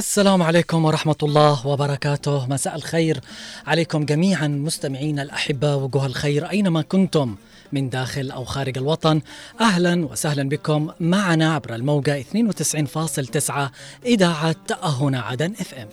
السلام 0.00 0.42
عليكم 0.42 0.84
ورحمة 0.84 1.16
الله 1.22 1.66
وبركاته. 1.66 2.46
مساء 2.46 2.76
الخير 2.76 3.20
عليكم 3.66 4.04
جميعا 4.04 4.48
مستمعينا 4.48 5.22
الأحبة 5.22 5.76
وجوه 5.76 6.06
الخير 6.06 6.50
أينما 6.50 6.82
كنتم 6.82 7.36
من 7.72 7.90
داخل 7.90 8.30
أو 8.30 8.44
خارج 8.44 8.78
الوطن. 8.78 9.20
أهلا 9.60 10.06
وسهلا 10.06 10.48
بكم 10.48 10.90
معنا 11.00 11.54
عبر 11.54 11.74
الموجة 11.74 12.20
92.9 12.20 13.70
إذاعة 14.06 14.56
هنا 14.82 15.20
عدن 15.20 15.52
إف 15.60 15.74
إم. 15.74 15.88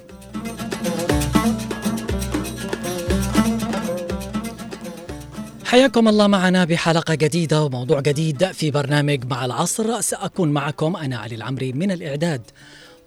حياكم 5.65 6.07
الله 6.07 6.27
معنا 6.27 6.65
بحلقة 6.65 7.15
جديدة 7.15 7.63
وموضوع 7.63 7.99
جديد 7.99 8.51
في 8.51 8.71
برنامج 8.71 9.25
مع 9.25 9.45
العصر. 9.45 10.01
سأكون 10.01 10.51
معكم 10.51 10.95
أنا 10.95 11.17
علي 11.17 11.35
العمري 11.35 11.73
من 11.73 11.91
الإعداد. 11.91 12.41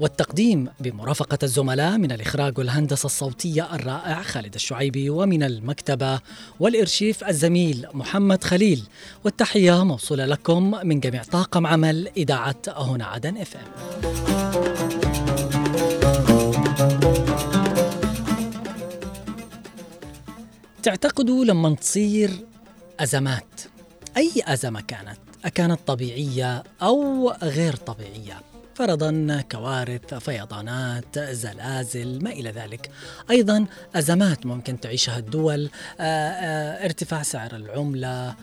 والتقديم 0.01 0.69
بمرافقة 0.81 1.39
الزملاء 1.43 1.99
من 1.99 2.13
الإخراج 2.13 2.59
والهندسة 2.59 3.07
الصوتية 3.07 3.75
الرائع 3.75 4.23
خالد 4.23 4.55
الشعيبي 4.55 5.11
ومن 5.11 5.43
المكتبة 5.43 6.21
والإرشيف 6.61 7.25
الزميل 7.25 7.87
محمد 7.95 8.45
خليل. 8.45 8.83
والتحية 9.25 9.85
موصولة 9.85 10.27
لكم 10.27 10.71
من 10.87 11.01
جميع 11.01 11.23
طاقم 11.23 11.67
عمل 11.67 12.09
إذاعة 12.17 12.63
هنا 12.69 13.05
عدن 13.05 13.37
إف 13.37 13.57
إم. 13.57 13.63
تعتقدوا 20.83 21.45
لما 21.45 21.75
تصير 21.75 22.31
أزمات 23.01 23.61
أي 24.17 24.31
أزمة 24.45 24.81
كانت؟ 24.81 25.19
أكانت 25.45 25.81
طبيعية 25.87 26.63
أو 26.83 27.31
غير 27.31 27.77
طبيعية؟ 27.77 28.50
فرضا 28.81 29.43
كوارث 29.53 30.15
فيضانات 30.15 31.19
زلازل 31.19 32.25
ما 32.25 32.31
إلى 32.31 32.51
ذلك. 32.51 32.91
أيضا 33.31 33.67
أزمات 33.95 34.47
ممكن 34.47 34.81
تعيشها 34.81 35.19
الدول 35.19 35.71
آه، 36.01 36.03
آه، 36.03 36.85
ارتفاع 36.85 37.23
سعر 37.23 37.57
العملة 37.57 38.35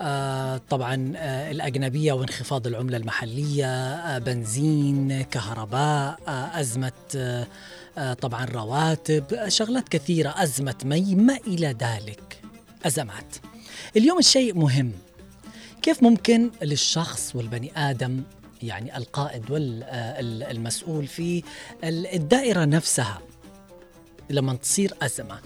آه، 0.00 0.60
طبعا 0.70 1.12
الأجنبية 1.50 2.12
وانخفاض 2.12 2.66
العملة 2.66 2.96
المحلية 2.96 4.18
بنزين 4.18 5.22
كهرباء 5.22 6.18
أزمة 6.54 7.46
طبعا 8.20 8.44
رواتب 8.44 9.48
شغلات 9.48 9.88
كثيرة 9.88 10.34
أزمة 10.36 10.76
مي 10.84 11.14
ما 11.14 11.36
إلى 11.46 11.66
ذلك. 11.66 12.40
أزمات. 12.86 13.36
اليوم 13.96 14.18
الشيء 14.18 14.54
مهم. 14.54 14.92
كيف 15.82 16.02
ممكن 16.02 16.50
للشخص 16.62 17.36
والبني 17.36 17.72
آدم 17.76 18.22
يعني 18.62 18.96
القائد 18.96 19.50
والمسؤول 19.50 21.06
في 21.06 21.42
الدائرة 21.84 22.64
نفسها 22.64 23.18
لما 24.30 24.54
تصير 24.54 24.94
أزمة 25.02 25.38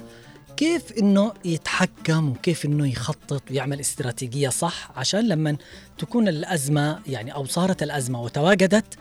كيف 0.56 0.92
إنه 0.98 1.32
يتحكم 1.44 2.30
وكيف 2.30 2.64
إنه 2.64 2.88
يخطط 2.88 3.50
ويعمل 3.50 3.80
استراتيجية 3.80 4.48
صح 4.48 4.90
عشان 4.96 5.28
لما 5.28 5.56
تكون 5.98 6.28
الأزمة 6.28 6.98
يعني 7.06 7.34
أو 7.34 7.44
صارت 7.44 7.82
الأزمة 7.82 8.22
وتواجدت 8.22 8.98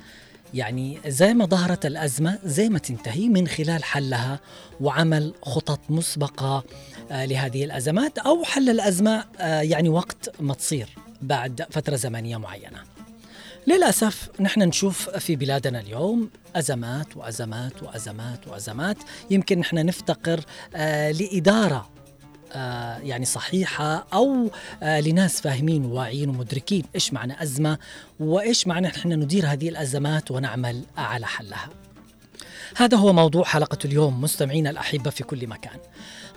يعني 0.53 0.99
زي 1.07 1.33
ما 1.33 1.45
ظهرت 1.45 1.85
الأزمة 1.85 2.39
زي 2.45 2.69
ما 2.69 2.79
تنتهي 2.79 3.29
من 3.29 3.47
خلال 3.47 3.83
حلها 3.83 4.39
وعمل 4.81 5.33
خطط 5.41 5.79
مسبقة 5.89 6.63
آه، 7.11 7.25
لهذه 7.25 7.65
الأزمات 7.65 8.17
أو 8.17 8.43
حل 8.43 8.69
الأزمة 8.69 9.25
آه، 9.39 9.61
يعني 9.61 9.89
وقت 9.89 10.41
ما 10.41 10.53
تصير 10.53 10.89
بعد 11.21 11.65
فترة 11.71 11.95
زمنية 11.95 12.37
معينة. 12.37 12.83
للأسف 13.69 14.29
نحن 14.39 14.61
نشوف 14.61 15.09
في 15.09 15.35
بلادنا 15.35 15.79
اليوم 15.79 16.29
أزمات 16.55 17.17
وأزمات 17.17 17.83
وأزمات 17.83 18.47
وأزمات. 18.47 18.97
يمكن 19.29 19.59
نحن 19.59 19.85
نفتقر 19.85 20.39
آه 20.75 21.11
لإدارة 21.11 21.89
آه 22.53 22.97
يعني 22.97 23.25
صحيحة 23.25 24.07
أو 24.13 24.51
آه 24.83 24.99
لناس 24.99 25.41
فاهمين 25.41 25.85
وواعيين 25.85 26.29
ومدركين 26.29 26.83
إيش 26.95 27.13
معنى 27.13 27.43
أزمة 27.43 27.77
وإيش 28.19 28.67
معنى 28.67 28.87
نحن 28.87 29.13
ندير 29.13 29.47
هذه 29.47 29.69
الأزمات 29.69 30.31
ونعمل 30.31 30.83
على 30.97 31.25
حلها. 31.25 31.69
هذا 32.77 32.97
هو 32.97 33.13
موضوع 33.13 33.43
حلقة 33.43 33.77
اليوم 33.85 34.21
مستمعينا 34.21 34.69
الأحبة 34.69 35.09
في 35.09 35.23
كل 35.23 35.47
مكان. 35.47 35.79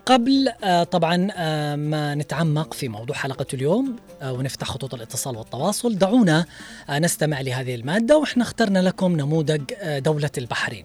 قبل 0.07 0.49
آه، 0.65 0.85
طبعا 0.85 1.29
آه، 1.37 1.77
ما 1.77 2.15
نتعمق 2.15 2.75
في 2.75 2.89
موضوع 2.89 3.17
حلقة 3.17 3.47
اليوم 3.55 3.97
آه، 4.23 4.33
ونفتح 4.33 4.67
خطوط 4.67 4.95
الاتصال 4.95 5.37
والتواصل. 5.37 5.99
دعونا 5.99 6.47
نستمع 6.91 7.41
لهذه 7.41 7.75
المادة 7.75 8.19
وإحنا 8.19 8.43
اخترنا 8.43 8.79
لكم 8.79 9.17
نموذج 9.17 9.63
دولة 9.99 10.31
البحرين. 10.39 10.85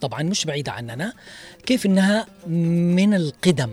طبعا 0.00 0.22
مش 0.22 0.44
بعيدة 0.44 0.72
عننا 0.72 1.12
كيف 1.66 1.86
إنها 1.86 2.26
من 2.46 3.14
القدم؟ 3.14 3.70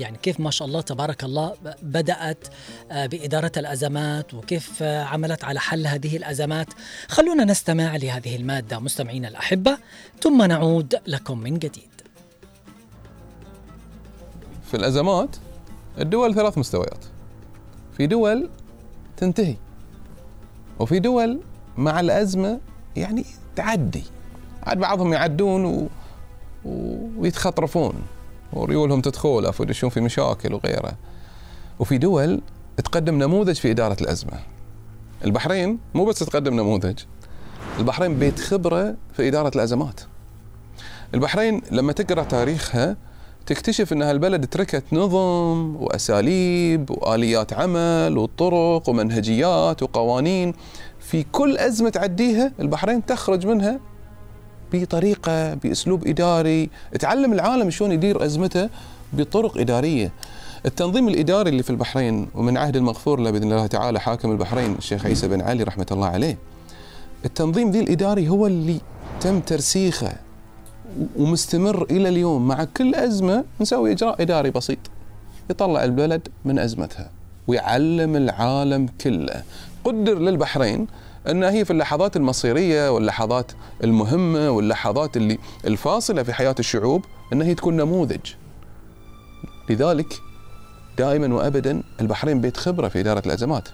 يعني 0.00 0.18
كيف 0.22 0.40
ما 0.40 0.50
شاء 0.50 0.68
الله 0.68 0.80
تبارك 0.80 1.24
الله 1.24 1.54
بدأت 1.82 2.48
بإدارة 2.90 3.52
الأزمات 3.56 4.34
وكيف 4.34 4.82
عملت 4.82 5.44
على 5.44 5.60
حل 5.60 5.86
هذه 5.86 6.16
الأزمات. 6.16 6.66
خلونا 7.08 7.44
نستمع 7.44 7.96
لهذه 7.96 8.36
المادة 8.36 8.78
مستمعينا 8.78 9.28
الأحبة 9.28 9.78
ثم 10.20 10.42
نعود 10.42 11.00
لكم 11.06 11.38
من 11.38 11.58
جديد. 11.58 11.89
في 14.70 14.76
الأزمات 14.76 15.36
الدول 15.98 16.34
ثلاث 16.34 16.58
مستويات. 16.58 17.04
في 17.96 18.06
دول 18.06 18.48
تنتهي 19.16 19.56
وفي 20.78 20.98
دول 20.98 21.40
مع 21.76 22.00
الأزمة 22.00 22.60
يعني 22.96 23.24
تعدي. 23.56 24.04
عاد 24.62 24.78
بعضهم 24.78 25.12
يعدون 25.12 25.64
و... 25.64 25.88
ويتخطرفون 27.18 27.94
وريولهم 28.52 29.00
تتخولف 29.00 29.60
ويدشون 29.60 29.90
في 29.90 30.00
مشاكل 30.00 30.54
وغيره. 30.54 30.92
وفي 31.78 31.98
دول 31.98 32.40
تقدم 32.76 33.14
نموذج 33.14 33.54
في 33.54 33.70
إدارة 33.70 33.96
الأزمة. 34.00 34.40
البحرين 35.24 35.78
مو 35.94 36.04
بس 36.04 36.18
تقدم 36.18 36.54
نموذج 36.54 36.98
البحرين 37.78 38.18
بيت 38.18 38.40
خبرة 38.40 38.94
في 39.16 39.28
إدارة 39.28 39.52
الأزمات. 39.54 40.00
البحرين 41.14 41.62
لما 41.70 41.92
تقرأ 41.92 42.22
تاريخها 42.22 42.96
تكتشف 43.46 43.92
إن 43.92 44.02
هالبلد 44.02 44.46
تركت 44.46 44.84
نظم 44.92 45.76
وأساليب 45.76 46.90
وآليات 46.90 47.52
عمل 47.52 48.18
وطرق 48.18 48.88
ومنهجيات 48.88 49.82
وقوانين. 49.82 50.54
في 51.00 51.22
كل 51.32 51.56
أزمة 51.56 51.90
تعديها 51.90 52.52
البحرين 52.60 53.06
تخرج 53.06 53.46
منها 53.46 53.80
بطريقة 54.72 55.54
بأسلوب 55.54 56.06
إداري. 56.06 56.70
تعلم 56.98 57.32
العالم 57.32 57.70
شلون 57.70 57.92
يدير 57.92 58.24
أزمته 58.24 58.68
بطرق 59.12 59.58
إدارية. 59.58 60.12
التنظيم 60.66 61.08
الإداري 61.08 61.50
اللي 61.50 61.62
في 61.62 61.70
البحرين 61.70 62.28
ومن 62.34 62.56
عهد 62.56 62.76
المغفور 62.76 63.20
له 63.20 63.30
بإذن 63.30 63.52
الله 63.52 63.66
تعالى 63.66 64.00
حاكم 64.00 64.30
البحرين 64.30 64.74
الشيخ 64.74 65.06
عيسى 65.06 65.28
بن 65.28 65.40
علي 65.40 65.62
رحمة 65.62 65.86
الله 65.90 66.06
عليه. 66.06 66.38
التنظيم 67.24 67.70
ذي 67.70 67.80
الإداري 67.80 68.28
هو 68.28 68.46
اللي 68.46 68.80
تم 69.20 69.40
ترسيخه. 69.40 70.12
ومستمر 71.16 71.86
إلى 71.90 72.08
اليوم 72.08 72.48
مع 72.48 72.64
كل 72.64 72.94
أزمة 72.94 73.44
نسوي 73.60 73.92
إجراء 73.92 74.22
إداري 74.22 74.50
بسيط. 74.50 74.78
يطلع 75.50 75.84
البلد 75.84 76.28
من 76.44 76.58
أزمتها 76.58 77.10
ويعلم 77.46 78.16
العالم 78.16 78.88
كله. 79.00 79.42
قدر 79.84 80.18
للبحرين 80.18 80.86
إن 81.28 81.44
هي 81.44 81.64
في 81.64 81.70
اللحظات 81.70 82.16
المصيرية 82.16 82.90
واللحظات 82.90 83.52
المهمة 83.84 84.50
واللحظات 84.50 85.16
اللي 85.16 85.38
الفاصلة 85.64 86.22
في 86.22 86.32
حياة 86.32 86.54
الشعوب 86.58 87.04
إن 87.32 87.42
هي 87.42 87.54
تكون 87.54 87.76
نموذج. 87.76 88.20
لذلك 89.70 90.14
دائما 90.98 91.34
وابدا 91.34 91.82
البحرين 92.00 92.40
بيت 92.40 92.56
خبرة 92.56 92.88
في 92.88 93.00
إدارة 93.00 93.22
الأزمات. 93.26 93.68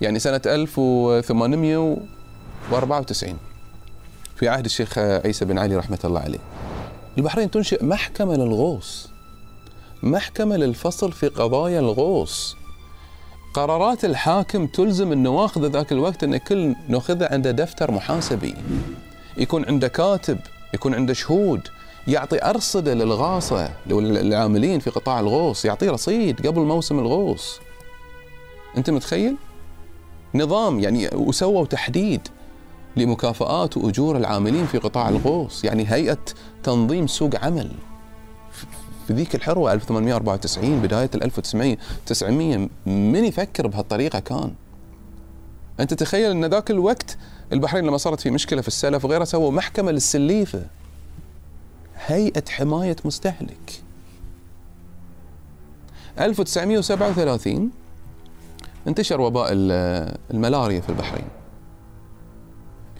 يعني 0.00 0.18
سنة 0.18 0.40
1894 0.46 3.36
في 4.40 4.48
عهد 4.48 4.64
الشيخ 4.64 4.98
عيسى 4.98 5.44
بن 5.44 5.58
علي 5.58 5.76
رحمة 5.76 5.98
الله 6.04 6.20
عليه. 6.20 6.38
البحرين 7.18 7.50
تنشئ 7.50 7.84
محكمة 7.84 8.36
للغوص 8.36 9.08
محكمة 10.02 10.56
للفصل 10.56 11.12
في 11.12 11.28
قضايا 11.28 11.80
الغوص. 11.80 12.56
قرارات 13.54 14.04
الحاكم 14.04 14.66
تلزم 14.66 15.12
النواخذ 15.12 15.66
ذاك 15.66 15.92
الوقت 15.92 16.24
أن 16.24 16.36
كل 16.36 16.74
ناخذه 16.88 17.28
عنده 17.30 17.50
دفتر 17.50 17.90
محاسبي. 17.90 18.54
يكون 19.36 19.64
عنده 19.64 19.88
كاتب 19.88 20.38
يكون 20.74 20.94
عنده 20.94 21.14
شهود 21.14 21.60
يعطي 22.08 22.50
أرصدة 22.50 22.94
للغاصة 22.94 23.70
للعاملين 23.86 24.80
في 24.80 24.90
قطاع 24.90 25.20
الغوص 25.20 25.64
يعطي 25.64 25.88
رصيد 25.88 26.46
قبل 26.46 26.60
موسم 26.60 26.98
الغوص. 26.98 27.60
أنت 28.76 28.90
متخيل؟ 28.90 29.36
نظام 30.34 30.80
يعني 30.80 31.08
وسووا 31.12 31.66
تحديد. 31.66 32.28
لمكافآت 32.96 33.76
وأجور 33.76 34.16
العاملين 34.16 34.66
في 34.66 34.78
قطاع 34.78 35.08
الغوص 35.08 35.64
يعني 35.64 35.84
هيئة 35.92 36.18
تنظيم 36.62 37.06
سوق 37.06 37.44
عمل. 37.44 37.70
في 39.06 39.12
ذيك 39.12 39.34
الحروة 39.34 39.72
1894 39.72 40.80
بداية 40.80 41.10
1900 41.14 42.68
من 42.86 43.24
يفكر 43.24 43.66
بهالطريقة 43.66 44.18
كان؟ 44.18 44.54
أنت 45.80 45.94
تخيل 45.94 46.30
أن 46.30 46.44
ذاك 46.44 46.70
الوقت 46.70 47.18
البحرين 47.52 47.84
لما 47.84 47.96
صارت 47.96 48.20
في 48.20 48.30
مشكلة 48.30 48.60
في 48.62 48.68
السلف 48.68 49.04
وغيرها 49.04 49.24
سووا 49.24 49.50
محكمة 49.50 49.92
للسليفة. 49.92 50.66
هيئة 52.06 52.44
حماية 52.50 52.96
مستهلك. 53.04 53.82
1937 56.20 57.70
انتشر 58.88 59.20
وباء 59.20 59.48
الملاريا 60.30 60.80
في 60.80 60.88
البحرين. 60.88 61.28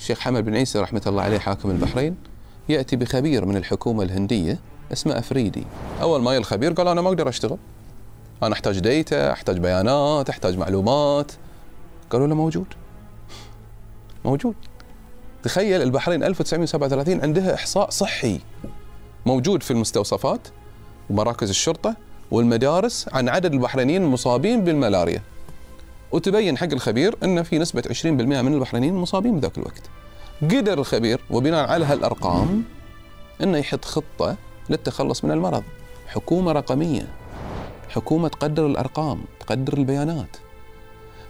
الشيخ 0.01 0.21
حمد 0.21 0.45
بن 0.45 0.55
عيسى 0.55 0.79
رحمة 0.79 1.03
الله 1.07 1.23
عليه 1.23 1.39
حاكم 1.39 1.71
البحرين 1.71 2.17
يأتي 2.69 2.97
بخبير 2.97 3.45
من 3.45 3.57
الحكومة 3.57 4.03
الهندية 4.03 4.59
اسمه 4.93 5.19
أفريدي. 5.19 5.65
أول 6.03 6.23
ما 6.23 6.37
الخبير 6.37 6.73
قال 6.73 6.89
أنا 6.89 7.01
ما 7.01 7.09
أقدر 7.09 7.29
أشتغل. 7.29 7.59
أنا 8.43 8.53
أحتاج 8.53 8.79
ديتا 8.79 9.33
أحتاج 9.33 9.59
بيانات 9.59 10.31
أحتاج 10.31 10.59
معلومات. 10.59 11.33
قالوا 12.11 12.27
له 12.27 12.35
موجود. 12.35 12.67
موجود. 14.25 14.55
تخيل 15.43 15.83
البحرين 15.83 16.25
1937 16.25 17.21
عندها 17.21 17.55
إحصاء 17.55 17.91
صحي 17.91 18.41
موجود 19.27 19.63
في 19.63 19.71
المستوصفات 19.71 20.49
ومراكز 21.11 21.49
الشرطة 21.49 21.97
والمدارس 22.31 23.07
عن 23.13 23.29
عدد 23.29 23.53
البحرينيين 23.53 24.03
المصابين 24.03 24.65
بالملاريا. 24.65 25.23
وتبين 26.13 26.59
حق 26.59 26.73
الخبير 26.73 27.17
إن 27.25 27.43
في 27.43 27.59
نسبة 27.59 27.83
20% 27.83 28.07
من 28.07 28.55
البحرينيين 28.55 28.95
مصابين 28.95 29.41
بذاك 29.41 29.59
الوقت. 29.59 29.83
قدر 30.43 30.79
الخبير 30.79 31.21
وبناء 31.31 31.71
على 31.71 31.85
هالأرقام 31.85 32.65
إنه 33.43 33.59
يحط 33.59 33.85
خطة 33.85 34.37
للتخلص 34.71 35.25
من 35.25 35.31
المرض. 35.31 35.63
حكومة 36.07 36.53
رقمية. 36.53 37.09
حكومة 37.89 38.29
تقدر 38.29 38.67
الأرقام 38.67 39.25
تقدر 39.41 39.73
البيانات. 39.73 40.37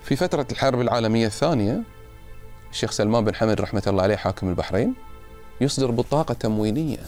في 0.02 0.16
فترة 0.16 0.46
الحرب 0.52 0.80
العالمية 0.80 1.26
الثانية 1.26 1.82
الشيخ 2.70 2.90
سلمان 2.90 3.24
بن 3.24 3.34
حمد 3.34 3.60
رحمة 3.60 3.82
الله 3.86 4.02
عليه 4.02 4.16
حاكم 4.16 4.48
البحرين 4.48 4.94
يصدر 5.60 5.90
بطاقة 5.90 6.34
تموينيه 6.34 6.98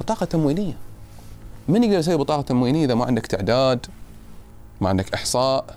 بطاقة 0.00 0.26
تموينيه 0.26 0.74
من 1.68 1.84
يقدر 1.84 1.98
يسوي 1.98 2.16
بطاقة 2.16 2.42
تموينيه 2.42 2.84
إذا 2.84 2.94
ما 2.94 3.04
عندك 3.04 3.26
تعداد 3.26 3.86
ما 4.80 4.88
عندك 4.88 5.14
إحصاء؟ 5.14 5.76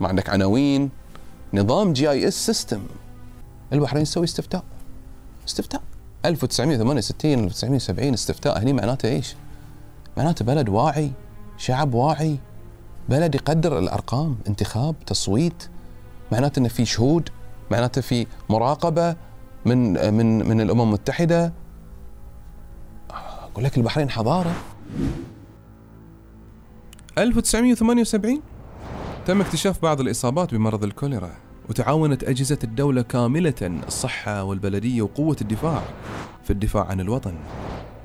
ما 0.00 0.08
عندك 0.08 0.30
عناوين. 0.30 0.90
نظام 1.54 1.92
GIS 1.92 2.10
system 2.10 2.82
البحرين 3.72 4.04
تسوي 4.04 4.24
استفتاء. 4.24 4.64
استفتاء. 5.48 5.82
1968 6.24 7.44
1970 7.44 8.14
استفتاء. 8.14 8.62
هني 8.62 8.72
معناته 8.72 9.08
إيش؟ 9.08 9.34
معناته 10.16 10.44
بلد 10.44 10.68
واعي 10.68 11.12
شعب 11.58 11.94
واعي. 11.94 12.38
بلد 13.08 13.34
يقدر 13.34 13.78
الأرقام 13.78 14.38
انتخاب 14.48 14.94
تصويت. 15.06 15.68
معناته 16.32 16.60
إنه 16.60 16.68
في 16.68 16.84
شهود 16.84 17.28
معناته 17.70 18.00
في 18.00 18.26
مراقبة 18.50 19.16
من 19.64 20.14
من 20.14 20.48
من 20.48 20.60
الأمم 20.60 20.82
المتحدة. 20.82 21.52
أقول 23.10 23.64
لك 23.64 23.76
البحرين 23.76 24.10
حضارة. 24.10 24.52
1978 27.18 28.42
تم 29.26 29.40
اكتشاف 29.40 29.82
بعض 29.82 30.00
الإصابات 30.00 30.54
بمرض 30.54 30.84
الكوليرا 30.84 31.30
وتعاونت 31.68 32.24
أجهزة 32.24 32.58
الدولة 32.64 33.02
كاملة 33.02 33.54
الصحة 33.62 34.44
والبلدية 34.44 35.02
وقوة 35.02 35.36
الدفاع 35.40 35.82
في 36.44 36.50
الدفاع 36.50 36.84
عن 36.84 37.00
الوطن. 37.00 37.34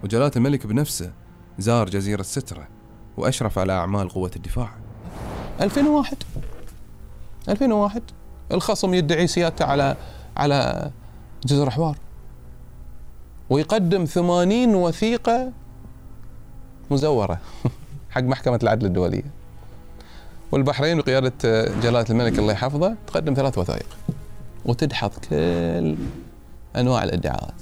وجلالة 0.04 0.32
الملك 0.36 0.68
بنفسه 0.68 1.14
زار 1.60 1.90
جزيرة 1.90 2.22
سترة 2.22 2.68
وأشرف 3.18 3.60
على 3.60 3.74
أعمال 3.74 4.10
قوة 4.10 4.32
الدفاع. 4.36 4.70
2001 5.62 6.18
2001 7.50 8.02
الخصم 8.52 8.94
يدعي 8.94 9.28
سيادته 9.28 9.66
على 9.66 9.96
على 10.38 10.92
جزر 11.46 11.70
حوار. 11.70 11.98
ويقدم 13.50 14.06
80 14.06 14.76
وثيقة 14.76 15.52
مزورة 16.92 17.40
حق 18.14 18.22
محكمة 18.22 18.60
العدل 18.64 18.86
الدولية. 18.86 19.41
والبحرين 20.52 20.98
بقيادة 20.98 21.34
جلالة 21.84 22.06
الملك 22.10 22.40
الله 22.40 22.54
يحفظه 22.54 22.96
تقدم 23.08 23.34
ثلاث 23.34 23.58
وثائق 23.58 23.86
وتدحض 24.66 25.12
كل 25.30 25.96
أنواع 26.76 27.04
الادعاءات. 27.04 27.54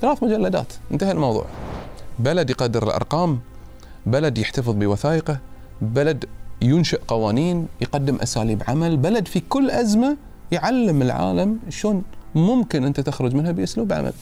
ثلاث 0.00 0.22
مجلدات. 0.22 0.72
انتهى 0.92 1.12
الموضوع. 1.12 1.44
بلد 2.18 2.50
يقدر 2.50 2.82
الأرقام 2.82 3.40
بلد 4.06 4.38
يحتفظ 4.38 4.74
بوثائقه 4.74 5.38
بلد 5.80 6.24
ينشئ 6.62 7.00
قوانين 7.08 7.68
يقدم 7.80 8.16
أساليب 8.16 8.62
عمل 8.68 8.96
بلد 8.96 9.28
في 9.28 9.40
كل 9.40 9.70
أزمة 9.70 10.16
يعلم 10.52 11.02
العالم 11.02 11.58
شلون 11.68 12.02
ممكن 12.34 12.84
أنت 12.84 13.00
تخرج 13.00 13.34
منها 13.34 13.52
بأسلوب 13.52 13.92
عمل. 13.92 14.12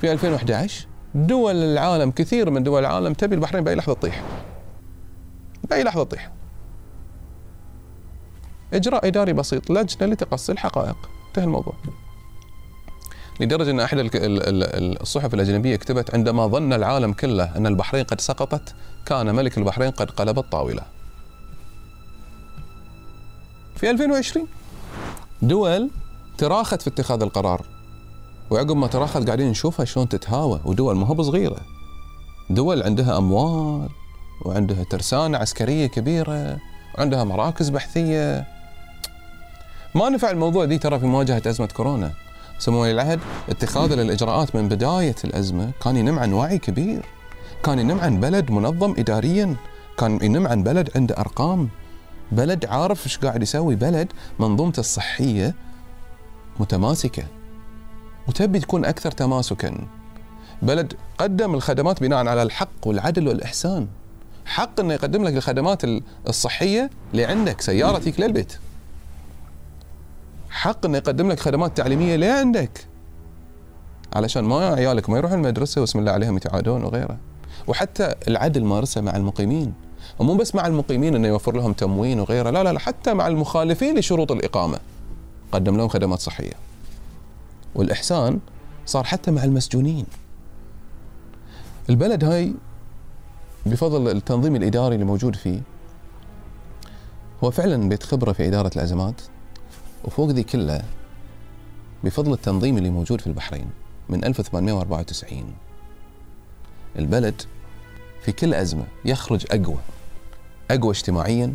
في 0.00 0.12
2011 0.12 0.86
دول 1.14 1.56
العالم 1.56 2.10
كثير 2.10 2.50
من 2.50 2.62
دول 2.62 2.80
العالم 2.80 3.12
تبي 3.12 3.34
البحرين 3.34 3.64
بأي 3.64 3.74
لحظة 3.74 3.94
تطيح. 3.94 4.22
بأي 5.70 5.84
لحظة 5.84 6.04
تطيح. 6.04 6.30
إجراء 8.74 9.06
إداري 9.06 9.32
بسيط 9.32 9.70
لجنة 9.70 10.08
لتقصي 10.12 10.52
الحقائق. 10.52 10.96
انتهى 11.28 11.44
الموضوع. 11.44 11.74
لدرجة 13.40 13.70
أن 13.70 13.80
أحد 13.80 14.10
الصحف 15.00 15.34
الأجنبية 15.34 15.76
كتبت 15.76 16.14
عندما 16.14 16.46
ظن 16.46 16.72
العالم 16.72 17.12
كله 17.12 17.56
أن 17.56 17.66
البحرين 17.66 18.04
قد 18.04 18.20
سقطت 18.20 18.74
كان 19.06 19.34
ملك 19.34 19.58
البحرين 19.58 19.90
قد 19.90 20.10
قلب 20.10 20.38
الطاولة. 20.38 20.82
في 23.76 23.90
2020 23.90 24.46
دول 25.42 25.90
تراخت 26.38 26.82
في 26.82 26.90
اتخاذ 26.90 27.22
القرار. 27.22 27.62
وعقب 28.50 28.76
ما 28.76 28.86
تراخت 28.86 29.26
قاعدين 29.26 29.50
نشوفها 29.50 29.84
شلون 29.84 30.08
تتهاوى 30.08 30.60
ودول 30.64 30.96
ما 30.96 31.06
هو 31.06 31.14
بصغيرة. 31.14 31.60
دول 32.50 32.82
عندها 32.82 33.18
أموال 33.18 33.88
وعندها 34.44 34.84
ترسانة 34.84 35.38
عسكرية 35.38 35.86
كبيرة 35.86 36.58
وعندها 36.98 37.24
مراكز 37.24 37.68
بحثية. 37.68 38.53
ما 39.94 40.08
نفع 40.08 40.30
الموضوع 40.30 40.64
دي 40.64 40.78
ترى 40.78 40.98
في 40.98 41.06
مواجهة 41.06 41.42
أزمة 41.46 41.66
كورونا. 41.66 42.12
سمو 42.58 42.82
ولي 42.82 42.90
العهد 42.90 43.20
اتخاذ 43.48 43.92
الاجراءات 43.92 44.56
من 44.56 44.68
بداية 44.68 45.14
الأزمة 45.24 45.70
كان 45.82 45.96
ينم 45.96 46.18
عن 46.18 46.32
وعي 46.32 46.58
كبير. 46.58 47.04
كان 47.64 47.78
ينم 47.78 48.00
عن 48.00 48.20
بلد 48.20 48.50
منظم 48.50 48.94
اداريا. 48.98 49.56
كان 49.98 50.18
ينم 50.22 50.46
عن 50.46 50.62
بلد 50.62 50.90
عنده 50.96 51.18
أرقام. 51.18 51.68
بلد 52.32 52.66
عارف 52.66 53.06
إيش 53.06 53.18
قاعد 53.18 53.42
يسوي. 53.42 53.74
بلد 53.74 54.12
منظومته 54.38 54.80
الصحية 54.80 55.54
متماسكة. 56.60 57.22
وتبي 58.28 58.60
تكون 58.60 58.84
أكثر 58.84 59.10
تماسكا. 59.10 59.86
بلد 60.62 60.94
قدم 61.18 61.54
الخدمات 61.54 62.00
بناء 62.00 62.26
على 62.26 62.42
الحق 62.42 62.86
والعدل 62.86 63.28
والإحسان. 63.28 63.88
حق 64.46 64.80
إنه 64.80 64.94
يقدم 64.94 65.24
لك 65.24 65.36
الخدمات 65.36 65.82
الصحية 66.28 66.90
اللي 67.12 67.24
عندك 67.24 67.60
سياره 67.60 67.98
تجيك 67.98 68.20
للبيت. 68.20 68.52
حق 70.54 70.86
إنه 70.86 70.98
يقدم 70.98 71.30
لك 71.30 71.40
خدمات 71.40 71.76
تعليمية 71.76 72.16
ليه 72.16 72.32
عندك؟ 72.32 72.86
علشان 74.12 74.44
ما 74.44 74.68
عيالك 74.68 75.10
ما 75.10 75.18
يروحون 75.18 75.38
المدرسة 75.38 75.80
واسم 75.80 75.98
الله 75.98 76.12
عليهم 76.12 76.36
يتعادون 76.36 76.84
وغيره. 76.84 77.16
وحتى 77.66 78.14
العدل 78.28 78.64
مارسه 78.64 79.00
مع 79.00 79.16
المقيمين. 79.16 79.74
ومو 80.18 80.34
بس 80.34 80.54
مع 80.54 80.66
المقيمين 80.66 81.14
إنه 81.14 81.28
يوفر 81.28 81.56
لهم 81.56 81.72
تموين 81.72 82.20
وغيره 82.20 82.50
لا 82.50 82.62
لا 82.62 82.72
لا 82.72 82.78
حتى 82.78 83.14
مع 83.14 83.26
المخالفين 83.26 83.98
لشروط 83.98 84.32
الإقامة. 84.32 84.78
قدم 85.52 85.76
لهم 85.76 85.88
خدمات 85.88 86.20
صحية. 86.20 86.52
والإحسان 87.74 88.38
صار 88.86 89.04
حتى 89.04 89.30
مع 89.30 89.44
المسجونين. 89.44 90.06
البلد 91.90 92.24
هاي 92.24 92.54
بفضل 93.66 94.08
التنظيم 94.08 94.56
الإداري 94.56 94.94
اللي 94.94 95.06
موجود 95.06 95.36
فيه 95.36 95.60
هو 97.44 97.50
فعلا 97.50 97.88
بيت 97.88 98.02
خبرة 98.02 98.32
في 98.32 98.48
إدارة 98.48 98.70
الأزمات. 98.76 99.20
وفوق 100.04 100.30
ذي 100.30 100.42
كلها 100.42 100.84
بفضل 102.04 102.32
التنظيم 102.32 102.78
اللي 102.78 102.90
موجود 102.90 103.20
في 103.20 103.26
البحرين 103.26 103.70
من 104.08 104.24
1894 104.24 105.54
البلد 106.98 107.42
في 108.24 108.32
كل 108.32 108.54
أزمة 108.54 108.84
يخرج 109.04 109.46
أقوى 109.50 109.78
أقوى 110.70 110.90
اجتماعيا 110.90 111.54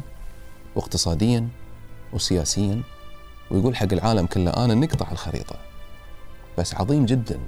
واقتصاديا 0.75 1.47
وسياسيا 2.13 2.81
ويقول 3.51 3.75
حق 3.75 3.93
العالم 3.93 4.25
كله 4.25 4.51
أنا 4.51 4.73
نقطع 4.73 5.11
الخريطة. 5.11 5.55
بس 6.57 6.75
عظيم 6.75 7.05
جدا 7.05 7.39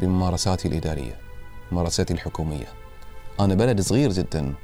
بممارساتي 0.00 0.68
الإدارية 0.68 1.16
ممارساتي 1.72 2.14
الحكومية. 2.14 2.66
أنا 3.40 3.54
بلد 3.54 3.80
صغير 3.80 4.12
جدا 4.12 4.54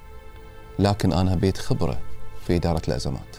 لكن 0.79 1.13
أنا 1.13 1.35
بيت 1.35 1.59
خبرة 1.59 1.99
في 2.47 2.57
إدارة 2.57 2.83
الأزمات. 2.89 3.37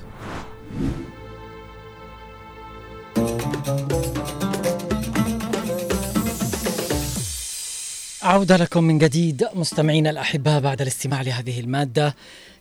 عودة 8.25 8.57
لكم 8.57 8.84
من 8.84 8.98
جديد 8.98 9.48
مستمعينا 9.53 10.10
الأحباء 10.10 10.60
بعد 10.60 10.81
الاستماع 10.81 11.22
لهذه 11.22 11.60
المادة. 11.60 12.15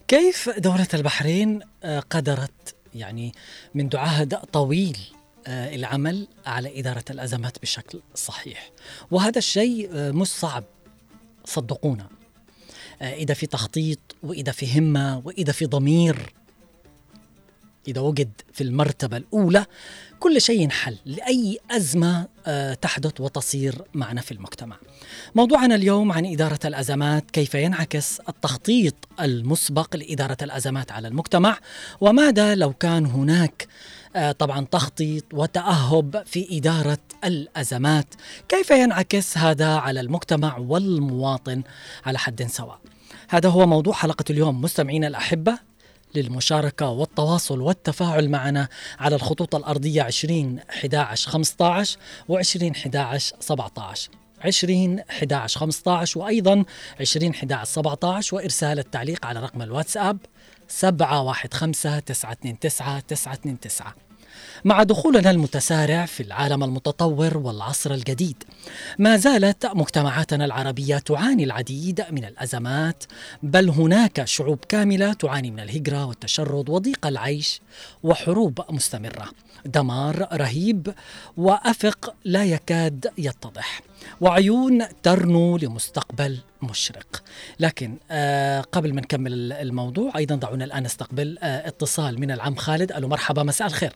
كيف 0.09 0.51
دولة 0.59 0.87
البحرين 0.95 1.61
آه، 1.85 2.01
قدرت؟ 2.01 2.75
يعني 2.95 3.33
منذ 3.75 3.97
عهد 3.97 4.37
طويل 4.37 4.99
آه، 5.47 5.75
العمل 5.75 6.29
على 6.47 6.81
إدارة 6.81 7.05
الأزمات 7.11 7.63
بشكل 7.63 8.01
صحيح. 8.15 8.71
وهذا 9.11 9.39
الشيء 9.39 9.91
آه، 9.93 10.11
مش 10.11 10.29
صعب. 10.29 10.65
صدقونا. 11.45 12.09
إذا 13.03 13.35
في 13.35 13.47
تخطيط 13.47 13.99
وإذا 14.23 14.53
في 14.53 14.79
همة 14.79 15.23
وإذا 15.25 15.53
في 15.53 15.67
ضمير 15.67 16.33
إذا 17.89 18.01
وجد 18.01 18.31
في 18.53 18.61
المرتبة 18.61 19.17
الأولى 19.17 19.67
كل 20.21 20.41
شيء 20.41 20.61
ينحل 20.61 20.97
لأي 21.07 21.59
أزمة 21.71 22.29
آه، 22.47 22.75
تحدث 22.75 23.21
وتصير 23.21 23.83
معنا 23.95 24.21
في 24.21 24.33
المجتمع. 24.33 24.77
موضوعنا 25.35 25.75
اليوم 25.75 26.13
عن 26.13 26.27
إدارة 26.27 26.59
الأزمات، 26.65 27.31
كيف 27.31 27.55
ينعكس 27.55 28.21
التخطيط 28.29 28.95
المسبق 29.21 29.97
لإدارة 29.97 30.37
الأزمات 30.43 30.93
على 30.93 31.09
المجتمع، 31.09 31.59
وماذا 32.01 32.55
لو 32.55 32.73
كان 32.73 33.07
هناك 33.07 33.69
آه، 34.17 34.33
طبعا 34.33 34.67
تخطيط 34.71 35.25
وتأهب 35.33 36.23
في 36.27 36.59
إدارة 36.59 36.99
الأزمات، 37.25 38.07
كيف 38.49 38.71
ينعكس 38.71 39.39
هذا 39.39 39.75
على 39.75 40.01
المجتمع 40.01 40.59
والمواطن 40.59 41.63
على 42.07 42.19
حد 42.19 42.43
سواء. 42.43 42.81
هذا 43.29 43.49
هو 43.49 43.67
موضوع 43.67 43.95
حلقة 43.95 44.25
اليوم 44.31 44.61
مستمعينا 44.63 45.07
الأحبة 45.07 45.59
للمشاركة 46.15 46.89
والتواصل 46.89 47.61
والتفاعل 47.61 48.29
معنا 48.29 48.69
على 48.99 49.17
الخطوط 49.17 49.55
الأرضية 49.55 50.03
20 50.03 50.59
11 50.59 51.31
15 51.31 51.99
و 52.29 52.39
20 52.39 52.71
11 52.71 53.37
17 53.41 54.11
20 54.45 54.99
11 54.99 55.61
15 55.61 56.21
وأيضا 56.21 56.65
20 57.01 57.31
11 57.31 57.65
17 57.65 58.37
وإرسال 58.37 58.79
التعليق 58.79 59.27
على 59.27 59.41
رقم 59.41 59.63
الواتساب 59.63 60.19
715 60.69 61.99
929 62.01 62.59
929 62.59 63.95
مع 64.65 64.83
دخولنا 64.83 65.31
المتسارع 65.31 66.07
في 66.07 66.23
العالم 66.23 66.65
المتطور 66.65 67.39
والعصر 67.39 67.95
الجديد. 67.95 68.45
ما 68.99 69.17
زالت 69.17 69.67
مجتمعاتنا 69.67 70.45
العربية 70.45 70.99
تعاني 70.99 71.45
العديد 71.45 72.05
من 72.11 72.25
الأزمات 72.25 73.05
بل 73.43 73.71
هناك 73.71 74.25
شعوب 74.25 74.59
كاملة 74.69 75.13
تعاني 75.13 75.51
من 75.51 75.61
الهجرة 75.61 76.05
والتشرد 76.05 76.71
وضيق 76.71 77.07
العيش 77.07 77.61
وحروب 78.03 78.61
مستمرة. 78.71 79.29
دمار 79.67 80.29
رهيب 80.33 80.95
وأفق 81.37 82.15
لا 82.25 82.45
يكاد 82.45 83.13
يتضح. 83.19 83.81
وعيون 84.21 84.85
ترنو 85.03 85.57
لمستقبل 85.57 86.39
مشرق. 86.63 87.23
لكن 87.61 87.97
آه 88.11 88.61
قبل 88.61 88.95
ما 88.95 89.01
نكمل 89.01 89.53
الموضوع 89.53 90.13
أيضا 90.17 90.35
دعونا 90.35 90.65
الآن 90.65 90.83
نستقبل 90.83 91.39
آه 91.43 91.69
اتصال 91.69 92.21
من 92.21 92.31
العم 92.31 92.55
خالد. 92.55 92.93
ألو 92.93 93.09
مرحبا 93.09 93.43
مساء 93.43 93.67
الخير. 93.67 93.93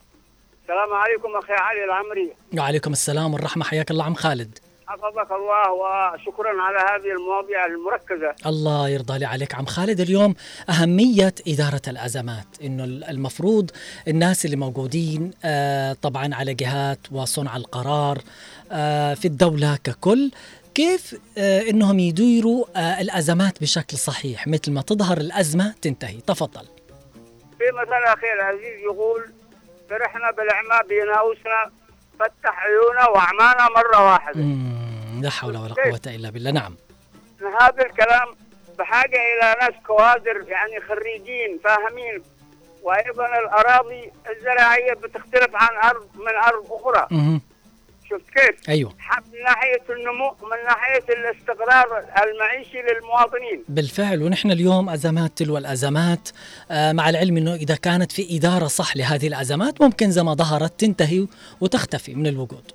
السلام 0.69 0.93
عليكم 0.93 1.29
أخي 1.37 1.53
علي 1.53 1.85
العمري. 1.85 2.33
وعليكم 2.59 2.93
السلام 2.93 3.35
والرحمة 3.35 3.65
حياك 3.65 3.91
الله 3.91 4.05
عم 4.05 4.15
خالد. 4.15 4.59
حفظك 4.87 5.33
الله 5.33 5.73
وشكرا 5.73 6.63
على 6.63 6.79
هذه 6.79 7.13
المواضيع 7.13 7.67
المركزة. 7.67 8.35
الله 8.47 8.89
يرضى 8.89 9.19
لي 9.19 9.25
عليك 9.25 9.55
عم 9.55 9.67
خالد. 9.67 10.01
اليوم 10.01 10.35
أهمية 10.71 11.35
إدارة 11.49 11.83
الأزمات 11.89 12.47
إنه 12.63 12.85
المفروض 12.85 13.71
الناس 14.09 14.45
اللي 14.45 14.57
موجودين 14.57 15.31
آه 15.45 15.93
طبعا 16.03 16.35
على 16.35 16.55
جهات 16.55 16.99
وصنع 17.13 17.57
القرار 17.57 18.19
آه 18.73 19.15
في 19.15 19.25
الدولة 19.25 19.79
ككل 19.85 20.31
كيف 20.75 21.21
آه 21.39 21.61
إنهم 21.61 21.99
يديروا 21.99 22.65
الأزمات 23.01 23.61
بشكل 23.61 23.97
صحيح؟ 23.97 24.49
مثل 24.49 24.73
ما 24.73 24.83
تظهر 24.83 25.19
الأزمة 25.19 25.75
تنتهي. 25.83 26.21
تفضل. 26.27 26.65
في 27.59 27.65
مثل 27.83 28.05
أخي 28.05 28.33
العزيز 28.33 28.85
يقول 28.85 29.33
فرحنا 29.91 30.31
بالعمى 30.31 30.81
بناوسنا 30.89 31.71
فتح 32.21 32.65
عيونا 32.65 33.09
وأعمانا 33.09 33.69
مرة 33.77 34.13
واحدة. 34.13 34.41
مم، 34.41 35.21
لا 35.23 35.31
حول 35.31 35.57
ولا 35.57 35.75
قوة 35.75 36.01
إلا 36.07 36.31
بالله. 36.31 36.51
نعم. 36.51 36.77
هذا 37.61 37.83
الكلام 37.87 38.37
بحاجة 38.79 39.17
إلى 39.17 39.57
ناس 39.61 39.75
كوادر 39.87 40.45
يعني 40.49 40.81
خريجين 40.89 41.61
فاهمين. 41.65 42.23
وأيضا 42.83 43.27
الأراضي 43.39 44.13
الزراعية 44.31 44.93
بتختلف 44.93 45.51
عن 45.55 45.91
أرض 45.91 46.09
من 46.15 46.35
أرض 46.47 46.73
أخرى. 46.73 47.07
مهم. 47.11 47.41
شفت 48.11 48.31
كيف؟ 48.35 48.69
أيوه. 48.69 48.91
من 49.33 49.43
ناحية 49.43 49.83
النمو 49.91 50.31
من 50.43 50.65
ناحية 50.65 51.05
الاستقرار 51.09 52.05
المعيشي 52.23 52.83
للمواطنين. 52.83 53.65
بالفعل 53.69 54.23
ونحن 54.23 54.51
اليوم 54.51 54.91
أزمات 54.91 55.31
تلو 55.39 55.59
الأزمات. 55.59 56.29
آه، 56.71 56.93
مع 56.93 57.09
العلم 57.09 57.37
إنه 57.37 57.55
إذا 57.55 57.75
كانت 57.77 58.13
في 58.13 58.37
إدارة 58.37 58.67
صح 58.67 58.97
لهذه 58.97 59.27
الأزمات 59.27 59.81
ممكن 59.83 60.11
زي 60.11 60.23
ما 60.23 60.35
ظهرت 60.35 60.81
تنتهي 60.81 61.27
وتختفي 61.61 62.15
من 62.15 62.27
الوجود. 62.27 62.73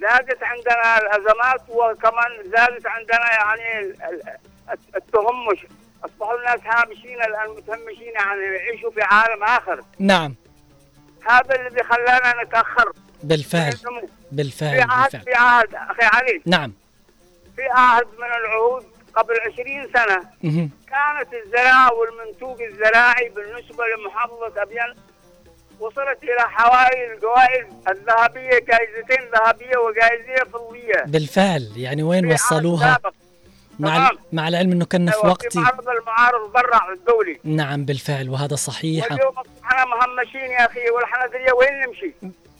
زادت 0.00 0.38
عندنا 0.42 0.98
الأزمات 0.98 1.60
وكمان 1.68 2.30
زادت 2.56 2.86
عندنا 2.86 3.32
يعني 3.32 3.80
ال- 3.80 4.02
ال- 4.02 4.38
التهمش. 4.96 5.66
أصبحوا 6.04 6.38
الناس 6.38 6.60
هامشين 6.64 7.16
الآن 7.22 7.50
متهمشين 7.56 8.12
يعني 8.14 8.40
يعيشوا 8.56 8.90
في 8.90 9.02
عالم 9.02 9.44
آخر. 9.44 9.84
نعم. 9.98 10.34
هذا 11.28 11.54
الذي 11.60 11.82
خلانا 11.82 12.42
نتأخر. 12.42 12.92
بالفعل. 13.22 13.74
النمو. 14.32 14.50
في 14.50 14.60
بالفعل 14.70 14.80
عهد 14.90 15.10
بالفعل. 15.12 15.22
في 15.24 15.34
عهد 15.34 15.74
أخي 15.74 16.04
علي. 16.16 16.42
نعم. 16.46 16.72
في 17.56 17.62
عهد 17.70 18.06
من 18.18 18.26
العهود 18.44 18.84
قبل 19.14 19.34
20 19.52 19.88
سنة. 19.94 20.20
مهم. 20.42 20.70
كانت 20.88 21.44
الزراعة 21.44 21.90
والمنتوج 21.94 22.62
الزراعي 22.62 23.28
بالنسبة 23.28 23.84
لمحافظة 23.96 24.62
ابين 24.62 24.94
وصلت 25.80 26.18
إلى 26.22 26.40
حوالي 26.40 27.14
الجوائز 27.14 27.66
الذهبية 27.88 28.50
جائزتين 28.50 29.28
ذهبية 29.34 29.76
وجائزه 29.78 30.44
فضيه 30.52 31.04
بالفعل. 31.06 31.72
يعني 31.76 32.02
وين 32.02 32.32
وصلوها. 32.32 32.98
مع. 33.78 34.10
مع 34.32 34.48
العلم 34.48 34.72
إنه 34.72 34.84
كنا 34.84 35.10
في 35.10 35.16
أيوة، 35.16 35.28
وقت 35.28 35.52
في 35.52 35.58
معرض 35.58 35.88
المعارض 35.88 36.52
برا 36.52 36.92
الدولي. 36.92 37.40
نعم 37.44 37.84
بالفعل 37.84 38.28
وهذا 38.28 38.56
صحيح. 38.56 39.12
واليوم 39.12 39.34
إحنا 39.64 39.84
مهمشين 39.84 40.50
يا 40.50 40.66
أخي 40.66 40.90
والحنا 40.90 41.26
ندري 41.26 41.52
وين 41.52 41.80
نمشي؟ 41.86 42.12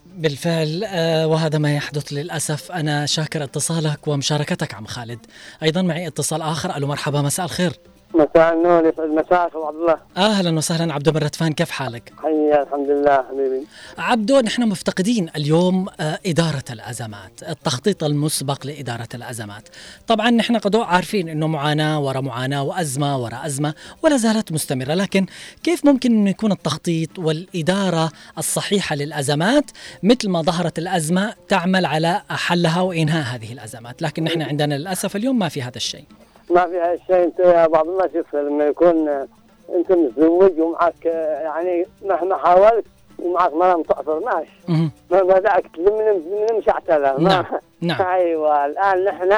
بالفعل. 0.07 0.85
آه، 0.85 1.27
وهذا 1.27 1.59
ما 1.59 1.77
يحدث 1.77 2.13
للأسف. 2.13 2.73
أنا 2.73 3.07
شاكر 3.07 3.45
اتصالك 3.45 4.09
ومشاركتك 4.09 4.75
عم 4.75 4.87
خالد. 4.87 5.19
أيضا 5.63 5.83
معي 5.83 6.07
اتصال 6.07 6.43
آخر. 6.43 6.77
ألو 6.77 6.87
مرحبا 6.87 7.23
مساء 7.23 7.47
الخير. 7.47 7.73
مساء 8.15 8.55
النور 8.55 8.89
ابو 8.89 9.65
عبد 9.67 9.77
الله. 9.77 9.99
أهلا 10.17 10.59
وسهلا. 10.59 10.95
عبدو 10.95 11.13
من 11.13 11.17
رتفان 11.17 11.53
كيف 11.53 11.71
حالك؟ 11.71 12.13
حي 12.23 12.63
الحمد 12.63 12.89
لله 12.91 13.25
حبيبي. 13.31 13.67
عبدو 13.99 14.41
نحن 14.41 14.63
مفتقدين 14.69 15.31
اليوم 15.37 15.87
آه، 16.01 16.19
إدارة 16.27 16.65
الأزمات 16.71 17.43
التخطيط 17.49 18.05
المسبق 18.05 18.67
لإدارة 18.67 19.09
الأزمات. 19.15 19.69
طبعا 20.07 20.31
نحن 20.31 20.57
قد 20.57 20.77
عارفين 20.77 21.29
أنه 21.29 21.47
معاناة 21.47 22.01
وراء 22.01 22.23
معاناة 22.23 22.63
وأزمة 22.63 23.19
وراء 23.19 23.47
أزمة 23.47 23.75
ولا 24.03 24.17
زالت 24.17 24.53
مستمرة 24.53 24.95
لكن 24.95 25.27
كيف 25.63 25.85
ممكن 25.85 26.13
أنه 26.13 26.31
يكون 26.31 26.53
التخطيط 26.53 27.19
والإدارة 27.19 28.11
الصحيحة 28.39 28.97
للأزمات 28.97 29.71
مثل 30.03 30.29
ما 30.29 30.43
ظهرت 30.43 30.79
الأزمة 30.79 31.35
تعمل 31.49 31.87
على 31.87 32.23
حلها 32.31 32.81
وإنهاء 32.81 33.37
هذه 33.37 33.53
الأزمات؟ 33.53 34.03
لكن 34.03 34.25
نحن 34.25 34.43
عندنا 34.43 34.75
للأسف 34.75 35.17
اليوم 35.17 35.39
ما 35.39 35.49
في 35.49 35.63
هذا 35.63 35.77
الشيء. 35.77 36.05
ما 36.51 36.67
في 36.67 36.79
هالشيء 36.79 37.25
انت 37.25 37.39
يا 37.39 37.59
عبد 37.59 37.89
الله 37.89 38.11
شوف 38.15 38.35
لما 38.35 38.65
يكون 38.65 39.09
آه، 39.09 39.29
انت 39.75 39.93
متزوج 39.93 40.61
ومعك 40.61 41.07
آه، 41.07 41.41
يعني 41.41 41.87
مهما 42.05 42.37
حاولت 42.37 42.85
ومعك 43.19 43.55
مرة 43.55 43.77
متأثر 43.77 44.21
ماشي. 44.21 44.91
ما 45.11 45.23
بدأك 45.23 45.67
تلم 45.75 45.97
من 45.97 46.59
مشعتلة 46.59 47.17
ما 47.19 47.29
نعم 47.29 47.45
نعم. 47.81 48.03
أيوه 48.17 48.67
الآن 48.67 49.05
نحن 49.05 49.33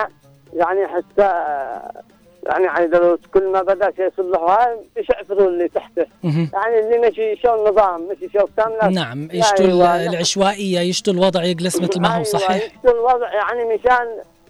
يعني 0.52 0.86
حتى 0.86 1.22
آه، 1.22 2.02
يعني 2.46 2.66
عايز 2.66 2.90
كل 3.34 3.52
ما 3.52 3.62
بدأ 3.62 3.92
شيء 3.96 4.06
يصلحها 4.06 4.76
يشعفروا 4.96 5.48
اللي 5.48 5.68
تحته. 5.68 6.06
يعني 6.24 6.78
اللي 6.78 7.08
مشي 7.08 7.36
شو 7.36 7.54
النظام 7.54 8.08
مشي 8.08 8.28
شو 8.32 8.46
كامل 8.56 8.94
نعم 8.94 9.28
يشتوا 9.32 9.66
أيوة،. 9.66 10.06
العشوائية 10.06 10.80
يشتوا 10.80 11.12
الوضع 11.12 11.44
يجلس 11.44 11.82
مثل 11.82 12.00
ما 12.00 12.08
هو 12.08 12.12
أيوة، 12.12 12.24
صحيح؟ 12.24 12.64
يشتوا 12.64 12.90
الوضع 12.90 13.32
يعني 13.34 13.64
مشان 13.64 14.06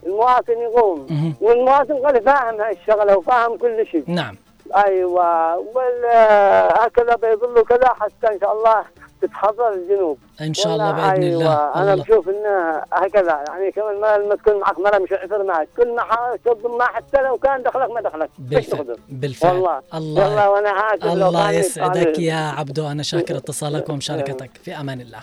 المواطن 0.06 0.58
يقوم. 0.58 1.06
والمواطن 1.40 1.94
قال 1.94 2.22
فاهم 2.22 2.60
هاي 2.60 2.72
الشغله 2.72 3.16
وفاهم 3.16 3.56
كل 3.56 3.86
شيء. 3.86 4.04
نعم. 4.06 4.36
أيوه. 4.76 5.56
وهكذا 5.56 7.16
بيظلوا 7.16 7.64
كذا 7.64 7.88
حتى 7.88 8.34
إن 8.34 8.40
شاء 8.40 8.52
الله 8.52 8.84
تتحضر 9.22 9.72
الجنوب. 9.72 10.18
إن 10.40 10.54
شاء 10.54 10.72
الله 10.72 10.92
بإذن 10.92 11.22
أيوة. 11.22 11.40
الله. 11.40 11.74
أنا 11.74 11.92
الله 11.92 12.04
بشوف 12.04 12.28
إنه 12.28 12.82
هكذا. 12.92 13.44
يعني 13.48 13.72
كمان 13.72 14.00
ما 14.00 14.18
لما 14.18 14.34
تكون 14.34 14.60
معك 14.60 14.78
مرة 14.78 14.98
مش 14.98 15.12
عفر 15.12 15.42
معك. 15.44 15.68
كل 15.76 15.94
ما 15.94 16.02
حاولت 16.02 16.40
تضم 16.44 16.78
معه 16.78 16.88
حتى 16.88 17.22
لو 17.22 17.36
كان 17.36 17.62
دخلك 17.62 17.90
ما 17.90 18.00
دخلك. 18.00 18.30
بالفعل. 18.38 18.96
بالفعل. 19.08 19.54
والله. 19.54 19.80
الله. 19.94 20.24
والله 20.24 20.50
وأنا 20.50 21.28
الله 21.28 21.50
يسعدك. 21.50 22.18
يا 22.18 22.52
عبدو. 22.58 22.88
أنا 22.88 23.02
شاكر 23.02 23.36
اتصالك 23.36 23.88
ومشاركتك. 23.88 24.50
في 24.64 24.80
أمان 24.80 25.00
الله. 25.00 25.20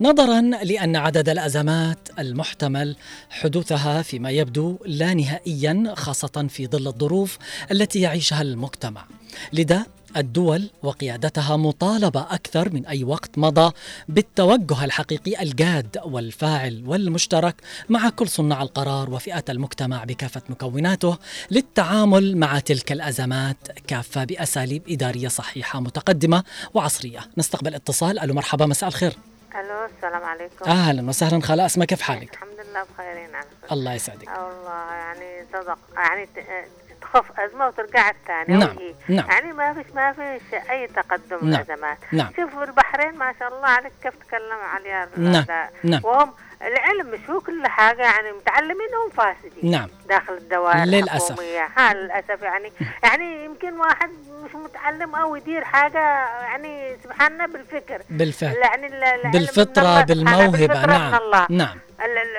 نظرا 0.00 0.40
لأن 0.40 0.96
عدد 0.96 1.28
الأزمات 1.28 1.98
المحتمل 2.18 2.96
حدوثها 3.30 4.02
فيما 4.02 4.30
يبدو 4.30 4.78
لا 4.86 5.14
نهائيا 5.14 5.94
خاصة 5.96 6.46
في 6.48 6.66
ظل 6.66 6.86
الظروف 6.86 7.38
التي 7.70 8.00
يعيشها 8.00 8.42
المجتمع. 8.42 9.04
لذا 9.52 9.86
الدول 10.16 10.70
وقيادتها 10.82 11.56
مطالبة 11.56 12.20
أكثر 12.20 12.74
من 12.74 12.86
أي 12.86 13.04
وقت 13.04 13.38
مضى 13.38 13.72
بالتوجه 14.08 14.84
الحقيقي 14.84 15.42
الجاد 15.42 15.98
والفاعل 16.04 16.82
والمشترك 16.86 17.54
مع 17.88 18.08
كل 18.08 18.28
صناع 18.28 18.62
القرار 18.62 19.10
وفئات 19.10 19.50
المجتمع 19.50 20.04
بكافة 20.04 20.42
مكوناته 20.48 21.18
للتعامل 21.50 22.36
مع 22.36 22.58
تلك 22.58 22.92
الأزمات 22.92 23.56
كافة 23.86 24.24
بأساليب 24.24 24.82
إدارية 24.88 25.28
صحيحة 25.28 25.80
متقدمة 25.80 26.44
وعصرية. 26.74 27.20
نستقبل 27.38 27.74
اتصال. 27.74 28.18
ألو 28.18 28.34
مرحبا 28.34 28.66
مساء 28.66 28.88
الخير. 28.88 29.16
ألو 29.54 29.84
السلام 29.84 30.24
عليكم 30.24 30.70
أهلا 30.70 31.08
وسهلا 31.08 31.42
خالة 31.42 31.66
أسماء 31.66 31.86
كيف 31.86 32.02
حالك 32.02 32.32
الحمد 32.34 32.66
لله 32.68 32.82
بخيرين 32.94 33.34
على. 33.34 33.46
الله 33.72 33.92
يسعدك 33.92 34.28
والله 34.28 34.92
يعني 34.92 35.46
صدق 35.52 35.78
يعني 35.96 36.28
تخف 37.02 37.40
أزمة 37.40 37.66
وترجع 37.66 38.10
الثانية 38.10 38.58
نعم، 38.58 38.76
وهي. 38.76 38.94
نعم. 39.08 39.30
يعني 39.30 39.52
ما 39.52 39.74
فيش 39.74 39.92
ما 39.94 40.12
فيش 40.12 40.54
أي 40.70 40.86
تقدم 40.86 41.50
نعم، 41.50 41.60
الازمات 41.60 41.98
نعم. 42.12 42.32
شوف 42.36 42.62
البحرين 42.62 43.14
ما 43.18 43.34
شاء 43.38 43.48
الله 43.48 43.66
عليك 43.66 43.92
كيف 44.02 44.14
تكلم 44.14 44.58
عليها 44.74 45.08
نعم،. 45.16 45.44
نعم. 45.84 46.00
وهم 46.04 46.32
العلم 46.66 47.06
مش 47.10 47.30
هو 47.30 47.40
كل 47.40 47.66
حاجة 47.66 48.02
يعني 48.02 48.32
متعلمين 48.32 48.88
هم 49.04 49.10
فاسدين. 49.10 49.70
نعم. 49.70 49.88
داخل 50.08 50.32
الدوائر 50.34 50.84
للأسف. 50.84 51.30
الحكومية 51.30 51.68
ها 51.76 51.94
للأسف 51.94 52.42
يعني 52.42 52.72
يعني 53.02 53.44
يمكن 53.44 53.78
واحد 53.80 54.10
مش 54.44 54.54
متعلم 54.54 55.14
أو 55.14 55.36
يدير 55.36 55.64
حاجة 55.64 55.98
يعني 56.42 56.96
سبحاننا 57.04 57.46
بالفكر. 57.46 58.02
بالفعل 58.10 58.54
يعني 58.56 58.88
بالفطرة 59.32 59.82
الله 59.82 60.04
بالموهبة. 60.04 60.66
بالفطرة 60.66 60.86
نعم. 60.86 61.14
الله. 61.14 61.46
نعم. 61.50 61.78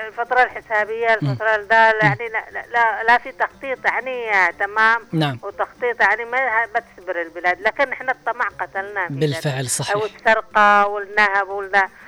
الفترة 0.08 0.42
الحسابية 0.42 1.14
الفترة 1.14 1.56
ده 1.56 1.98
يعني 2.02 2.28
لا, 2.28 2.62
لا, 2.72 3.02
لا, 3.02 3.18
في 3.18 3.32
تخطيط 3.32 3.84
يعني 3.84 4.52
تمام. 4.58 5.00
نعم. 5.12 5.38
وتخطيط 5.42 6.00
يعني 6.00 6.24
ما 6.24 6.66
بتصبر 6.66 7.22
البلاد 7.22 7.60
لكن 7.60 7.92
إحنا 7.92 8.12
الطمع 8.12 8.48
قتلنا 8.48 9.06
بالفعل 9.10 9.60
أو 9.60 9.66
صحيح. 9.66 10.02
السرقة 10.04 10.86
والنهب 10.86 11.48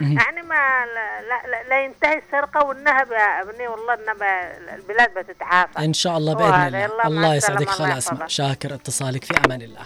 مهم. 0.01 0.19
يعني 0.19 0.43
ما 0.43 0.85
لا, 0.87 1.21
لا, 1.29 1.51
لا, 1.51 1.69
لا 1.69 1.85
ينتهي 1.85 2.19
السرقة 2.19 2.65
والنهب 2.65 3.13
يا 3.13 3.43
أبني 3.43 3.69
والله 3.69 3.95
انما 3.95 4.57
البلاد 4.75 5.15
بتتعافى. 5.19 5.79
إن 5.79 5.93
شاء 5.93 6.19
الله 6.19 6.67
هذا. 6.67 6.87
الله. 6.87 7.07
الله 7.07 7.35
يسعدك. 7.35 7.61
الله 7.61 7.73
خلا 7.73 7.99
اسماء 7.99 8.21
يحفظك. 8.21 8.29
شاكر 8.29 8.75
اتصالك 8.75 9.25
في 9.25 9.35
أمان 9.47 9.63
الله. 9.63 9.83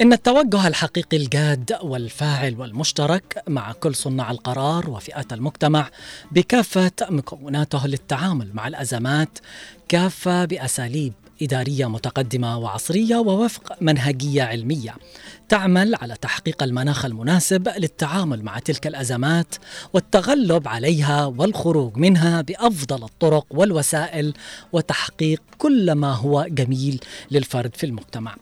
إن 0.00 0.12
التوجه 0.12 0.68
الحقيقي 0.68 1.16
الجاد 1.16 1.78
والفاعل 1.82 2.56
والمشترك 2.58 3.42
مع 3.48 3.72
كل 3.72 3.94
صناع 3.94 4.30
القرار 4.30 4.90
وفئات 4.90 5.32
المجتمع 5.32 5.86
بكافه 6.96 7.12
مكوناته 7.12 7.86
للتعامل 7.86 8.50
مع 8.54 8.68
الأزمات 8.68 9.38
كافة 9.88 10.44
بأساليب 10.44 11.12
إدارية 11.42 11.86
متقدمة 11.86 12.58
وعصرية 12.58 13.16
ووفق 13.16 13.76
منهجية 13.80 14.42
علمية. 14.42 14.94
تعمل 15.48 15.94
على 15.94 16.14
تحقيق 16.20 16.62
المناخ 16.62 17.04
المناسب 17.04 17.68
للتعامل 17.68 18.42
مع 18.42 18.58
تلك 18.58 18.86
الأزمات 18.86 19.54
والتغلب 19.92 20.68
عليها 20.68 21.26
والخروج 21.26 21.96
منها 21.96 22.40
بأفضل 22.40 23.04
الطرق 23.04 23.46
والوسائل 23.50 24.34
وتحقيق 24.72 25.42
كل 25.58 25.92
ما 25.92 26.12
هو 26.12 26.46
جميل 26.48 27.00
للفرد 27.30 27.76
في 27.76 27.86
المجتمع. 27.86 28.36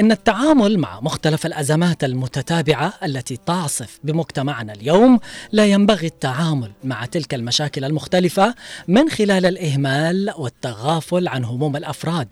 إن 0.00 0.12
التعامل 0.12 0.78
مع 0.78 1.00
مختلف 1.00 1.46
الأزمات 1.46 2.04
المتتابعة 2.04 2.92
التي 3.04 3.38
تعصف 3.46 3.98
بمجتمعنا 4.04 4.72
اليوم 4.72 5.18
لا 5.52 5.66
ينبغي 5.66 6.06
التعامل 6.06 6.70
مع 6.84 7.06
تلك 7.06 7.34
المشاكل 7.34 7.84
المختلفة 7.84 8.54
من 8.88 9.10
خلال 9.10 9.46
الإهمال 9.46 10.32
والتغافل 10.38 11.28
عن 11.28 11.44
هموم 11.44 11.76
الأفراد 11.76 12.28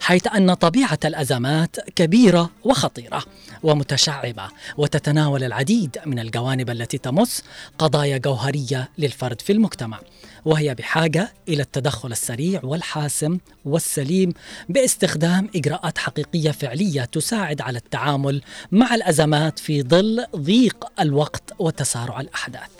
حيث 0.00 0.26
أن 0.26 0.54
طبيعة 0.54 0.98
الأزمات 1.04 1.76
كبيرة 1.96 2.50
وخطيرة 2.64 3.22
ومتشعبة 3.62 4.48
وتتناول 4.76 5.44
العديد 5.44 5.98
من 6.06 6.18
الجوانب 6.18 6.70
التي 6.70 6.98
تمس 6.98 7.44
قضايا 7.78 8.18
جوهرية 8.18 8.88
للفرد 8.98 9.40
في 9.40 9.52
المجتمع 9.52 9.98
وهي 10.44 10.74
بحاجة 10.74 11.32
إلى 11.48 11.62
التدخل 11.62 12.12
السريع 12.12 12.60
والحاسم 12.64 13.38
والسليم 13.64 14.32
باستخدام 14.68 15.50
إجراءات 15.56 15.98
حقيقية 15.98 16.50
فعلية 16.50 17.04
تساعد 17.04 17.60
على 17.60 17.78
التعامل 17.78 18.42
مع 18.72 18.94
الأزمات 18.94 19.58
في 19.58 19.82
ظل 19.82 20.26
ضيق 20.36 20.92
الوقت 21.00 21.54
وتسارع 21.58 22.20
الأحداث. 22.20 22.70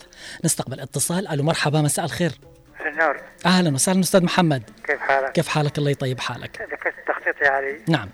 نستقبل 0.45 0.81
اتصال 0.81 1.29
ألو 1.29 1.45
مرحبا 1.45 1.81
مساء 1.83 2.05
الخير. 2.05 2.33
نور 2.99 3.21
أهلا 3.47 3.75
وسهلا 3.75 4.01
أستاذ 4.01 4.25
محمد، 4.25 4.63
كيف 4.87 5.01
حالك؟ 5.01 5.33
كيف 5.33 5.49
حالك 5.49 5.79
الله 5.79 5.91
يطيب 5.91 6.21
حالك؟ 6.21 6.69
ذكرت 6.73 6.95
التخطيط 6.99 7.43
يا 7.43 7.51
علي 7.51 7.79
نعم. 7.89 8.09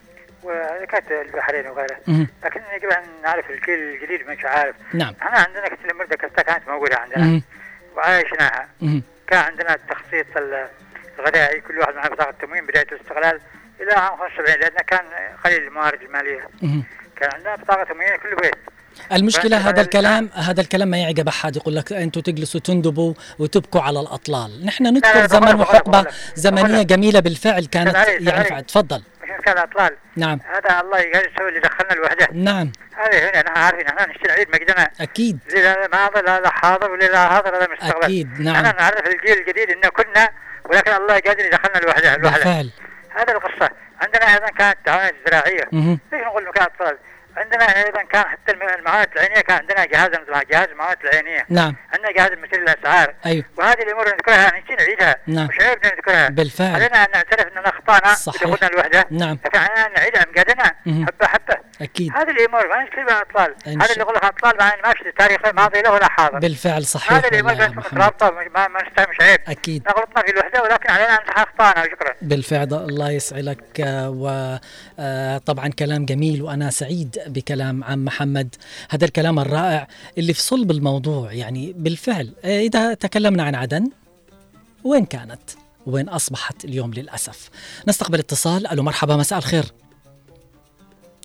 وذكرت 0.44 1.10
البحرين 1.10 1.66
وغيره. 1.66 1.96
لكن 2.44 2.60
يجب 2.76 2.88
أن 2.88 3.02
نعرف 3.22 3.50
الجيل 3.50 3.78
الجديد 3.78 4.28
مش 4.28 4.44
عارف 4.44 4.76
نعم. 4.94 5.14
إحنا 5.22 5.38
عندنا 5.38 5.68
كتل 5.68 5.90
المرده 5.90 6.16
كستا 6.16 6.42
كانت 6.42 6.68
موجودة 6.68 6.96
عندنا. 6.96 7.40
وعايشناها. 7.96 8.68
كان 9.26 9.38
عندنا 9.44 9.74
التخطيط 9.74 10.36
ال- 10.36 10.68
الغذائي 11.18 11.60
كل 11.60 11.78
واحد 11.78 11.94
معنا 11.94 12.08
بطاقه 12.08 12.34
تموين 12.42 12.66
بداية 12.66 12.86
الاستقلال 12.92 13.40
إلى 13.80 13.92
عام 13.92 14.16
75 14.18 14.60
لأن 14.60 14.84
كان 14.86 15.00
قليل 15.44 15.62
الموارد 15.62 16.02
المالية 16.02 16.48
مهم. 16.62 16.84
كان 17.16 17.30
عندنا 17.34 17.56
بطاقه 17.56 17.84
تموين 17.84 18.08
كل 18.22 18.36
بيت 18.42 18.54
المشكلة 19.12 19.58
بس 19.58 19.64
هذا 19.64 19.80
الكلام 19.80 20.30
هذا 20.34 20.60
الكلام 20.60 20.88
ما 20.88 20.98
يعجب 20.98 21.28
أحد 21.28 21.56
يقول 21.56 21.76
لك 21.76 21.92
أنتم 21.92 22.20
تجلسوا 22.20 22.60
تندبوا 22.60 23.14
وتبكوا 23.38 23.80
على 23.80 24.00
الأطلال 24.00 24.66
نحن 24.66 24.84
نذكر 24.84 25.26
زمن 25.26 25.56
بقول 26.56 26.72
لك. 26.72 26.86
جميلة 26.86 27.20
بالفعل 27.20 27.64
كانت 27.64 27.94
يعني. 28.20 28.62
تفضل 28.62 29.02
كان 29.44 29.58
الأطلال. 29.58 29.96
نعم. 30.16 30.40
هذا 30.44 30.80
الله 30.80 30.98
يسوي 30.98 31.48
اللي 31.48 31.60
دخلنا 31.60 31.92
الوحده 31.92 32.28
نعم. 32.32 32.72
هذه 32.96 33.30
هنا 33.30 33.42
نحن 33.42 33.58
عارفين 33.58 33.86
إحنا 33.86 34.06
نشتري 34.06 34.32
العيد 34.32 34.48
مقدنا 34.48 34.90
أكيد. 35.00 35.38
اللي 35.48 35.62
لا 35.62 35.88
ماضي 35.92 36.20
لا 36.20 36.50
حاضر 36.50 36.90
واللي 36.90 37.08
لا 37.08 37.28
حاضر 37.28 37.56
هذا 37.56 37.68
مستقبل. 37.72 38.04
أكيد 38.04 38.40
نعم. 38.40 38.56
أنا 38.56 38.72
نعرف 38.72 39.06
الجيل 39.06 39.38
الجديد 39.38 39.70
إنه 39.70 39.88
كنا 39.88 40.28
ولكن 40.64 40.92
الله 40.92 41.18
قادر 41.18 41.44
يدخلنا 41.44 41.78
الوحده 41.78 42.14
الوحده 42.14 42.44
بالفعل. 42.44 42.70
هذا 43.16 43.32
القصة. 43.32 43.70
عندنا 44.02 44.34
أيضا 44.34 44.46
كانت 44.46 44.76
التعاونات 44.78 45.14
الزراعيه 45.14 45.68
مهم. 45.72 45.98
ليش 46.12 46.22
نقول 46.22 46.48
مكان 46.48 46.64
أطفال؟ 46.64 46.98
عندنا 47.36 47.84
أيضا 47.86 48.02
كان 48.02 48.24
حتى 48.24 48.52
الم- 48.52 48.62
المعونات 48.68 49.12
العينية 49.16 49.40
كان 49.40 49.56
عندنا 49.56 49.84
جهاز 49.84 50.08
مثل 50.10 50.48
جهاز 50.50 50.68
المعونات 50.68 50.98
العينية. 51.04 51.46
نعم. 51.48 51.76
عندنا 51.94 52.12
جهاز 52.12 52.30
مثل 52.32 52.62
الاسعار 52.62 53.14
أيوه. 53.26 53.44
وهذه 53.56 53.82
الأمور 53.82 54.06
نذكرها 54.08 54.46
نسي 54.46 54.74
نعيدها. 54.78 55.16
نعم. 55.26 55.46
مش 55.46 55.60
عيب 55.60 55.78
نذكرها؟ 55.86 56.28
بالفعل. 56.28 56.74
علينا 56.74 57.04
أن 57.04 57.10
نعترف 57.14 57.46
اننا 57.52 57.68
اخطانا 57.68 58.14
صحيح. 58.14 58.42
الوحدة. 58.42 59.04
نعم. 59.10 59.38
لكن 59.44 59.58
علينا 59.58 59.86
أن 59.86 59.92
نعيدها 59.92 60.26
مقادنا. 60.32 60.64
حبة 60.86 61.26
حبة. 61.26 61.56
أكيد. 61.80 62.12
هذه 62.16 62.30
الأمور 62.30 62.68
ما 62.68 63.20
أطفال. 63.20 63.54
إن 63.66 63.82
هذا 63.82 63.92
اللي 63.92 64.02
يقول 64.02 64.14
لك 64.14 64.24
أطفال 64.24 64.56
مع 64.60 64.76
ما 64.84 64.94
في 64.94 65.12
تاريخ 65.18 65.54
ماضي 65.54 65.82
له 65.82 65.92
ولا 65.92 66.08
حاضر. 66.08 66.38
بالفعل 66.38 66.86
صحيح 66.86 67.12
هذا 67.12 67.28
الأمور 67.28 67.76
مترابطه 67.76 68.30
ما 68.30 68.68
ما 68.68 68.82
نستهم 68.82 69.06
مش 69.10 69.20
عيب 69.20 69.40
أكيد 69.48 69.88
غلطنا 69.88 70.22
في 70.22 70.30
الوحدة 70.30 70.62
ولكن 70.62 70.90
علينا 70.90 71.14
أن 71.14 71.22
نصحح 71.24 71.38
اخطائنا 71.38 71.82
وشكرا 71.82 72.14
بالفعل 72.22 72.74
الله 72.74 73.10
يسعدك 73.10 73.80
وطبعا 74.98 75.68
كلام 75.68 76.06
جميل 76.06 76.42
وأنا 76.42 76.70
سعيد 76.70 77.18
بكلام 77.26 77.84
عم 77.84 78.04
محمد. 78.04 78.54
هذا 78.90 79.04
الكلام 79.04 79.38
الرائع 79.38 79.86
اللي 80.18 80.34
في 80.34 80.40
صلب 80.40 80.70
الموضوع 80.70 81.32
يعني 81.32 81.72
بالفعل. 81.76 82.34
آه، 82.44 82.60
إذا 82.60 82.94
تكلمنا 82.94 83.42
عن 83.42 83.54
عدن 83.54 83.90
وين 84.84 85.04
كانت؟ 85.04 85.50
وين 85.86 86.08
أصبحت 86.08 86.64
اليوم 86.64 86.94
للأسف؟ 86.94 87.50
نستقبل 87.88 88.18
اتصال. 88.18 88.66
ألو 88.66 88.82
مرحبا 88.82 89.16
مساء 89.16 89.38
الخير. 89.38 89.64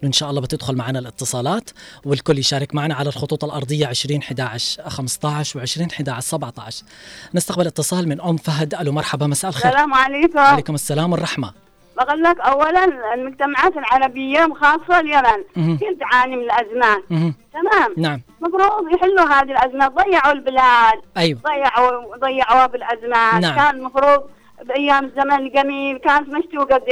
إن 0.03 0.11
شاء 0.11 0.29
الله 0.29 0.41
بتدخل 0.41 0.75
معنا 0.75 0.99
الاتصالات 0.99 1.69
والكل 2.05 2.37
يشارك 2.37 2.75
معنا 2.75 2.95
على 2.95 3.09
الخطوط 3.09 3.43
الأرضية 3.43 3.87
20 3.87 4.21
11 4.21 4.89
15 4.89 5.59
و20 5.59 5.93
11 5.93 6.19
17 6.19 6.83
نستقبل 7.35 7.67
اتصال 7.67 8.09
من 8.09 8.21
أم 8.21 8.37
فهد. 8.37 8.75
ألو 8.75 8.91
مرحبا 8.91 9.27
مساء 9.27 9.49
الخير. 9.49 9.71
السلام 9.71 9.93
عليكم. 9.93 10.39
عليكم 10.39 10.75
السلام 10.75 11.11
والرحمة. 11.11 11.53
بقول 11.97 12.23
لك 12.23 12.39
اولا 12.39 13.13
المجتمعات 13.13 13.77
العربية 13.77 14.53
خاصه 14.61 14.99
اليمن. 14.99 15.43
كثير 15.75 15.97
تعاني 15.99 16.35
من 16.35 16.43
الأزمات. 16.43 17.03
تمام. 17.53 17.93
نعم. 17.97 18.21
المفروض 18.41 18.93
يحلوا 18.93 19.25
هذه 19.25 19.51
الأزمات. 19.51 19.91
ضيعوا 19.91 20.31
البلاد. 20.31 20.99
أيوة. 21.17 21.39
ضيعوا 21.39 22.17
ضيعوها 22.17 22.67
بالأزمات. 22.67 23.41
نعم. 23.41 23.55
كان 23.55 23.75
المفروض 23.75 24.23
بأيام 24.65 25.05
الزمن 25.05 25.33
الجميل 25.33 25.97
كانت 25.97 26.29
مش 26.29 26.43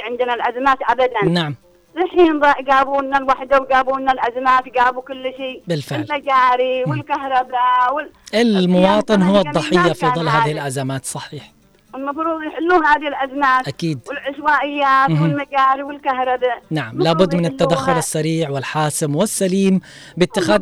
عندنا 0.03 0.33
الأزمات 0.33 0.77
ابدا. 0.89 1.25
نعم. 1.25 1.55
الحين 2.03 2.39
جابوا 2.67 3.01
لنا 3.01 3.17
الوحدة 3.17 3.59
وجابوا 3.59 3.99
لنا 3.99 4.11
الأزمات 4.11 4.63
جابوا 4.69 5.01
كل 5.01 5.23
شيء. 5.37 5.63
بالفعل. 5.67 5.99
المجاري 5.99 6.83
والكهرباء 6.83 7.93
وال... 7.93 8.09
المواطن 8.33 9.21
هو 9.21 9.41
الجميل 9.41 9.95
في 9.95 10.05
ظل 10.07 10.29
هذه 10.29 10.43
هذا. 10.43 10.51
الأزمات 10.51 11.05
صحيح. 11.05 11.51
المفروض 11.95 12.43
يحلوا 12.43 12.85
هذه 12.85 13.07
الأزمات. 13.07 13.67
أكيد. 13.67 13.99
والعشوائيات. 14.07 15.09
والمجاري 15.09 15.83
والكهرباء. 15.83 16.61
نعم 16.71 17.01
لابد 17.01 17.35
من 17.35 17.45
التدخل. 17.45 17.97
السريع 17.97 18.49
والحاسم 18.49 19.15
والسليم 19.15 19.79
باتخاذ 20.17 20.61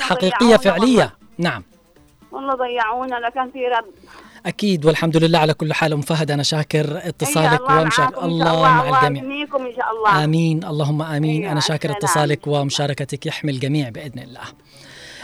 حقيقية 0.00 0.56
ضيعونا 0.56 0.56
فعلية. 0.56 1.14
نعم. 1.38 1.62
والله 2.32 2.54
ضيعونا 2.54 3.14
لكن 3.14 3.50
في 3.50 3.66
رب 3.66 3.84
أكيد 4.46 4.86
والحمد 4.86 5.16
لله 5.16 5.38
على 5.38 5.54
كل 5.54 5.72
حال. 5.72 5.92
أم 5.92 6.00
فهد 6.00 6.30
أنا 6.30 6.42
شاكر 6.42 7.08
اتصالك 7.08 7.60
الله 7.60 7.80
ومشارك 7.80 8.12
معاكم 8.12 8.24
إن 8.24 8.30
الله 8.30 8.44
شاء 8.44 8.54
الله 8.54 8.62
مع 8.62 8.86
الله 8.86 9.08
الجميع 9.08 9.42
إن 9.42 9.76
شاء 9.76 9.90
الله. 9.96 10.24
آمين. 10.24 10.64
اللهم 10.64 11.02
آمين. 11.02 11.40
أيوة، 11.40 11.52
أنا 11.52 11.60
شاكر 11.60 11.90
السلام. 11.90 11.96
اتصالك 11.96 12.46
ومشاركتك 12.46 13.26
يحمي 13.26 13.52
الجميع 13.52 13.88
بإذن 13.88 14.18
الله. 14.18 14.44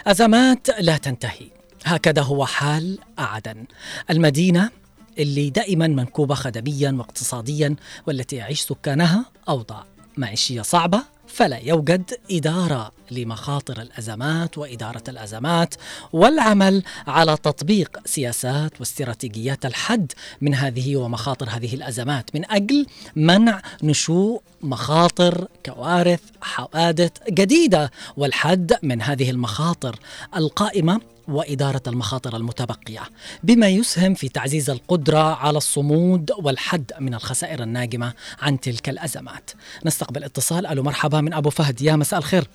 أزمات 0.07 0.67
لا 0.81 0.97
تنتهي. 0.97 1.47
هكذا 1.85 2.23
هو 2.23 2.47
حال 2.47 2.99
عدن 3.19 3.65
المدينة 4.11 4.71
اللي 5.19 5.51
دائما 5.51 5.87
منكوبة 5.87 6.35
خدميا 6.35 6.93
واقتصاديا 6.99 7.77
والتي 8.07 8.37
يعيش 8.37 8.61
سكانها 8.61 9.25
أوضاع 9.49 9.85
معيشية 10.17 10.63
صعبة 10.63 11.03
فلا 11.29 11.59
يوجد 11.59 12.15
إدارة 12.31 12.93
لمخاطر 13.11 13.83
الأزمات 13.83 14.59
وإدارة 14.59 15.03
الأزمات 15.09 15.75
والعمل 16.13 16.83
على 17.07 17.37
تطبيق 17.37 17.99
سياسات 18.05 18.81
واستراتيجيات 18.81 19.67
الحد 19.67 20.13
من 20.41 20.55
هذه 20.55 20.97
ومخاطر 20.97 21.49
هذه 21.51 21.75
الأزمات 21.75 22.35
من 22.35 22.51
أجل 22.51 22.87
منع 23.17 23.63
نشوء 23.83 24.43
مخاطر 24.63 25.49
كوارث 25.67 26.21
حوادث 26.41 27.11
جديدة 27.31 27.91
والحد 28.17 28.73
من 28.83 29.03
هذه 29.03 29.31
المخاطر 29.31 29.99
القائمة 30.37 31.01
وإدارة 31.29 31.83
المخاطر 31.87 32.37
المتبقية 32.37 33.01
بما 33.43 33.69
يسهم 33.69 34.15
في 34.15 34.29
تعزيز 34.29 34.71
القدرة 34.71 35.35
على 35.35 35.57
الصمود 35.57 36.31
والحد 36.39 36.93
من 37.01 37.15
الخسائر 37.15 37.63
الناجمة 37.63 38.13
عن 38.43 38.61
تلك 38.61 38.89
الأزمات. 38.89 39.51
نستقبل 39.85 40.25
اتصال. 40.25 40.67
ألو 40.67 40.83
مرحبا 40.83 41.21
من 41.21 41.35
أبو 41.35 41.51
فهد. 41.51 41.83
يا 41.83 41.97
مساء 41.97 42.19
الخير. 42.19 42.49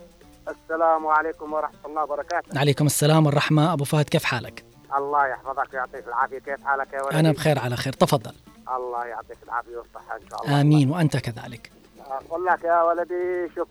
السلام 0.47 1.07
عليكم 1.07 1.53
ورحمة 1.53 1.79
الله 1.85 2.03
وبركاته. 2.03 2.59
عليكم 2.59 2.85
السلام 2.85 3.25
والرحمة. 3.25 3.73
أبو 3.73 3.83
فهد 3.83 4.09
كيف 4.09 4.23
حالك؟ 4.23 4.63
الله 4.97 5.27
يحفظك 5.27 5.73
ويعطيك 5.73 6.07
العافية. 6.07 6.39
كيف 6.39 6.63
حالك 6.63 6.93
يا 6.93 7.01
ولدي؟ 7.01 7.19
أنا 7.19 7.31
بخير 7.31 7.59
على 7.59 7.75
خير. 7.75 7.93
تفضل. 7.93 8.33
الله 8.77 9.05
يعطيك 9.05 9.37
العافية 9.43 9.77
والصحة 9.77 10.15
إن 10.15 10.29
شاء 10.29 10.45
الله. 10.45 10.61
آمين 10.61 10.89
وأنت 10.89 11.17
كذلك. 11.17 11.71
أقول 11.99 12.45
لك 12.45 12.63
يا 12.63 12.81
ولدي 12.81 13.53
شوف 13.55 13.67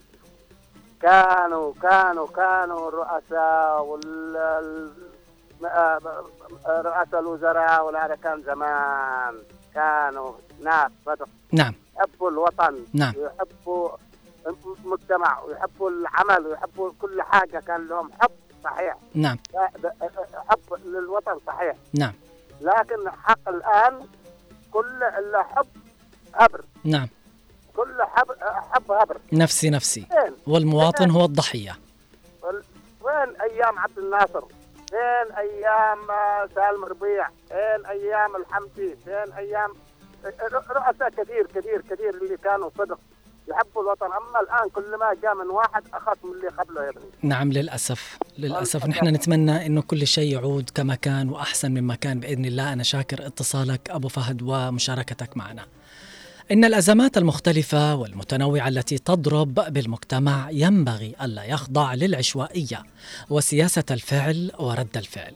كانوا 1.03 1.73
كانوا 1.83 2.27
كانوا 2.27 2.89
الرؤساء 2.89 3.83
وال 3.85 4.91
رؤساء 6.67 7.21
الوزراء 7.21 7.85
وهذا 7.87 8.15
كان 8.15 8.43
زمان. 8.43 9.35
كانوا 9.75 10.33
ناس 10.61 10.91
صدق 11.07 11.29
نعم. 11.53 11.75
يحبوا 11.97 12.31
الوطن. 12.31 12.85
نعم. 12.95 13.13
ويحبوا 13.17 13.89
المجتمع. 14.47 15.41
ويحبوا 15.41 15.91
العمل. 15.91 16.47
ويحبوا 16.47 16.91
كل 17.01 17.23
حاجة 17.23 17.59
كان 17.67 17.87
لهم 17.89 18.11
حب 18.21 18.31
صحيح. 18.65 18.97
نعم. 19.15 19.39
حب 20.49 20.75
للوطن 20.85 21.39
صحيح. 21.47 21.77
نعم. 21.95 22.13
لكن 22.61 23.11
حق 23.11 23.49
الآن 23.49 24.01
كل 24.73 25.03
إلا 25.03 25.43
حب 25.43 25.67
هبر 26.35 26.65
نعم. 26.85 27.09
كل 27.77 28.03
حب 28.03 28.27
حب 28.73 28.93
هبر 28.93 29.17
نفسي 29.33 29.71
نفسي. 29.71 30.01
فين؟ 30.01 30.35
والمواطن 30.47 31.11
هو 31.11 31.25
الضحية. 31.25 31.79
وين 33.01 33.41
أيام 33.41 33.79
عبد 33.79 33.99
الناصر؟ 33.99 34.45
فين 34.89 35.37
أيام 35.37 36.11
آه، 36.11 36.49
سالم 36.55 36.85
ربيع؟ 36.85 37.29
فين 37.49 37.87
أيام 37.87 38.37
الحمدي؟ 38.37 38.97
فين 39.05 39.33
أيام 39.33 39.71
رؤساء 40.71 41.11
كثير 41.11 41.47
كثير 41.47 41.83
كثير 41.91 42.15
اللي 42.23 42.37
كانوا 42.37 42.71
صدق 42.79 42.99
يحبوا 43.49 43.83
الوطن. 43.83 44.07
أما 44.07 44.41
الآن 44.41 44.69
كل 44.69 44.97
ما 44.97 45.17
جاء 45.23 45.35
من 45.35 45.51
واحد 45.51 45.83
أخذ 45.95 46.17
من 46.25 46.33
اللي 46.33 46.49
قبله 46.49 46.85
يا 46.85 46.91
ابني. 46.91 47.05
نعم 47.23 47.53
للأسف. 47.53 48.19
للأسف. 48.39 48.83
والله. 48.83 48.97
نحن 48.97 49.07
نتمنى 49.07 49.67
أنه 49.67 49.83
كل 49.83 50.07
شيء 50.07 50.33
يعود 50.33 50.71
كما 50.75 50.95
كان 50.95 51.29
وأحسن 51.29 51.71
مما 51.71 51.95
كان 51.95 52.21
بإذن 52.21 52.45
الله. 52.45 52.73
أنا 52.73 52.83
شاكر 52.83 53.27
اتصالك 53.27 53.91
أبو 53.91 54.09
فهد 54.09 54.43
ومشاركتك 54.43 55.37
معنا. 55.37 55.67
إن 56.51 56.65
الأزمات 56.65 57.19
المختلفة 57.19 57.95
والمتنوعة 57.95 58.69
التي 58.69 58.99
تضرب 58.99 59.55
بالمجتمع 59.55 60.51
ينبغي 60.51 61.15
ألا 61.23 61.45
يخضع 61.45 61.95
للعشوائية 61.95 62.83
وسياسة 63.31 63.85
الفعل 63.91 64.51
ورد 64.59 64.97
الفعل 64.97 65.35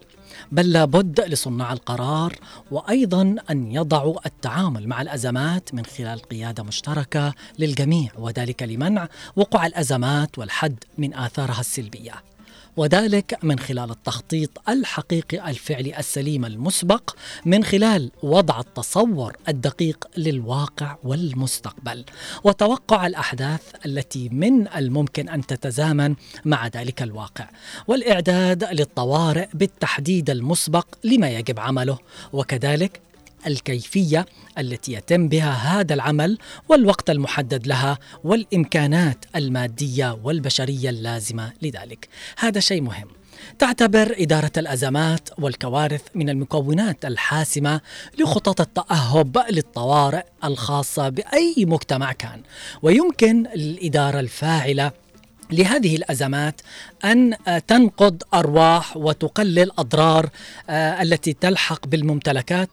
بل 0.53 0.73
لابد 0.73 1.21
لصناع 1.21 1.73
القرار 1.73 2.35
وأيضا 2.71 3.37
أن 3.51 3.73
يضعوا 3.73 4.27
التعامل 4.27 4.89
مع 4.89 5.03
الأزمات 5.03 5.75
من 5.75 5.85
خلال 5.85 6.21
قيادة 6.21 6.63
مشتركة 6.63 7.35
للجميع 7.59 8.11
وذلك 8.19 8.63
لمنع 8.63 9.09
وقوع 9.37 9.67
الأزمات 9.67 10.39
والحد 10.39 10.85
من 10.99 11.15
آثارها 11.15 11.61
السلبية. 11.61 12.36
وذلك 12.77 13.39
من 13.43 13.59
خلال 13.59 13.91
التخطيط 13.91 14.51
الحقيقي 14.69 15.51
الفعلي 15.51 15.99
السليم 15.99 16.45
المسبق 16.45 17.17
من 17.45 17.65
خلال 17.65 18.11
وضع 18.23 18.61
التصور 18.61 19.37
الدقيق 19.49 20.09
للواقع 20.17 20.97
والمستقبل 21.05 22.05
وتوقع 22.45 23.07
الأحداث 23.07 23.63
التي 23.87 24.29
من 24.29 24.69
الممكن 24.69 25.29
أن 25.29 25.47
تتزامن 25.47 26.15
مع 26.45 26.67
ذلك 26.67 27.03
الواقع 27.03 27.49
والإعداد 27.87 28.65
للطوارئ 28.65 29.49
بالتحديد 29.55 30.31
المسبق 30.31 30.87
لما 31.05 31.31
يجب 31.31 31.61
عمله. 31.61 31.99
وكذلك 32.33 33.01
الكيفية 33.47 34.27
التي 34.59 34.93
يتم 34.93 35.29
بها 35.29 35.53
هذا 35.53 35.95
العمل 35.95 36.39
والوقت 36.69 37.11
المحدد 37.11 37.67
لها 37.67 37.99
والإمكانات 38.25 39.25
المادية 39.37 40.19
والبشرية 40.25 40.91
اللازمة 40.91 41.53
لذلك. 41.63 42.09
هذا 42.39 42.61
شيء 42.61 42.83
مهم. 42.83 43.09
تعتبر 43.59 44.15
إدارة 44.19 44.53
الأزمات 44.57 45.29
والكوارث 45.39 46.03
من 46.15 46.29
المكونات 46.29 47.05
الحاسمة 47.05 47.81
لخطط 48.19 48.61
التأهب 48.61 49.45
للطوارئ 49.51 50.25
الخاصة 50.45 51.09
بأي 51.09 51.55
مجتمع 51.59 52.13
كان، 52.13 52.43
ويمكن 52.83 53.47
الاداره 53.47 54.21
الفاعلة 54.21 54.93
لهذه 55.51 55.97
الأزمات 55.97 56.61
أن 57.05 57.37
تنقض 57.67 58.23
أرواح 58.35 58.97
وتقلل 58.97 59.71
أضرار 59.79 60.29
آه، 60.71 61.03
التي 61.03 61.33
تلحق 61.33 61.87
بالممتلكات 61.87 62.69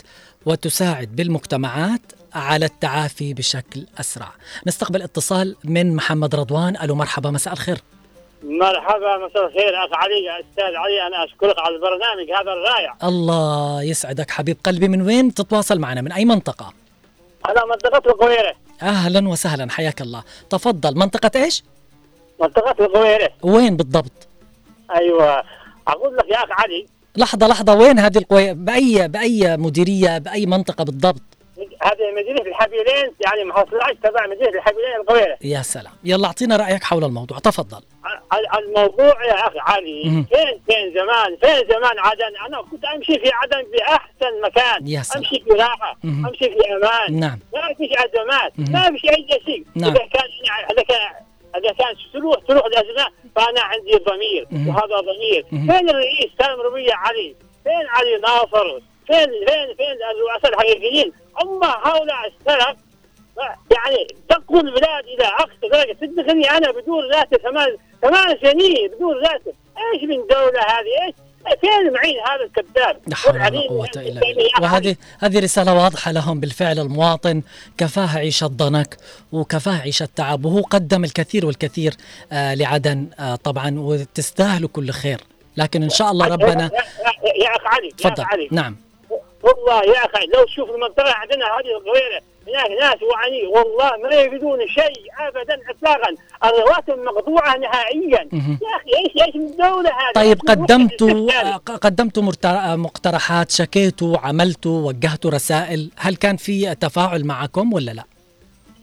وتساعد 0.45 1.15
بالمجتمعات 1.15 2.01
على 2.33 2.65
التعافي 2.65 3.33
بشكل 3.33 3.85
أسرع. 3.99 4.31
نستقبل 4.67 5.01
اتصال 5.01 5.55
من 5.63 5.95
محمد 5.95 6.35
رضوان، 6.35 6.77
ألو 6.77 6.95
مرحبا 6.95 7.29
مساء 7.29 7.53
الخير. 7.53 7.77
مرحبا 8.43 9.27
مساء 9.27 9.45
الخير 9.45 9.85
أخ 9.85 9.93
علي 9.93 10.39
أستاذ 10.39 10.75
علي 10.75 11.07
أنا 11.07 11.23
أشكرك 11.25 11.59
على 11.59 11.75
البرنامج 11.75 12.31
هذا 12.41 12.51
الرائع 12.53 12.97
الله 13.03 13.83
يسعدك 13.83 14.31
حبيب 14.31 14.57
قلبي 14.63 14.87
من 14.87 15.01
وين 15.01 15.33
تتواصل 15.33 15.79
معنا 15.79 16.01
من 16.01 16.11
أي 16.11 16.25
منطقة؟ 16.25 16.73
أنا 17.49 17.65
منطقة 17.65 18.11
القويرة 18.11 18.55
أهلا 18.81 19.29
وسهلا 19.29 19.71
حياك 19.71 20.01
الله. 20.01 20.23
تفضل 20.49 20.95
منطقة 20.95 21.43
إيش؟ 21.43 21.63
منطقة 22.41 22.85
القويرة 22.85 23.29
وين 23.41 23.77
بالضبط؟ 23.77 24.27
أيوه 24.95 25.43
أقول 25.87 26.17
لك 26.17 26.29
يا 26.29 26.37
أخ 26.37 26.49
علي 26.51 26.87
لحظة 27.17 27.47
لحظة 27.47 27.75
وين 27.75 27.99
هذه 27.99 28.17
القوي 28.17 28.53
بأي 28.53 29.07
بأي 29.07 29.57
مديرية 29.57 30.17
بأي 30.17 30.45
منطقة 30.45 30.83
بالضبط؟ 30.83 31.21
هذه 31.83 32.11
مدينة 32.21 32.41
الحبيلين 32.49 33.11
يعني 33.25 33.43
محافظة 33.43 33.77
العج 33.77 33.95
تبع 34.03 34.27
مدينة 34.27 34.49
الحبيلين 34.49 34.95
القويره 35.01 35.37
يا 35.41 35.61
سلام 35.61 35.93
يلا 36.03 36.27
أعطينا 36.27 36.55
رأيك 36.57 36.83
حول 36.83 37.03
الموضوع 37.03 37.39
تفضل. 37.39 37.77
ال- 38.33 38.63
الموضوع 38.65 39.25
يا 39.25 39.47
اخ 39.47 39.53
علي. 39.57 40.03
فين 40.03 40.59
فين 40.67 40.93
زمان 40.95 41.37
فين 41.41 41.67
زمان 41.75 41.99
عدن 41.99 42.35
أنا 42.47 42.61
كنت 42.71 42.85
أمشي 42.85 43.13
في 43.19 43.31
عدن 43.33 43.63
باحسن 43.71 44.41
مكان 44.43 44.87
يا 44.87 45.01
سلام. 45.01 45.23
أمشي 45.23 45.43
في 45.43 45.49
راحة 45.53 45.97
مم. 46.03 46.25
أمشي 46.27 46.39
في 46.49 46.59
أمان 46.75 47.19
نعم 47.19 47.39
ما 47.53 47.73
فيش 47.77 47.89
أزمات 47.97 48.53
مم. 48.57 48.65
ما 48.73 48.91
فيش 48.91 49.05
أي 49.09 49.27
شيء 49.45 49.65
نعم. 49.75 49.89
إذا 49.91 49.99
كان 49.99 50.83
كان 50.87 51.13
إذا 51.55 51.71
كان 51.71 51.95
تروح 52.13 52.35
تروح 52.47 52.65
الازمات 52.65 53.11
فأنا 53.35 53.61
عندي 53.61 53.95
ضمير. 53.95 54.47
وهذا 54.67 54.99
ضمير. 54.99 55.45
فين 55.49 55.89
الرئيس؟ 55.89 56.31
سالم 56.39 56.61
ربيع 56.61 56.97
علي. 56.97 57.35
فين 57.63 57.87
علي 57.87 58.17
ناصر؟ 58.17 58.79
فين 59.07 59.27
فين 59.27 59.75
فين 59.77 59.97
الرؤساء 60.15 60.53
الحقيقيين؟ 60.53 61.11
هم 61.41 61.63
هؤلاء 61.63 62.17
السلف 62.27 62.77
يعني 63.75 64.07
دقوا 64.29 64.59
البلاد 64.59 65.05
إلى 65.05 65.25
أقصى 65.25 65.67
درجة. 65.71 65.97
صدقني 66.01 66.51
أنا 66.51 66.71
بدون 66.71 67.13
راتب 67.13 67.37
ثمان 67.37 67.77
ثمان 68.01 68.37
سنين 68.41 68.87
بدون 68.87 69.15
راتب 69.25 69.53
إيش 69.93 70.03
من 70.03 70.27
دولة 70.27 70.61
هذه؟ 70.61 71.05
إيش 71.05 71.15
فين 71.61 71.87
المعين 71.87 72.15
هذا 72.19 72.43
الكذاب 72.45 72.97
لا 73.07 73.15
حول 73.15 73.35
ولا 73.35 73.67
قوة 73.69 73.89
إلا 73.95 74.19
بالله. 74.19 74.49
أخي 74.53 74.63
وهذه 74.63 74.95
هذه 75.19 75.39
رسالة 75.39 75.73
واضحة 75.73 76.11
لهم 76.11 76.39
بالفعل 76.39 76.79
المواطن. 76.79 77.41
كفاه 77.77 78.17
عيشة 78.17 78.47
ضنك 78.47 78.97
وكفاه 79.31 79.77
عيشة 79.81 80.07
تعب 80.15 80.45
وهو 80.45 80.61
قدم 80.61 81.03
الكثير 81.03 81.45
والكثير 81.45 81.93
آه 82.31 82.53
لعدن 82.53 83.07
آه 83.19 83.35
طبعا 83.35 83.79
وتستاهلوا 83.79 84.69
كل 84.73 84.91
خير. 84.91 85.21
لكن 85.57 85.83
إن 85.83 85.89
شاء 85.89 86.11
الله 86.11 86.27
ربنا 86.27 86.71
يا, 87.43 87.49
اخ 87.55 87.61
علي 87.65 87.91
تفضل. 87.97 88.47
نعم. 88.51 88.75
والله 89.43 89.83
يا 89.83 90.05
أخي 90.05 90.25
لو 90.35 90.45
تشوف 90.45 90.69
المنطقة 90.69 91.11
عندنا 91.13 91.45
هذه 91.45 91.77
القويره 91.77 92.21
هناك 92.47 92.69
ناس 92.81 92.95
يعني 93.13 93.47
والله 93.47 93.91
ما 94.09 94.15
يريدون 94.15 94.59
شيء 94.67 95.03
ابدا 95.19 95.59
اطلاقا. 95.69 96.15
الرواتب 96.43 96.99
مقطوعة 97.03 97.57
نهائيا. 97.57 98.27
يا 98.33 98.57
أخي 98.75 98.91
إيش 99.05 99.23
إيش 99.27 99.35
من 99.35 99.45
الدولة 99.45 99.89
هذه؟ 99.89 100.13
طيب 100.15 100.39
قدمتوا؟ 100.47 101.31
آه، 101.41 101.55
قدمتوا 101.57 102.23
مرت- 102.23 102.45
آه، 102.45 102.75
مقترحات 102.75 103.51
شكيتوا 103.51 104.17
عملتوا 104.17 104.87
وجهتوا 104.87 105.31
رسائل. 105.31 105.91
هل 105.97 106.15
كان 106.15 106.37
في 106.37 106.75
تفاعل 106.75 107.25
معكم 107.25 107.73
ولا 107.73 107.91
لا؟ 107.91 108.03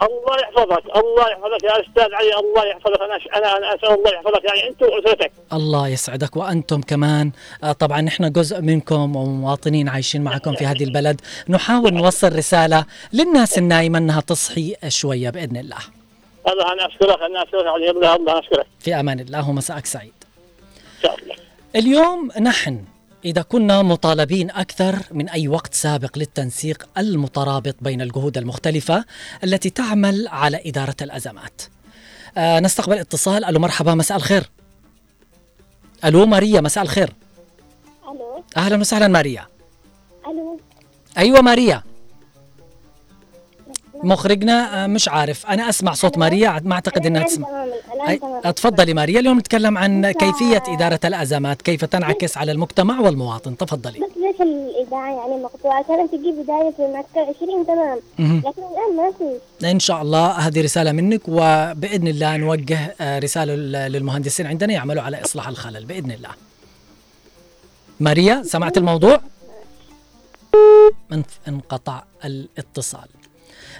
الله 0.01 0.35
يحفظك 0.41 0.83
الله 0.95 1.29
يحفظك 1.31 1.63
يا 1.63 1.81
أستاذ 1.81 2.13
علي 2.13 2.33
الله 2.33 2.65
يحفظك. 2.65 3.01
أنا 3.01 3.15
أنا 3.37 3.57
أنا 3.57 3.75
أسأل 3.75 3.89
الله 3.89 4.11
يحفظك 4.11 4.43
يعني 4.43 4.69
أنت 4.69 4.83
وأسرتك. 4.83 5.31
الله 5.53 5.87
يسعدك 5.87 6.35
وأنتم 6.37 6.81
كمان. 6.81 7.31
آه، 7.63 7.71
طبعا 7.71 8.01
نحن 8.01 8.31
جزء 8.31 8.61
منكم 8.61 9.15
ومواطنين 9.15 9.89
عايشين 9.89 10.21
معكم 10.21 10.55
في 10.55 10.65
هذه 10.65 10.83
البلد. 10.83 11.21
نحاول 11.49 11.93
نوصل 11.93 12.35
رسالة 12.35 12.85
للناس 13.13 13.57
النايمة 13.57 13.97
إنها 13.97 14.21
تصحي 14.21 14.75
شوية 14.87 15.29
بإذن 15.29 15.57
الله. 15.57 15.79
الله 16.47 16.73
أنا 16.73 16.87
أشكرك 16.87 17.21
أنا 17.21 17.43
أشكرك 17.43 17.67
علي. 17.67 17.89
الله 17.89 18.15
الله 18.15 18.39
أشكرك. 18.39 18.65
في 18.79 18.99
أمان 18.99 19.19
الله 19.19 19.49
ومساءك 19.49 19.85
سعيد. 19.85 20.13
إن 20.97 21.03
شاء 21.03 21.15
الله. 21.19 21.35
اليوم 21.75 22.31
نحن 22.41 22.83
إذا 23.25 23.41
كنا 23.41 23.81
مطالبين 23.81 24.51
أكثر 24.51 24.95
من 25.11 25.29
أي 25.29 25.47
وقت 25.47 25.73
سابق 25.73 26.17
للتنسيق 26.17 26.87
المترابط 26.97 27.75
بين 27.81 28.01
الجهود 28.01 28.37
المختلفة 28.37 29.05
التي 29.43 29.69
تعمل 29.69 30.27
على 30.27 30.61
إدارة 30.65 30.95
الأزمات. 31.01 31.61
آه 32.37 32.59
نستقبل 32.59 32.97
اتصال 32.97 33.45
ألو 33.45 33.59
مرحبا 33.59 33.95
مساء 33.95 34.17
الخير. 34.17 34.49
ألو 36.05 36.25
ماريا 36.25 36.61
مساء 36.61 36.83
الخير. 36.83 37.13
ألو 38.03 38.43
أهلا 38.57 38.77
وسهلا 38.77 39.07
ماريا. 39.07 39.47
ألو 40.27 40.59
أيوة 41.17 41.41
ماريا. 41.41 41.83
مخرجنا 44.03 44.83
آه، 44.83 44.87
مش 44.87 45.09
عارف. 45.09 45.45
أنا 45.45 45.69
أسمع 45.69 45.93
صوت 45.93 46.17
ماريا 46.17 46.61
ما 46.65 46.75
أعتقد 46.75 47.05
أنها 47.05 47.21
الآن 47.21 48.19
تسمع 48.19 48.51
تفضلي 48.51 48.93
ماريا. 48.93 49.19
اليوم 49.19 49.37
نتكلم 49.39 49.77
عن 49.77 50.11
كيفية 50.11 50.63
إدارة 50.67 50.99
الأزمات 51.05 51.61
كيف 51.61 51.85
تنعكس 51.85 52.37
على 52.37 52.51
المجتمع 52.51 52.99
والمواطن. 52.99 53.57
تفضلي. 53.57 53.99
بس 53.99 54.05
ليش 54.17 54.41
الاذاعه 54.41 55.11
يعني 55.17 55.43
مقطوعة؟ 55.43 55.83
كانت 55.83 56.11
تجي 56.11 56.31
بداية 56.31 56.71
في 56.77 56.85
المعسكر 56.85 57.35
20 57.37 57.65
تمام. 57.67 57.99
لكن 58.19 58.61
الآن 58.61 58.95
ما 58.97 59.11
في. 59.61 59.71
إن 59.71 59.79
شاء 59.79 60.01
الله 60.01 60.31
هذه 60.31 60.61
رسالة 60.63 60.91
منك 60.91 61.21
وبإذن 61.27 62.07
الله 62.07 62.37
نوجه 62.37 62.95
آه، 63.01 63.19
رسالة 63.19 63.55
لل- 63.55 63.91
للمهندسين 63.91 64.45
عندنا 64.47 64.73
يعملوا 64.73 65.03
على 65.03 65.21
إصلاح 65.21 65.47
الخلل 65.47 65.85
بإذن 65.85 66.11
الله. 66.11 66.29
ماريا 67.99 68.43
سمعت 68.45 68.77
الموضوع؟ 68.77 69.21
انقطع 71.47 72.03
الاتصال. 72.25 73.07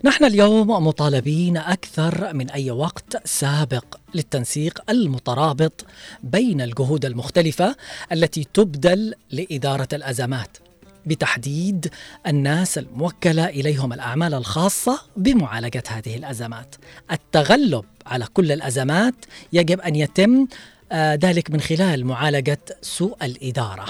نحن 0.03 0.25
اليوم 0.25 0.87
مطالبين 0.87 1.57
أكثر 1.57 2.33
من 2.33 2.49
أي 2.49 2.71
وقت 2.71 3.27
سابق 3.27 3.85
للتنسيق 4.13 4.81
المترابط 4.89 5.85
بين 6.23 6.61
الجهود 6.61 7.05
المختلفة 7.05 7.75
التي 8.11 8.47
تبذل 8.53 9.13
لإدارة 9.31 9.87
الأزمات 9.93 10.57
بتحديد 11.05 11.91
الناس 12.27 12.77
الموكلة 12.77 13.45
إليهم 13.45 13.93
الأعمال 13.93 14.33
الخاصة 14.33 15.01
بمعالجة 15.17 15.83
هذه 15.87 16.15
الأزمات. 16.15 16.75
التغلب 17.11 17.85
على 18.05 18.25
كل 18.33 18.51
الأزمات 18.51 19.15
يجب 19.53 19.81
أن 19.81 19.95
يتم 19.95 20.47
آه، 20.91 21.15
ذلك 21.15 21.51
من 21.51 21.61
خلال 21.61 22.05
معالجة 22.05 22.59
سوء 22.81 23.17
الإدارة. 23.21 23.85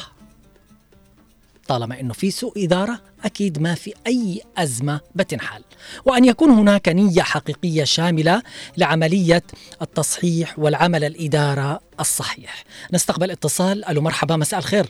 طالما 1.72 2.00
إنه 2.00 2.14
في 2.14 2.32
سوء 2.32 2.64
إدارة 2.64 3.02
أكيد 3.26 3.62
ما 3.62 3.76
في 3.76 3.94
أي 4.08 4.42
أزمة 4.58 5.00
بتنحل. 5.16 5.64
وأن 6.06 6.26
يكون 6.26 6.50
هناك 6.50 6.90
نية 6.90 7.22
حقيقية 7.22 7.84
شاملة 7.84 8.42
لعملية 8.78 9.44
التصحيح 9.82 10.60
والعمل 10.60 11.04
الإدارة 11.04 11.80
الصحيح. 12.00 12.64
نستقبل 12.94 13.32
اتصال. 13.32 13.86
ألو 13.86 14.02
مرحبا 14.02 14.36
مساء 14.36 14.60
الخير؟ 14.60 14.86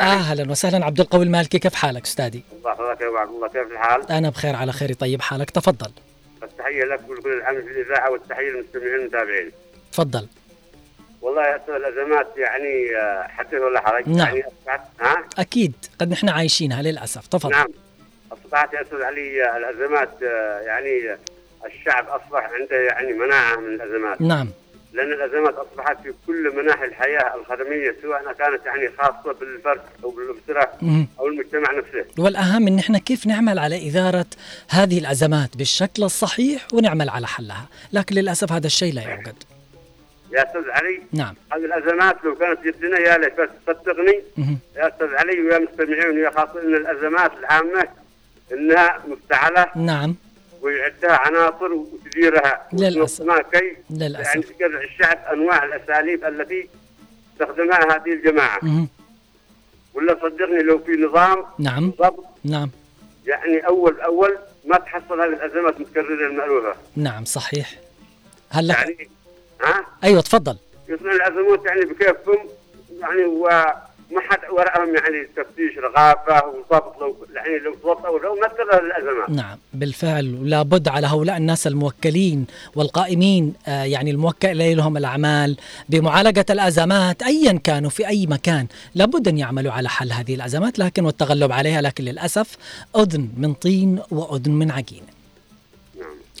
أهلا 0.00 0.50
وسهلا. 0.50 0.84
عبد 0.84 1.00
القوي 1.00 1.24
المالكي 1.24 1.58
كيف 1.58 1.74
حالك 1.74 2.04
أستاذي؟ 2.04 2.42
الله 2.52 2.70
يحفظك 2.70 3.00
يا 3.00 3.18
عبد 3.18 3.34
الله 3.34 3.48
كيف 3.48 3.72
الحال؟ 3.72 4.12
أنا 4.12 4.30
بخير 4.30 4.56
على 4.56 4.72
خير. 4.72 4.92
طيب 4.92 5.22
حالك؟ 5.22 5.50
تفضل. 5.50 5.90
التحيه 6.42 6.84
لك 6.84 7.00
ولكل 7.08 7.32
العمل 7.32 7.62
في 7.62 7.70
الاذاعه 7.70 8.10
والتحية 8.10 8.50
للمستمعين 8.50 8.94
المتابعين. 8.94 9.50
تفضل. 9.92 10.26
والله 11.22 11.42
يا 11.42 11.56
أستاذ 11.56 11.74
الأزمات 11.74 12.26
يعني 12.36 12.96
آه، 12.96 13.22
حدث 13.28 13.54
ولا 13.54 13.80
حرج؟ 13.80 14.08
نعم. 14.08 14.18
يعني 14.26 14.44
اصبحت 14.46 14.80
ها؟ 15.00 15.24
أكيد. 15.38 15.72
قد 16.00 16.10
نحن 16.10 16.28
عايشينها 16.28 16.82
للأسف. 16.82 17.26
تفضل. 17.26 17.50
نعم. 17.50 17.68
أصبحت 18.32 18.74
يا 18.74 18.82
أستاذ 18.82 19.02
علي 19.02 19.44
آه، 19.44 19.56
الأزمات 19.56 20.22
آه، 20.22 20.60
يعني 20.60 21.16
الشعب 21.66 22.08
أصبح 22.08 22.50
عنده 22.60 22.76
يعني 22.76 23.12
مناعة 23.12 23.56
من 23.56 23.74
الأزمات. 23.74 24.20
نعم. 24.20 24.48
لأن 24.92 25.12
الأزمات 25.12 25.54
أصبحت 25.54 25.96
في 26.02 26.14
كل 26.26 26.56
مناحي 26.56 26.84
الحياة 26.84 27.34
الخدمية 27.36 27.96
سواء 28.02 28.32
كانت 28.32 28.66
يعني 28.66 28.90
خاصة 28.98 29.32
بالفرد 29.40 29.80
أو 30.04 30.10
بالأسرة 30.10 30.72
مهم. 30.82 31.08
أو 31.18 31.26
المجتمع 31.26 31.72
نفسه. 31.72 32.04
والأهم 32.18 32.66
إن 32.66 32.78
إحنا 32.78 32.98
كيف 32.98 33.26
نعمل 33.26 33.58
على 33.58 33.88
إدارة 33.88 34.26
هذه 34.70 34.98
الأزمات 34.98 35.56
بالشكل 35.56 36.02
الصحيح 36.02 36.66
ونعمل 36.74 37.08
على 37.08 37.26
حلها. 37.26 37.66
لكن 37.92 38.14
للأسف 38.14 38.52
هذا 38.52 38.66
الشيء 38.66 38.94
لا 38.94 39.02
يوجد 39.02 39.34
يا 40.32 40.48
أستاذ 40.48 40.70
علي؟ 40.70 41.02
نعم. 41.12 41.34
هذه 41.52 41.64
الأزمات 41.64 42.24
لو 42.24 42.34
كانت 42.34 42.58
يدنا 42.64 42.98
يا 42.98 43.18
ليت 43.18 43.40
بس 43.40 43.48
صدقني. 43.66 44.22
مهم. 44.36 44.58
يا 44.76 44.88
أستاذ 44.88 45.14
علي 45.14 45.40
ويا 45.40 45.58
مستمعين 45.58 46.18
ويا 46.18 46.30
خاصة 46.30 46.62
إن 46.62 46.74
الأزمات 46.74 47.32
العامة 47.38 47.88
إنها 48.52 49.02
مفتعلة. 49.08 49.66
نعم. 49.76 50.14
ويعدها 50.62 51.12
عناصر 51.12 51.72
وتديرها. 51.72 52.68
وتنظمها 52.72 53.42
كي 53.42 53.76
للأسف. 53.90 54.26
يعني 54.26 54.42
تقرع 54.42 54.82
الشعب 54.82 55.18
أنواع 55.32 55.64
الأساليب 55.64 56.24
التي 56.24 56.68
استخدمها 57.32 57.96
هذه 57.96 58.12
الجماعة. 58.12 58.58
مهم. 58.62 58.88
ولا 59.94 60.18
صدقني 60.22 60.62
لو 60.62 60.78
في 60.78 60.92
نظام 60.92 61.44
نعم. 61.58 61.90
ضبط 61.90 62.24
نعم. 62.44 62.70
يعني 63.26 63.66
أول 63.66 64.00
اول 64.00 64.38
ما 64.64 64.78
تحصل 64.78 65.20
هذه 65.20 65.28
الأزمات 65.28 65.80
متكررة 65.80 66.26
المألوفة. 66.26 66.74
نعم 66.96 67.24
صحيح. 67.24 67.70
هل 68.50 68.68
لك 68.68 68.76
يعني 68.76 69.08
ها؟ 69.62 69.84
أيوه 70.04 70.20
تفضل. 70.20 70.56
يصنع 70.88 71.12
الازمات 71.12 71.64
يعني 71.66 71.80
بكيفهم 71.84 72.38
يعني 73.00 73.24
وما 73.24 74.20
حد 74.20 74.38
وراءهم 74.52 74.94
يعني 74.94 75.28
تفتيش 75.36 75.78
رغافه 75.78 76.46
وضبط 76.46 77.00
لو 77.00 77.16
يعني 77.34 77.58
لو 77.58 77.74
ضبط 77.84 78.06
أو 78.06 78.18
لو 78.18 78.34
ما 78.34 78.48
تكرر 78.48 78.86
الأزمات. 78.86 79.30
نعم 79.30 79.58
بالفعل. 79.74 80.50
لابد 80.50 80.88
على 80.88 81.06
هؤلاء 81.06 81.36
الناس 81.36 81.66
الموكلين 81.66 82.46
والقائمين 82.74 83.54
آه، 83.68 83.84
يعني 83.84 84.10
الموكل 84.10 84.76
لهم 84.76 84.96
الأعمال 84.96 85.56
بمعالجة 85.88 86.46
الأزمات 86.50 87.22
ايا 87.22 87.52
كانوا 87.64 87.90
في 87.90 88.08
أي 88.08 88.26
مكان. 88.26 88.66
لابد 88.94 89.28
أن 89.28 89.38
يعملوا 89.38 89.72
على 89.72 89.88
حل 89.88 90.12
هذه 90.12 90.34
الأزمات 90.34 90.78
لكن 90.78 91.04
والتغلب 91.04 91.52
عليها 91.52 91.80
لكن 91.80 92.04
للأسف 92.04 92.56
أذن 92.96 93.28
من 93.36 93.54
طين 93.54 94.00
وأذن 94.10 94.52
من 94.52 94.70
عجين 94.70 95.02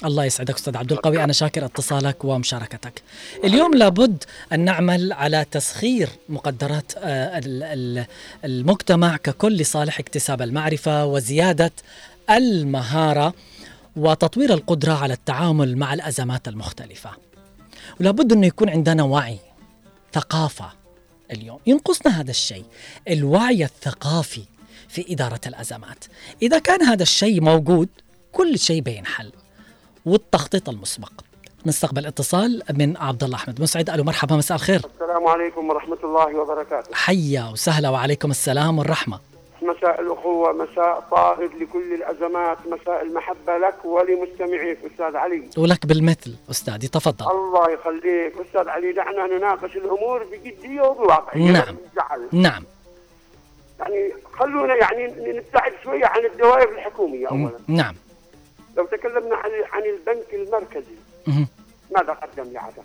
الله 0.04 0.24
يسعدك 0.24 0.54
أستاذ 0.54 0.76
عبد 0.76 0.92
القوي 0.92 1.24
أنا 1.24 1.32
شاكر 1.32 1.64
اتصالك 1.64 2.24
ومشاركتك. 2.24 3.02
اليوم 3.44 3.74
لابد 3.74 4.24
أن 4.52 4.60
نعمل 4.60 5.12
على 5.12 5.46
تسخير 5.50 6.08
مقدرات 6.28 6.92
آه، 6.98 7.38
ال- 7.38 7.62
ال- 7.62 8.06
المجتمع 8.44 9.16
ككل 9.16 9.56
لصالح 9.56 9.98
اكتساب 9.98 10.42
المعرفة 10.42 11.04
وزيادة 11.06 11.72
المهارة 12.30 13.34
وتطوير 13.96 14.52
القدرة 14.54 14.92
على 14.92 15.14
التعامل 15.14 15.76
مع 15.76 15.94
الأزمات 15.94 16.48
المختلفة. 16.48 17.10
ولابد 18.00 18.32
أنه 18.32 18.46
يكون 18.46 18.68
عندنا 18.68 19.02
وعي 19.02 19.38
ثقافة 20.12 20.72
اليوم 21.32 21.58
ينقصنا 21.66 22.20
هذا 22.20 22.30
الشيء 22.30 22.64
الوعي 23.10 23.64
الثقافي 23.64 24.42
في 24.88 25.12
إدارة 25.12 25.40
الأزمات. 25.46 26.04
إذا 26.42 26.58
كان 26.58 26.82
هذا 26.82 27.02
الشيء 27.02 27.40
موجود 27.40 27.88
كل 28.32 28.58
شيء 28.58 28.80
بينحل. 28.80 29.32
والتخطيط 30.06 30.68
المسبق. 30.68 31.12
نستقبل 31.66 32.06
اتصال 32.06 32.62
من 32.74 32.96
عبد 32.96 33.24
الله 33.24 33.36
أحمد 33.36 33.60
مسعد. 33.60 33.90
ألو 33.90 34.04
مرحبا 34.04 34.36
مساء 34.36 34.56
الخير. 34.56 34.80
السلام 34.94 35.26
عليكم 35.26 35.70
ورحمة 35.70 35.98
الله 36.04 36.38
وبركاته. 36.38 36.94
حيا 36.94 37.48
وسهلا 37.52 37.88
وعليكم 37.88 38.30
السلام 38.30 38.78
والرحمة. 38.78 39.18
مساء 39.62 40.00
الأخوة 40.00 40.52
مساء 40.52 41.04
طارد 41.10 41.50
لكل 41.60 41.94
الأزمات. 41.94 42.58
مساء 42.66 43.02
المحبة 43.02 43.58
لك 43.58 43.84
ولمستمعيك 43.84 44.78
أستاذ 44.92 45.16
علي. 45.16 45.48
ولك 45.56 45.86
بالمثل 45.86 46.34
أستاذي 46.50 46.88
تفضل. 46.88 47.30
الله 47.30 47.70
يخليك. 47.70 48.32
أستاذ 48.46 48.68
علي 48.68 48.92
دعنا 48.92 49.26
نناقش 49.26 49.76
الأمور 49.76 50.24
بجدية 50.24 50.82
وبواقعية 50.82 51.50
نعم. 51.50 51.76
نعم. 52.32 52.64
يعني 53.80 54.12
خلونا 54.32 54.74
يعني 54.74 55.06
نبتعد 55.06 55.72
شوية 55.84 56.06
عن 56.06 56.24
الدوائر 56.24 56.68
الحكومية 56.68 57.28
أولا. 57.28 57.50
نعم. 57.66 57.94
لو 58.76 58.86
تكلمنا 58.86 59.36
عن 59.36 59.50
عن 59.72 59.82
البنك 59.82 60.34
المركزي. 60.34 60.96
ماذا 61.90 62.12
قدم 62.12 62.52
لعدن. 62.52 62.82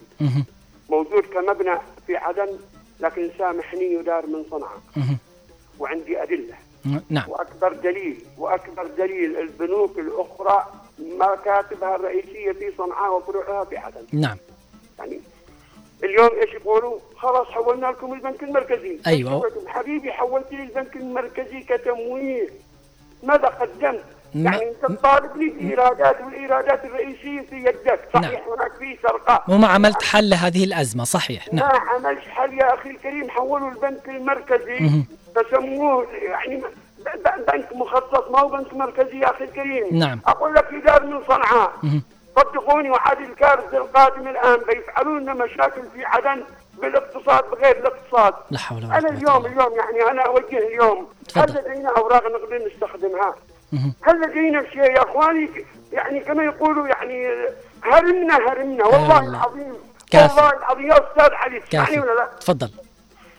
موجود 0.90 1.24
كمبنى 1.24 1.78
في 2.08 2.16
عدن 2.16 2.50
لكن 3.00 3.30
سامحني 3.38 3.94
يدار 3.94 4.26
من 4.26 4.46
صنعاء. 4.52 4.82
وعندي 5.80 6.24
أدلة 6.24 6.56
نعم 7.10 7.30
وأكبر 7.30 7.74
دليل 7.74 8.18
وأكبر 8.38 8.88
دليل 8.88 9.38
البنوك 9.38 10.00
الأخرى 10.00 10.66
مكاتبها 11.00 11.96
الرئيسية 11.96 12.52
في 12.52 12.72
صنعاء 12.78 13.18
وفروعها 13.18 13.64
في 13.64 13.78
عدن 13.78 14.06
نعم 14.14 14.38
يعني 15.00 15.20
اليوم 16.04 16.30
إيش 16.42 16.54
يقولوا؟ 16.54 17.00
خلاص 17.16 17.48
حولنا 17.48 17.88
لكم 17.88 18.14
البنك 18.14 18.44
المركزي. 18.44 19.00
قلت 19.40 19.68
حبيبي 19.68 20.12
حولت 20.12 20.52
لي 20.52 20.64
البنك 20.64 20.96
المركزي 20.96 21.60
كتمويل 21.60 22.50
ماذا 23.24 23.48
قدمت؟ 23.48 24.06
ما- 24.44 24.52
يعني 24.58 24.70
انت 24.70 25.00
طالب 25.00 25.38
لي 25.38 25.50
بايرادات 25.50 26.22
والايرادات 26.22 26.86
الرئيسية 26.86 27.42
في 27.42 27.56
يدك 27.56 28.00
صحيح 28.14 28.42
هناك 28.48 28.72
في 28.80 28.98
سرقه 29.04 29.44
وما 29.50 29.68
عملت 29.68 30.04
حل 30.04 30.30
لهذه 30.30 30.64
الأزمة 30.64 31.04
صحيح 31.04 31.48
ما 31.54 31.60
نعم 31.60 31.90
عملش 31.90 32.28
حل 32.28 32.54
يا 32.54 32.74
أخي 32.74 32.90
الكريم 32.90 33.30
حولوا 33.30 33.70
البنك 33.72 34.10
المركزي. 34.10 34.90
فسموه 35.36 36.08
يعني 36.14 36.64
بنك 37.48 37.74
مخصص 37.76 38.32
ما 38.32 38.40
هو 38.40 38.48
بنك 38.48 38.74
مركزي 38.74 39.20
يا 39.20 39.32
أخي 39.32 39.44
الكريم 39.44 39.86
نعم. 40.00 40.20
أقول 40.28 40.54
لك 40.56 40.74
إدارة 40.74 41.06
من 41.06 41.20
صنعاء. 41.28 41.72
صدقوني 42.36 42.90
وعاد 42.90 43.18
الكارثه 43.22 43.78
القادم 43.78 44.28
الآن 44.28 44.58
بيفعلوا 44.70 45.20
لنا 45.20 45.34
مشاكل 45.34 45.82
في 45.94 46.06
عدن 46.06 46.44
بالاقتصاد 46.82 47.44
بغير 47.52 47.78
الاقتصاد 47.78 48.34
لا 48.52 48.60
حول 48.60 48.78
ولا 48.86 48.98
أنا 48.98 49.08
قوة 49.10 49.18
اليوم 49.18 49.46
اليوم 49.46 49.74
يعني 49.78 50.12
أنا 50.12 50.22
أوجه 50.22 50.58
اليوم 50.68 51.08
هل. 51.36 51.44
لدينا 51.50 51.90
أوراق 51.98 52.24
نقدر 52.28 52.68
نستخدمها؟ 52.68 53.36
هل 54.04 54.22
لدينا 54.22 54.64
شيء 54.74 54.82
يا 54.82 55.04
أخواني؟ 55.04 55.50
يعني 55.92 56.20
كما 56.20 56.44
يقولوا 56.44 56.88
يعني 56.88 57.28
هرمنا 57.84 58.36
هرمنا. 58.36 58.86
والله 58.86 59.20
الله. 59.20 59.30
العظيم. 59.30 59.74
كافي. 60.12 60.36
والله 60.36 60.58
العظيم. 60.58 60.88
يا 60.88 60.94
أستاذ 60.94 61.34
علي 61.34 61.60
تسمعني 61.60 62.00
ولا 62.00 62.16
لا؟ 62.16 62.30
تفضل. 62.40 62.72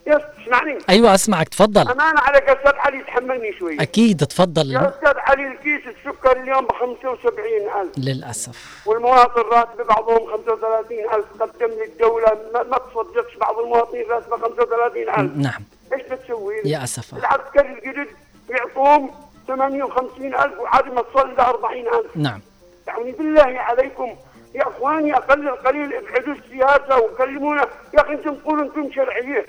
يا 0.07 0.33
اسمعني 0.43 0.79
أيوة 0.91 1.15
أسمعك. 1.15 1.49
تفضل. 1.49 1.89
أمانة 1.89 2.21
عليك 2.21 2.49
يا 2.49 2.53
أستاذ 2.53 2.73
علي 2.77 3.03
تحملني 3.03 3.53
شوي. 3.59 3.83
أكيد. 3.83 4.27
تفضل. 4.27 4.73
يا 4.73 4.89
أستاذ 4.89 5.19
علي 5.19 5.47
الكيس 5.47 5.81
السكر 5.87 6.41
اليوم 6.41 6.67
ب 6.67 6.73
75000 6.73 7.99
للأسف. 7.99 8.83
والمواطن 8.87 9.43
راتب 9.53 9.87
بعضهم 9.87 10.27
35000 10.33 11.25
قدم 11.41 11.67
للدولة 11.67 12.39
ما, 12.55 12.79
تصدقش 12.79 13.37
بعض 13.41 13.59
المواطنين 13.59 14.05
راتبه 14.11 14.37
35000 14.37 15.37
نعم. 15.37 15.63
إيش 15.93 16.03
بتسوي؟ 16.03 16.55
يا 16.65 16.85
أسف 16.85 17.15
العسكري 17.15 17.79
الجدد 17.79 18.09
يعطوهم 18.51 19.11
58000 19.49 20.59
وعاد 20.61 20.87
ما 20.95 21.03
تصل 21.03 21.29
ل 21.35 21.41
40000 21.41 22.17
نعم. 22.17 22.41
يعني 22.87 23.13
بالله 23.13 23.61
عليكم 23.61 24.17
يا 24.55 24.63
إخواني 24.63 25.17
أقل 25.17 25.49
القليل 25.49 25.95
ابعدوا 25.95 26.35
السياسة 26.35 26.99
وكلمونا. 26.99 27.67
يا 27.95 28.01
أخي 28.01 28.13
أنتم 28.13 28.35
تقولوا 28.35 28.65
أنتم 28.65 28.93
شرعيه 28.93 29.47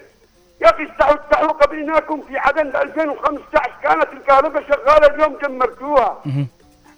يا 0.61 0.69
أخي 0.69 0.83
استعوا 0.83 1.15
استعوا 1.15 1.51
قبلناكم 1.51 2.21
في 2.21 2.37
عدن 2.37 2.69
ب 2.69 2.75
2015 2.75 3.71
كانت 3.83 4.07
الكهرباء 4.13 4.63
شغالة 4.63 5.07
اليوم 5.15 5.37
دمرتوها. 5.43 6.21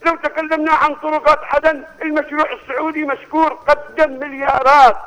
لو 0.06 0.16
تكلمنا 0.16 0.72
عن 0.72 0.96
طرقات 0.96 1.40
عدن 1.44 1.84
المشروع 2.02 2.46
السعودي 2.54 3.04
مشكور 3.04 3.54
قدم 3.54 4.20
مليارات. 4.20 4.98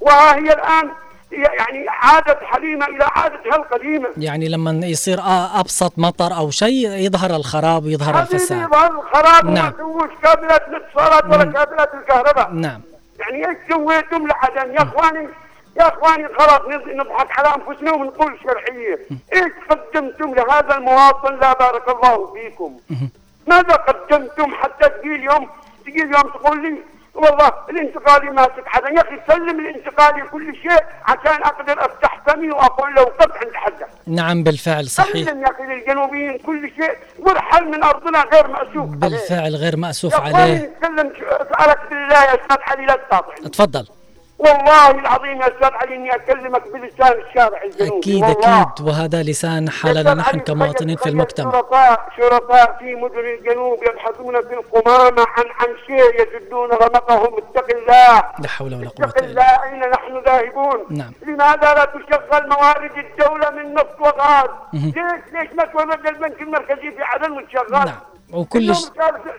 وها 0.00 0.34
هي 0.36 0.52
الآن 0.52 0.90
يعني 1.32 1.86
عادت 1.88 2.38
حليمة 2.42 2.86
إلى 2.86 3.04
عادتها 3.16 3.56
القديمه 3.56 4.08
يعني 4.16 4.48
لما 4.48 4.86
يصير 4.86 5.18
أبسط 5.60 5.92
مطر 5.98 6.36
أو 6.36 6.50
شيء 6.50 6.88
يظهر 6.90 7.36
الخراب 7.36 7.84
ويظهر 7.84 8.20
الفساد. 8.22 8.58
يظهر 8.62 9.00
الخراب 9.00 9.44
وما 9.44 9.54
نعم. 9.54 9.72
سووش 9.78 10.10
كابلات 10.22 10.68
الاتصالات 10.68 11.24
ولا 11.24 11.44
مم. 11.44 11.52
كابلات 11.52 11.94
الكهرباء. 11.94 12.50
نعم. 12.52 12.80
يعني 13.20 13.48
إيش 13.48 13.56
سويتم 13.70 14.26
لعدن 14.26 14.74
يا 14.74 14.82
إخواني 14.82 15.28
يا 15.76 15.88
إخواني 15.88 16.28
خلاص 16.38 16.60
نض- 16.60 16.88
نضحك 16.96 17.38
على 17.38 17.48
أنفسنا 17.54 17.92
ونقول 17.92 18.38
شرعية. 18.44 18.98
إيش 19.34 19.52
قدمتم 19.70 20.34
لهذا 20.34 20.76
المواطن؟ 20.76 21.34
لا 21.38 21.52
بارك 21.52 21.88
الله 21.88 22.32
فيكم. 22.34 22.76
ماذا 23.46 23.74
قدمتم 23.74 24.54
حتى 24.54 24.88
تجي 24.88 25.14
اليوم 25.14 25.48
تجي 25.86 26.02
اليوم 26.02 26.22
تقول 26.22 26.62
لي 26.62 26.76
والله 27.14 27.52
الانتقالي 27.70 28.30
ماسك 28.30 28.64
عدن 28.66 28.96
يا 28.96 29.02
أخي 29.02 29.20
سلم 29.28 29.60
الانتقالي 29.60 30.22
كل 30.22 30.54
شيء 30.54 30.84
عشان 31.04 31.42
أقدر 31.42 31.84
أفتح 31.84 32.22
فمي 32.26 32.50
وأقول 32.50 32.94
له 32.94 33.02
وقف 33.02 33.36
عند 33.44 33.54
حدك. 33.54 33.88
نعم 34.06 34.42
بالفعل 34.42 34.86
صحيح. 34.86 35.26
سلم 35.26 35.40
يا 35.42 35.50
أخي 35.50 35.62
للجنوبيين 35.62 36.38
كل 36.38 36.70
شيء. 36.76 36.96
وارحل 37.18 37.64
من 37.64 37.84
أرضنا 37.84 38.24
غير 38.32 38.48
مأسوف 38.48 38.88
عليه. 38.88 38.96
بالفعل 38.96 39.56
غير 39.56 39.76
مأسوف 39.76 40.12
يا 40.12 40.18
أخواني 40.18 40.36
عليه. 40.36 40.56
نتكلم 40.56 41.12
اسالك 41.26 41.80
بالله 41.90 42.24
يا 42.24 42.34
أستاذ 42.34 42.58
علي 42.60 42.86
لا 42.86 42.96
تقاطعني 42.96 43.48
تفضل. 43.48 43.86
والله 44.40 44.90
العظيم 44.90 45.40
يا 45.42 45.46
أستاذ 45.48 45.72
علي 45.72 45.94
إني 45.96 46.14
أكلمك 46.14 46.62
بلسان 46.72 47.12
الشارع 47.12 47.62
الجنوبي. 47.62 47.98
أكيد 47.98 48.22
والله. 48.22 48.62
أكيد. 48.62 48.86
وهذا 48.86 49.22
لسان 49.22 49.70
حالنا 49.70 50.14
نحن 50.14 50.38
كمواطنين 50.40 50.96
في 50.96 51.08
المجتمع 51.08 51.50
تخيل 51.50 51.62
شرطاء 51.62 52.08
شرطاء 52.16 52.76
في 52.78 52.94
مدن 52.94 53.18
الجنوب 53.18 53.78
يبحثون 53.82 54.34
في 54.48 54.54
القمامة 54.54 55.22
عن 55.36 55.44
عن 55.60 55.68
شيء 55.86 56.20
يجدون 56.20 56.70
رمقهم 56.70 57.36
اتق 57.38 57.76
الله. 57.76 58.22
لا 58.38 58.48
حول 58.48 58.74
ولا 58.74 58.88
قوة 58.88 59.08
اتق 59.08 59.18
إلا 59.18 59.30
الله. 59.30 59.64
أين 59.64 59.90
نحن 59.90 60.22
ذاهبون؟ 60.26 60.78
نعم. 60.90 61.12
لماذا 61.26 61.74
لا 61.74 61.84
تشغل 61.84 62.48
موارد 62.48 62.90
الدولة 62.98 63.50
من 63.50 63.74
نفط 63.74 64.00
وغاز. 64.00 64.48
ليش 64.72 64.94
ليش 65.32 65.52
ما 65.54 65.64
تولد 65.64 66.06
البنك 66.06 66.40
المركزي 66.40 66.90
في 66.90 67.02
عدن 67.02 67.32
وتشغل 67.32 67.70
نعم. 67.70 68.00
وكل 68.32 68.72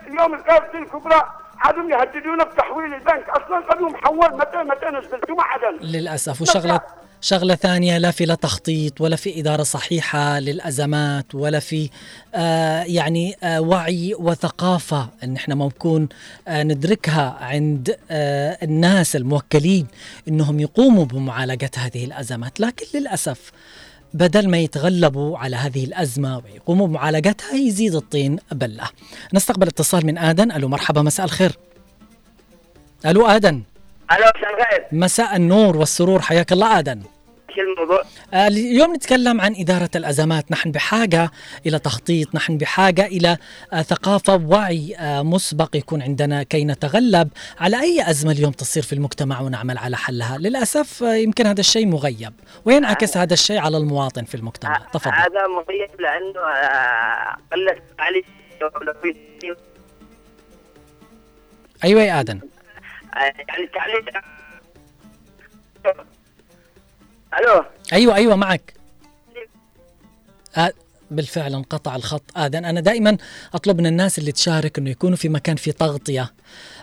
اليوم 0.07 0.33
الكارثة 0.33 0.79
الكبرى 0.79 1.21
عادوا 1.61 1.83
يهددون 1.91 2.43
بتحويل 2.43 2.93
البنك. 2.93 3.25
أصلا 3.29 3.57
قبل 3.71 3.83
محول 3.93 4.37
متى 4.37 4.57
متى 4.57 4.85
نزلتوا 4.85 5.35
مع 5.35 5.43
عدن 5.43 5.85
للأسف. 5.87 6.41
وشغلة 6.41 6.79
شغلة 7.23 7.55
ثانية 7.55 7.97
لا 7.97 8.11
في 8.11 8.25
لا 8.25 8.35
تخطيط 8.35 9.01
ولا 9.01 9.15
في 9.15 9.39
إدارة 9.39 9.63
صحيحة 9.63 10.39
للأزمات 10.39 11.35
ولا 11.35 11.59
في 11.59 11.89
آه 12.35 12.83
يعني 12.83 13.35
آه 13.43 13.61
وعي 13.61 14.15
وثقافة 14.19 15.09
أن 15.23 15.35
إحنا 15.35 15.55
ممكن 15.55 16.07
آه 16.47 16.63
ندركها 16.63 17.37
عند 17.41 17.97
آه 18.11 18.57
الناس 18.63 19.15
الموكلين 19.15 19.87
أنهم 20.27 20.59
يقوموا 20.59 21.05
بمعالجة 21.05 21.71
هذه 21.77 22.05
الأزمات. 22.05 22.59
لكن 22.59 22.99
للأسف 22.99 23.51
بدل 24.13 24.49
ما 24.49 24.57
يتغلبوا 24.57 25.37
على 25.37 25.55
هذه 25.55 25.85
الأزمة 25.85 26.37
ويقوموا 26.37 26.87
بمعالجتها 26.87 27.53
يزيد 27.53 27.95
الطين 27.95 28.37
بلة. 28.51 28.83
نستقبل 29.33 29.67
اتصال 29.67 30.05
من 30.05 30.17
آدن. 30.17 30.51
ألو 30.51 30.67
مرحبا 30.67 31.01
مساء 31.01 31.25
الخير. 31.25 31.51
ألو 33.05 33.27
آدن. 33.27 33.61
ألو 34.11 34.25
مساء 34.35 34.53
الخير. 34.53 34.85
مساء 34.91 35.35
النور 35.35 35.77
والسرور. 35.77 36.21
حياك 36.21 36.51
الله 36.51 36.79
آدن. 36.79 37.01
إيش 37.51 37.59
الموضوع؟ 37.59 38.03
آه، 38.33 38.47
اليوم 38.47 38.95
نتكلم 38.95 39.41
عن 39.41 39.55
إدارة 39.57 39.89
الأزمات. 39.95 40.51
نحن 40.51 40.71
بحاجة 40.71 41.31
إلى 41.65 41.79
تخطيط 41.79 42.35
نحن 42.35 42.57
بحاجة 42.57 43.05
إلى 43.05 43.37
آه، 43.73 43.81
ثقافة 43.81 44.35
ووعي 44.35 44.95
آه، 44.95 45.21
مسبق 45.21 45.75
يكون 45.75 46.01
عندنا 46.01 46.43
كي 46.43 46.65
نتغلب 46.65 47.29
على 47.59 47.81
أي 47.81 48.09
أزمة 48.09 48.31
اليوم 48.31 48.51
تصير 48.51 48.83
في 48.83 48.93
المجتمع 48.93 49.41
ونعمل 49.41 49.77
على 49.77 49.97
حلها. 49.97 50.37
للأسف 50.37 51.01
يمكن 51.01 51.47
هذا 51.47 51.59
الشيء 51.59 51.85
مغيب 51.85 52.33
وينعكس 52.65 53.17
هذا 53.17 53.33
الشيء 53.33 53.59
على 53.59 53.77
المواطن 53.77 54.23
في 54.23 54.35
المجتمع. 54.35 54.77
تفضل. 54.93 55.13
هذا 55.13 55.47
مغيب 55.47 56.01
لأنه 56.01 56.39
آه، 56.39 57.37
قلت 57.51 57.83
علي 57.99 58.23
أيوة 61.83 62.01
يا 62.01 62.19
آدن 62.19 62.39
يعني 63.15 63.69
ألو؟ 67.39 67.63
أيوة 67.93 68.15
أيوة 68.15 68.35
معك. 68.35 68.73
آه 70.57 70.73
بالفعل 71.11 71.55
انقطع 71.55 71.95
الخط. 71.95 72.23
آذن 72.37 72.65
أنا 72.65 72.79
دائما 72.81 73.17
أطلب 73.53 73.77
من 73.79 73.85
الناس 73.87 74.19
اللي 74.19 74.31
تشارك 74.31 74.77
أنه 74.77 74.89
يكونوا 74.89 75.17
في 75.17 75.29
مكان 75.29 75.55
في 75.55 75.71
تغطية. 75.71 76.33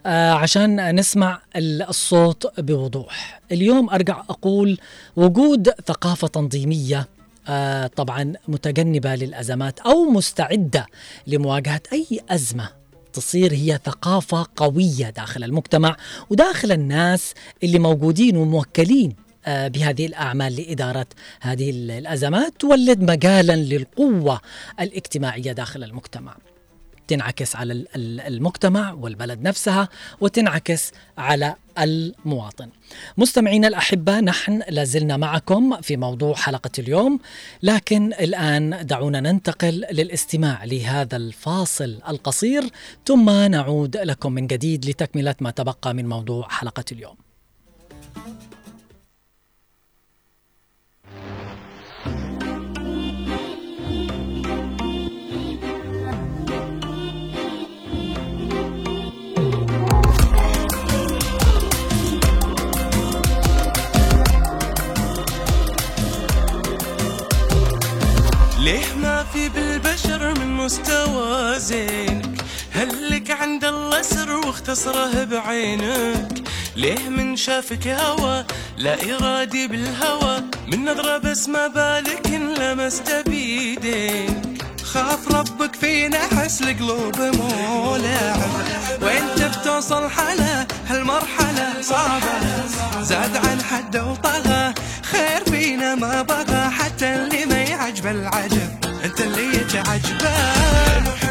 آه 0.07 0.31
عشان 0.33 0.95
نسمع 0.95 1.41
ال- 1.57 1.83
الصوت 1.83 2.61
بوضوح. 2.61 3.41
اليوم 3.53 3.91
أرجع 3.91 4.21
أقول 4.31 4.79
وجود 5.17 5.71
ثقافة 5.71 6.29
تنظيمية 6.29 7.09
آه 7.49 7.87
طبعا 7.87 8.33
متجنبة 8.49 9.15
للأزمات 9.15 9.81
أو 9.81 10.05
مستعدة 10.05 10.87
لمواجهة 11.27 11.81
أي 11.93 12.07
أزمة 12.31 12.69
تصير 13.13 13.53
هي 13.53 13.81
ثقافة 13.85 14.47
قوية 14.57 15.11
داخل 15.11 15.45
المجتمع 15.45 15.97
وداخل 16.31 16.73
الناس 16.73 17.35
اللي 17.63 17.79
موجودين 17.79 18.37
وموكلين. 18.37 19.09
آه، 19.11 19.28
بهذه 19.47 20.07
الأعمال 20.07 20.57
لإدارة 20.57 21.07
هذه 21.41 21.71
ال- 21.71 21.91
الأزمات 21.91 22.53
تولد 22.59 23.11
مجالا 23.11 23.57
للقوة 23.57 24.41
الاجتماعية 24.81 25.53
داخل 25.53 25.85
المجتمع. 25.85 26.37
تنعكس 27.09 27.57
على 27.57 27.73
ال- 27.73 27.87
ال- 27.97 28.21
المجتمع 28.21 28.93
والبلد 28.93 29.43
نفسها 29.43 29.89
وتنعكس 30.21 30.93
على 31.19 31.55
المواطن. 31.79 32.69
مستمعينا 33.19 33.69
الأحبة 33.69 34.21
نحن 34.21 34.63
لازلنا 34.69 35.17
معكم 35.17 35.81
في 35.81 35.97
موضوع 35.97 36.35
حلقة 36.35 36.71
اليوم 36.79 37.21
لكن 37.63 38.13
الآن 38.13 38.87
دعونا 38.87 39.21
ننتقل 39.21 39.85
للاستماع 39.93 40.65
لهذا 40.65 41.17
الفاصل 41.17 41.99
القصير 42.09 42.63
ثم 43.07 43.31
نعود 43.31 43.97
لكم 43.97 44.33
من 44.33 44.47
جديد 44.47 44.87
لتكملة 44.87 45.35
ما 45.41 45.51
تبقى 45.51 45.95
من 45.95 46.09
موضوع 46.09 46.49
حلقة 46.49 46.85
اليوم. 46.93 47.17
مستوى 70.69 71.59
زينك. 71.59 72.45
هلك 72.73 73.31
عند 73.31 73.65
الله 73.65 74.03
سر 74.03 74.31
واختصره 74.31 75.25
بعينك؟ 75.25 76.43
ليه 76.77 77.09
من 77.09 77.37
شافك 77.37 77.87
هوى 77.89 78.45
لا 78.79 78.97
إرادي 79.15 79.69
بالهوى؟ 79.69 80.43
من 80.73 80.85
نظرة 80.85 81.19
بس 81.19 81.49
ما 81.49 81.67
بالك 81.67 82.27
إن 82.27 82.55
لمست 82.55 83.25
بيدينك. 83.27 84.63
خاف 84.83 85.35
ربك 85.35 85.75
فينا 85.75 86.19
حس 86.19 86.63
القلوب 86.63 87.21
مو 87.21 87.97
لعب 87.97 88.41
وانت 89.03 89.59
بتوصل 89.59 90.11
حلا 90.11 90.67
هالمرحلة 90.89 91.83
صعبة. 91.83 92.67
زاد 93.01 93.37
عن 93.37 93.63
حد 93.63 93.97
وطغى 93.97 94.75
خير 95.03 95.45
فينا 95.45 95.95
ما 95.95 96.23
بغى. 96.23 96.71
حتى 96.71 97.15
اللي 97.15 97.47
ما 97.47 97.63
يعجبه 97.63 98.11
العجب. 98.11 98.78
انت 99.09 99.21
اللي 99.21 99.57
يتعجبه 99.57 101.28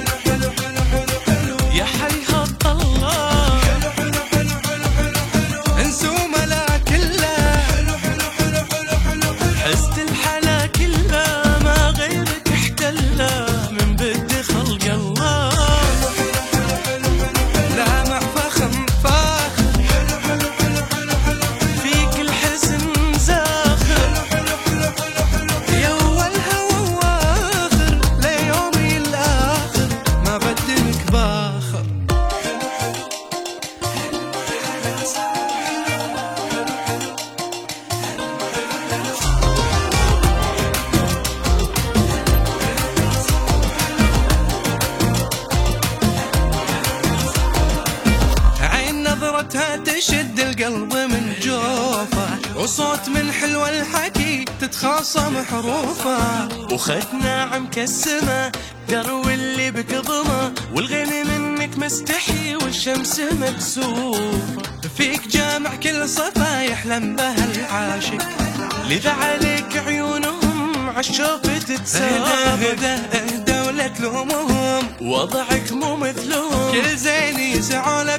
لذا 68.90 69.12
عليك 69.12 69.78
عيونهم 69.88 70.90
عالشوف 70.90 71.42
تتسابق 71.42 72.28
اهدى 72.28 72.88
اهدى 72.88 73.60
ولا 73.68 73.88
تلومهم 73.88 74.84
وضعك 75.02 75.72
مو 75.72 75.96
مثلهم. 75.96 76.72
كل 76.72 76.98
زين 76.98 77.40
يسعوا 77.40 78.04
له 78.04 78.16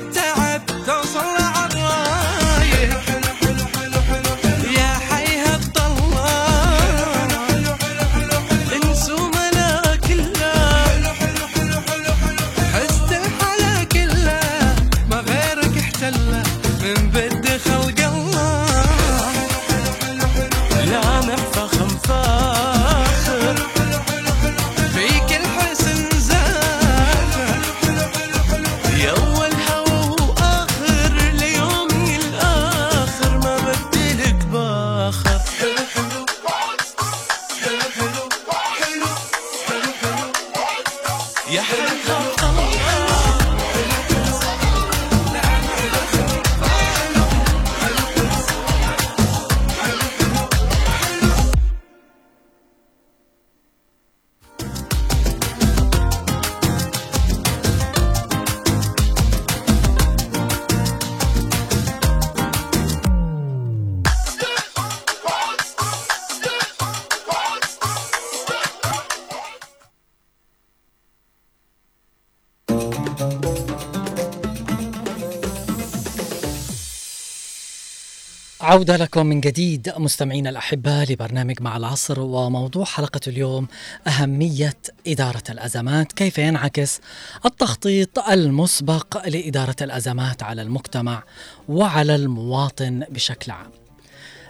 عودة 78.78 78.96
لكم 78.96 79.26
من 79.26 79.40
جديد 79.40 79.92
مستمعينا 79.96 80.50
الأحبة 80.50 81.04
لبرنامج 81.04 81.62
مع 81.62 81.76
العصر 81.76 82.20
وموضوع 82.20 82.84
حلقة 82.84 83.20
اليوم 83.26 83.66
أهمية 84.06 84.76
إدارة 85.06 85.42
الأزمات 85.50 86.12
كيف 86.12 86.38
ينعكس 86.38 87.00
التخطيط 87.46 88.18
المسبق 88.18 89.26
لإدارة 89.26 89.76
الأزمات 89.82 90.42
على 90.42 90.62
المجتمع 90.62 91.22
وعلى 91.68 92.14
المواطن 92.14 93.04
بشكل 93.10 93.52
عام. 93.52 93.70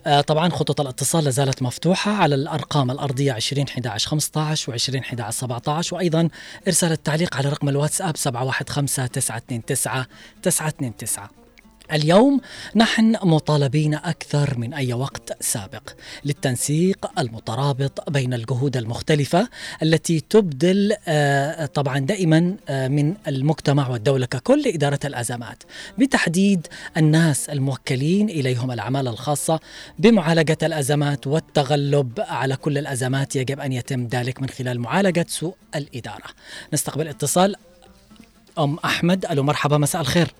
آه، 0.06 0.20
طبعا 0.20 0.48
خطوط 0.48 0.80
الاتصال 0.80 1.24
لازالت 1.24 1.62
مفتوحة 1.62 2.10
على 2.10 2.34
الأرقام 2.34 2.90
الأرضية 2.90 3.32
20 3.32 3.66
11 3.68 4.08
15 4.08 4.70
و 4.70 4.74
20 4.74 5.02
11 5.02 5.38
17 5.38 5.96
وأيضا 5.96 6.28
إرسال 6.66 6.92
التعليق 6.92 7.36
على 7.36 7.48
رقم 7.48 7.68
الواتساب 7.68 8.16
715 8.16 9.06
929 9.06 9.64
929 10.42 11.47
اليوم 11.92 12.40
نحن 12.76 13.16
مطالبين 13.22 13.94
أكثر 13.94 14.58
من 14.58 14.74
أي 14.74 14.92
وقت 14.92 15.42
سابق 15.42 15.90
للتنسيق 16.24 17.10
المترابط 17.18 18.10
بين 18.10 18.34
الجهود 18.34 18.76
المختلفة 18.76 19.48
التي 19.82 20.20
تبذل 20.20 20.96
آه، 21.08 21.66
طبعا 21.66 21.98
دائما 21.98 22.56
آه، 22.68 22.88
من 22.88 23.14
المجتمع 23.28 23.88
والدولة 23.88 24.26
ككل 24.26 24.62
لاداره 24.62 25.00
الأزمات 25.04 25.62
بتحديد 25.98 26.66
الناس 26.96 27.48
الموكلين 27.48 28.28
إليهم 28.28 28.70
الأعمال 28.70 29.08
الخاصة 29.08 29.60
بمعالجة 29.98 30.58
الأزمات 30.62 31.26
والتغلب 31.26 32.12
على 32.18 32.56
كل 32.56 32.78
الأزمات 32.78 33.36
يجب 33.36 33.60
أن 33.60 33.72
يتم 33.72 34.06
ذلك 34.06 34.42
من 34.42 34.48
خلال 34.48 34.80
معالجة 34.80 35.26
سوء 35.28 35.54
الإدارة. 35.74 36.24
نستقبل 36.72 37.08
اتصال 37.08 37.56
أم 38.58 38.78
أحمد 38.84 39.26
ألو 39.26 39.42
مرحبا 39.42 39.78
مساء 39.78 40.00
الخير. 40.00 40.34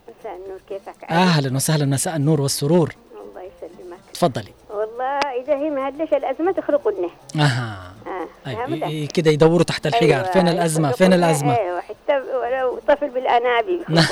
كيفك؟ 0.68 1.04
أهلا. 1.10 1.56
وسهلا 1.56 1.84
مساء 1.86 2.16
النور 2.16 2.40
والسرور. 2.40 2.94
الله 3.14 3.42
يسلمك. 3.42 3.98
تفضلي. 4.14 4.52
والله 4.70 5.18
إذا 5.42 5.54
هي 5.56 5.70
ما 5.70 5.88
هدش 5.88 6.12
الأزمة 6.12 6.52
تخلق 6.52 6.88
لنا 6.88 7.10
أها. 7.44 7.92
آه. 8.06 8.28
أيوة. 8.46 9.08
كده 9.14 9.30
يدوروا 9.30 9.62
تحت 9.62 9.86
الحجار 9.86 10.20
أيوة، 10.20 10.32
فين 10.32 10.48
الأزمة؟ 10.48 10.92
فين 10.92 11.12
الأزمة؟ 11.12 11.56
أيوه 11.58 11.80
حتى 11.80 12.16
ولو 12.18 12.78
طفل 12.88 13.08
بالأنابيب. 13.10 13.80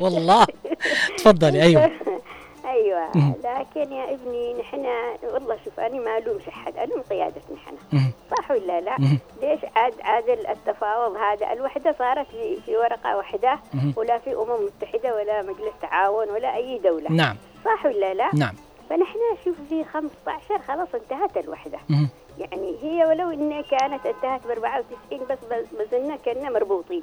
والله. 0.00 0.46
تفضلي 1.18 1.62
أيوه. 1.62 1.82
أيوه. 2.72 3.08
لكن 3.44 3.92
يا 3.92 4.14
ابني 4.14 4.54
نحن 4.60 4.86
والله 5.34 5.56
شوف 5.64 5.80
أنا 5.80 6.00
ما 6.00 6.18
ألومش 6.18 6.48
أحد 6.48 6.76
ألوم 6.76 7.00
قيادتنا 7.10 7.56
نحن. 7.56 7.71
صح 8.30 8.50
ولا 8.50 8.80
لا؟ 8.80 8.96
ليش 9.42 9.60
عاد 9.76 9.94
عاد 10.00 10.28
التفاوض 10.28 11.16
هذا 11.16 11.52
الوحدة 11.52 11.94
صارت 11.98 12.26
في, 12.30 12.60
في 12.66 12.76
ورقة 12.76 13.16
واحدة. 13.16 13.58
ولا 13.96 14.18
في 14.18 14.34
أمم 14.34 14.66
متحدة 14.66 15.14
ولا 15.16 15.42
مجلس 15.42 15.72
تعاون 15.82 16.28
ولا 16.30 16.56
أي 16.56 16.78
دولة 16.78 17.10
نعم 17.10 17.36
صح 17.64 17.86
ولا 17.86 18.14
لا؟ 18.14 18.30
نعم 18.34 18.54
فنحن 18.90 19.18
شوف 19.44 19.56
في 19.68 19.84
15 19.84 20.58
خلاص 20.68 20.88
انتهت 20.94 21.36
الوحدة. 21.44 21.78
يعني 22.38 22.76
هي 22.82 23.04
ولو 23.06 23.30
إنها 23.30 23.62
كانت 23.62 24.06
انتهت 24.06 24.46
ب 24.46 24.50
94 24.50 25.26
بس 25.80 25.92
إننا 25.94 26.16
كنا 26.16 26.50
مربوطين 26.50 27.02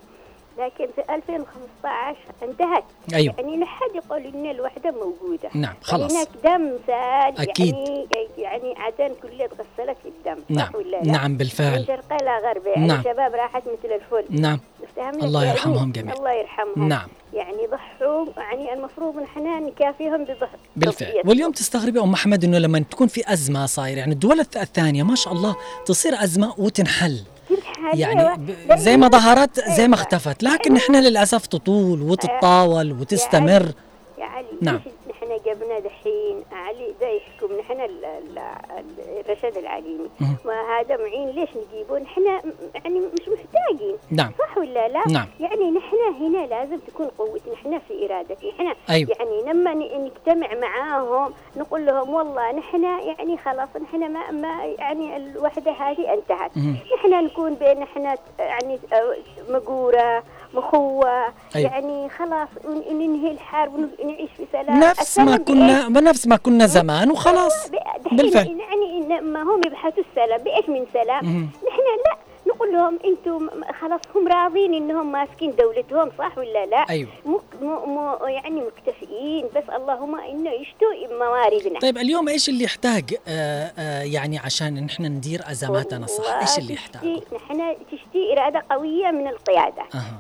لكن 0.60 0.86
في 0.96 1.16
2015 1.16 2.18
انتهت 2.44 2.84
أيوة. 3.14 3.36
يعني 3.38 3.58
لا 3.58 3.66
حد 3.66 3.96
يقول 3.96 4.22
إن 4.26 4.52
الوحدة 4.52 4.92
موجودة 4.92 5.50
نعم، 5.54 5.74
خلاص. 5.82 6.12
هناك 6.12 6.28
دم 6.44 6.72
سال 6.88 7.50
أكيد. 7.50 7.74
يعني 7.76 8.08
يعني 8.38 8.74
عدن 8.78 9.14
كلها 9.22 9.48
تغسلت 9.48 9.98
في 10.04 10.08
الدم 10.10 10.44
نعم. 10.50 10.70
ولا 10.76 10.98
لا؟ 10.98 11.12
نعم، 11.12 11.38
بالفعل. 11.38 11.80
من 11.80 11.86
شرقها 11.86 12.18
إلى 12.22 12.48
غربها 12.48 12.74
يعني 12.74 12.88
نعم. 12.88 13.02
شباب 13.04 13.34
راحت 13.36 13.62
مثل 13.64 13.94
الفل 13.96 14.42
نعم 14.42 14.60
الله 15.24 15.44
يعني 15.44 15.56
يرحمهم 15.58 15.92
جميعا. 15.92 16.16
الله 16.16 16.32
يرحمهم 16.32 16.88
نعم. 16.88 17.08
يعني 17.34 17.68
ضحوا 17.72 18.26
يعني 18.38 18.74
المفروض 18.74 19.16
نحن 19.16 19.66
نكافيهم 19.68 20.24
بضح 20.24 20.50
بالفعل. 20.76 21.22
واليوم 21.26 21.52
تستغربي 21.52 22.00
أم 22.00 22.14
أحمد 22.14 22.44
إنه 22.44 22.58
لما 22.58 22.80
تكون 22.80 23.08
في 23.08 23.34
أزمة 23.34 23.66
صايرة 23.66 24.00
يعني 24.00 24.14
الدول 24.14 24.44
الث- 24.44 24.58
الثانية 24.58 25.04
ما 25.04 25.16
شاء 25.16 25.34
الله 25.34 25.56
تصير 25.86 26.24
أزمة 26.24 26.54
وتنحل 26.58 27.20
يعني 27.94 28.22
أيوة. 28.22 28.76
زي 28.76 28.98
ما 28.98 29.08
ظهرت 29.08 29.60
زي 29.60 29.88
ما 29.88 29.96
أيوة. 29.96 30.06
اختفت 30.06 30.44
لكن 30.44 30.74
نحن 30.74 30.96
للأسف 30.96 31.46
تطول 31.48 32.02
وتتطاول 32.02 32.92
وتستمر 32.92 33.66
يا 34.18 34.26
علي 34.26 34.48
نعم. 34.62 34.82
نحن 35.10 35.28
جبنا 35.46 35.80
دحين 35.80 36.44
علي 36.52 36.94
ده 37.02 37.08
نحن 37.70 37.82
ال- 37.82 38.06
ال- 38.06 38.38
ال- 38.78 39.20
الرشد 39.30 39.58
العليمي. 39.58 40.10
وهذا 40.46 40.98
معين 40.98 41.30
ليش 41.30 41.50
نجيبه 41.50 42.00
نحن 42.00 42.26
يعني 42.76 43.00
مش 43.00 43.30
محتاجين 43.30 43.98
نعم. 44.12 44.32
صح 44.40 44.58
ولا 44.58 44.88
لا 44.88 45.04
نعم. 45.08 45.26
يعني 45.40 45.72
نحن 45.72 45.96
هنا 46.20 46.46
لازم 46.46 46.78
تكون 46.78 47.08
قوتنا 47.08 47.54
نحن 47.54 47.80
في 47.88 48.06
إرادتنا 48.06 48.50
نحن 48.50 48.76
أيوة. 48.90 49.10
يعني 49.20 49.42
لما 49.54 49.74
نجتمع 49.74 50.48
معاهم 50.56 51.34
نقول 51.58 51.86
لهم 51.86 52.14
والله 52.14 52.52
نحن 52.52 52.84
يعني 52.84 53.38
خلاص 53.38 53.70
نحن 53.82 54.12
ما, 54.14 54.32
ما 54.32 54.66
يعني 54.66 55.18
الوحدة 55.18 55.72
هذه 55.72 56.14
انتهت. 56.14 56.52
نحن 56.98 57.26
نكون 57.26 57.54
بين 57.54 57.80
نحن 57.80 58.16
يعني 58.40 58.80
مقورة 59.50 60.24
مخوة. 60.54 61.26
أيوة. 61.56 61.72
يعني 61.72 62.10
خلاص 62.10 62.50
ننهي 62.92 63.32
الحرب 63.32 63.74
ونعيش 63.74 64.30
في 64.38 64.46
سلام. 64.52 64.80
نفس 64.80 65.20
ما 65.20 65.38
كنا 65.38 65.90
نفس 65.90 66.28
ما 66.28 66.36
كنا 66.36 66.66
زمان 66.66 67.12
وخلاص. 67.12 67.72
بالفعل. 68.12 68.48
يعني 68.48 69.22
ما 69.22 69.42
هم 69.44 69.62
يبحثوا 69.66 70.04
السلام. 70.10 70.44
بإيش 70.44 70.70
من 70.70 70.86
سلام. 70.94 71.26
نحن 71.68 71.80
لا. 72.06 72.18
نقول 72.48 72.74
لهم 72.74 73.00
أنتم 73.06 73.50
خلاص 73.82 74.02
هم 74.16 74.28
راضين 74.28 74.74
إنهم 74.74 75.12
ماسكين 75.12 75.56
دولتهم 75.56 76.12
صح 76.18 76.38
ولا 76.38 76.66
لا؟ 76.66 76.90
أيوة. 76.90 77.10
مك 77.26 77.42
م 77.62 77.66
م 77.66 78.28
يعني 78.28 78.62
مكتفئين. 78.62 79.46
بس 79.56 79.64
اللهم 79.76 80.20
انه 80.20 80.52
يشتوا 80.52 81.18
مواردنا. 81.20 81.80
طيب 81.80 81.98
اليوم 81.98 82.30
إيش 82.30 82.50
اللي 82.50 82.64
يحتاج؟ 82.64 83.16
آه 83.28 83.72
آه 83.80 84.04
يعني 84.04 84.40
عشان 84.40 84.86
نحن 84.86 85.06
ندير 85.06 85.42
أزماتنا 85.52 86.08
صح؟ 86.08 86.40
إيش 86.42 86.58
اللي 86.58 86.74
يحتاج 86.74 87.22
نحن 87.36 87.76
تشتي 87.92 88.34
إرادة 88.34 88.64
قوية 88.72 89.12
من 89.12 89.28
القيادة. 89.28 89.84
أها. 89.96 90.20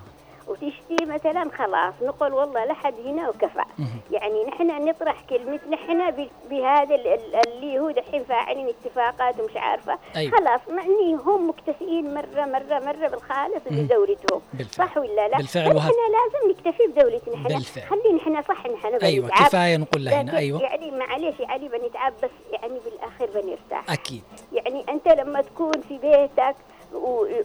وتشتي 0.50 1.06
مثلا 1.06 1.50
خلاص 1.58 1.93
نقول 2.02 2.34
والله 2.34 2.66
لحد 2.66 2.93
هنا 3.06 3.30
وكفى 3.30 3.64
يعني 4.12 4.43
نحن 4.45 4.89
نطرح 4.89 5.22
كلمة 5.30 5.60
نحن 5.70 6.28
بهذا 6.50 6.95
ال- 6.95 7.08
ال- 7.08 7.47
اللي 7.47 7.80
هو 7.80 7.91
دحين 7.91 8.24
فاعلين 8.24 8.68
اتفاقات 8.70 9.39
ومش 9.39 9.56
عارفة 9.58 10.00
أيوة. 10.16 10.32
خلاص 10.38 10.62
معني 10.70 11.16
هم 11.16 11.50
مكتفيين 11.50 12.14
مرة 12.14 12.45
مرة 12.45 12.80
مرة 12.80 13.08
بالخالص. 13.08 13.64
بدولتهم 13.72 14.41
بالفعل. 14.54 14.88
صح 14.88 14.97
ولا 14.97 15.28
لا؟ 15.28 15.38
بالفعل 15.38 15.76
وهذا- 15.76 15.91
لازم 15.91 16.50
نكتفي 16.52 16.88
بدولتنا 16.88 17.34
نحن 17.36 17.43
بالفعل. 17.43 17.84
خلي 17.89 18.14
نحن 18.16 18.41
صح 18.41 18.66
نحن 18.68 18.91
بنتعب. 18.97 19.30
كفاية 19.47 19.78
نقول 19.78 20.06
لكن 20.06 20.30
أيوة. 20.30 20.62
يعني 20.62 20.91
معلش 20.91 21.39
يا 21.39 21.47
علي 21.47 21.68
بنتعب 21.70 22.14
بس 22.24 22.30
يعني 22.52 22.80
بالآخر 22.86 23.26
بنرتاح 23.41 23.91
أكيد 23.91 24.24
يعني 24.54 24.86
أنت 24.89 25.08
لما 25.08 25.41
تكون 25.41 25.72
في 25.72 25.97
بيتك 25.97 26.56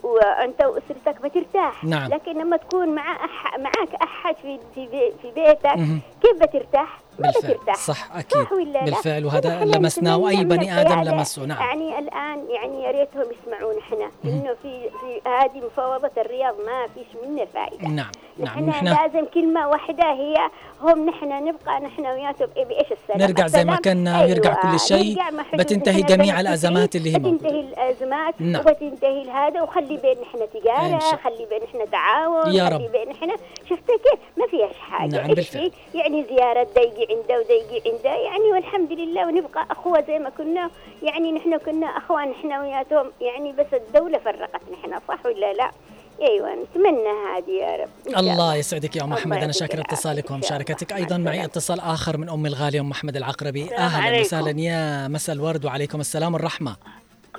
وأنت 0.03 0.63
وأسرتك 0.63 1.23
بترتاح 1.23 1.85
نعم. 1.85 2.11
لكن 2.11 2.39
لما 2.39 2.57
تكون 2.57 2.89
مع 2.89 3.25
أح... 3.25 3.59
معك 3.59 3.95
أحد 4.03 4.37
في 4.37 4.59
في, 4.75 4.87
بي... 4.87 5.13
في 5.23 5.31
بيتك. 5.31 5.75
كيف 6.23 6.43
بترتاح؟ 6.43 6.99
بالفعل. 7.19 7.77
صح 7.77 8.17
أكيد. 8.17 8.43
صح 8.43 8.53
ولا 8.53 8.65
لا؟ 8.73 8.85
بالفعل. 8.85 9.25
وهذا 9.25 9.65
لمسناه 9.65 10.17
واي 10.17 10.45
بني 10.45 10.81
آدم 10.81 11.03
لمسه. 11.03 11.45
نعم. 11.45 11.59
يعني 11.61 11.99
الآن 11.99 12.47
يعني 12.51 12.83
يا 12.83 12.91
ريتهم 12.91 13.25
يسمعونا 13.33 13.79
إحنا 13.79 14.11
إنه 14.25 14.55
في 14.63 14.91
في 15.01 15.29
هذه 15.29 15.67
مفاوضة 15.67 16.11
الرياض 16.19 16.55
ما 16.67 16.87
فيش 16.95 17.07
منها 17.29 17.45
فائدة. 17.45 17.89
نعم 17.89 18.11
نعم. 18.39 18.67
نحن 18.67 18.85
لازم 18.89 19.27
كلمة 19.35 19.69
واحدة 19.69 20.05
هي 20.13 20.37
هم 20.83 21.07
نحن 21.09 21.45
نبقى 21.45 21.81
نحن 21.81 22.07
وياكم. 22.07 22.47
إيه 22.57 22.65
بإيش 22.65 22.87
السلام؟ 22.93 23.31
نرجع 23.31 23.47
زي 23.47 23.65
ما. 23.65 23.77
كنا 23.77 24.25
ويرجع 24.25 24.55
كل 24.55 24.81
شيء. 24.81 25.17
بتنتهي 25.55 26.03
جميع 26.03 26.35
بين 26.35 26.47
الأزمات 26.47 26.97
اللي 26.97 27.15
هي 27.15 27.19
موجودة. 27.19 27.37
بتنتهي 27.39 27.61
الأزمات 27.61 28.35
نعم. 28.41 28.61
وبتنتهي 28.61 29.31
هذا 29.31 29.63
وخلي 29.63 29.97
بين 29.97 30.17
نحن 30.23 30.39
شاء- 31.01 31.17
خلي 31.25 31.47
بين 31.51 31.61
نحن 31.69 31.91
تعاون 31.91 32.53
يا 32.55 32.65
خلي 32.65 32.87
رب. 32.87 32.93
بين 32.93 33.09
نحن 33.09 33.31
شفت 33.71 33.87
كيف؟ 33.87 34.21
ما 34.37 34.47
فيهاش 34.47 34.77
حاجة. 34.91 35.11
نعم، 35.17 35.27
بالفعل. 35.35 35.71
يعني 35.95 36.25
زيارة 36.31 36.67
عنده 37.11 37.39
وديجي 37.41 37.83
عنده 37.91 38.11
يعني 38.15 38.45
والحمد 38.53 38.93
لله 38.93 39.27
ونبقى 39.27 39.67
أخوة 39.71 40.05
زي 40.07 40.19
ما 40.19 40.31
كنا 40.31 40.71
يعني 41.03 41.33
نحن 41.33 41.59
كنا 41.59 41.87
أخوة 41.87 42.25
نحن 42.25 42.53
وياتهم 42.53 43.11
يعني 43.21 43.53
بس 43.53 43.67
الدولة 43.73 44.19
فرقت 44.19 44.61
نحن 44.73 44.99
صح 45.09 45.27
ولا 45.27 45.53
لا؟ 45.53 45.71
أيوه 46.23 46.49
نتمنى 46.55 47.09
هذه 47.37 47.51
يا 47.51 47.77
رب 47.77 48.19
الله 48.19 48.55
يسعدك 48.55 48.97
يا 48.97 49.03
أم 49.05 49.13
أحمد 49.13 49.37
أنا 49.43 49.53
شاكر. 49.53 49.81
اتصالك 49.81 50.31
ومشاركتك. 50.31 50.93
أيضا 50.93 51.17
مع 51.17 51.25
معي. 51.25 51.45
اتصال 51.45 51.81
آخر 51.81 52.17
من 52.17 52.29
امي 52.29 52.49
الغاليه 52.49 52.81
أم 52.81 52.91
أحمد 52.91 53.17
العقربي 53.17 53.75
أهلا. 53.77 54.21
وسهلا 54.21 54.61
يا 54.61 55.09
مساء 55.09 55.37
الورد 55.37 55.65
وعليكم 55.65 56.01
السلام 56.01 56.35
والرحمة 56.35 56.77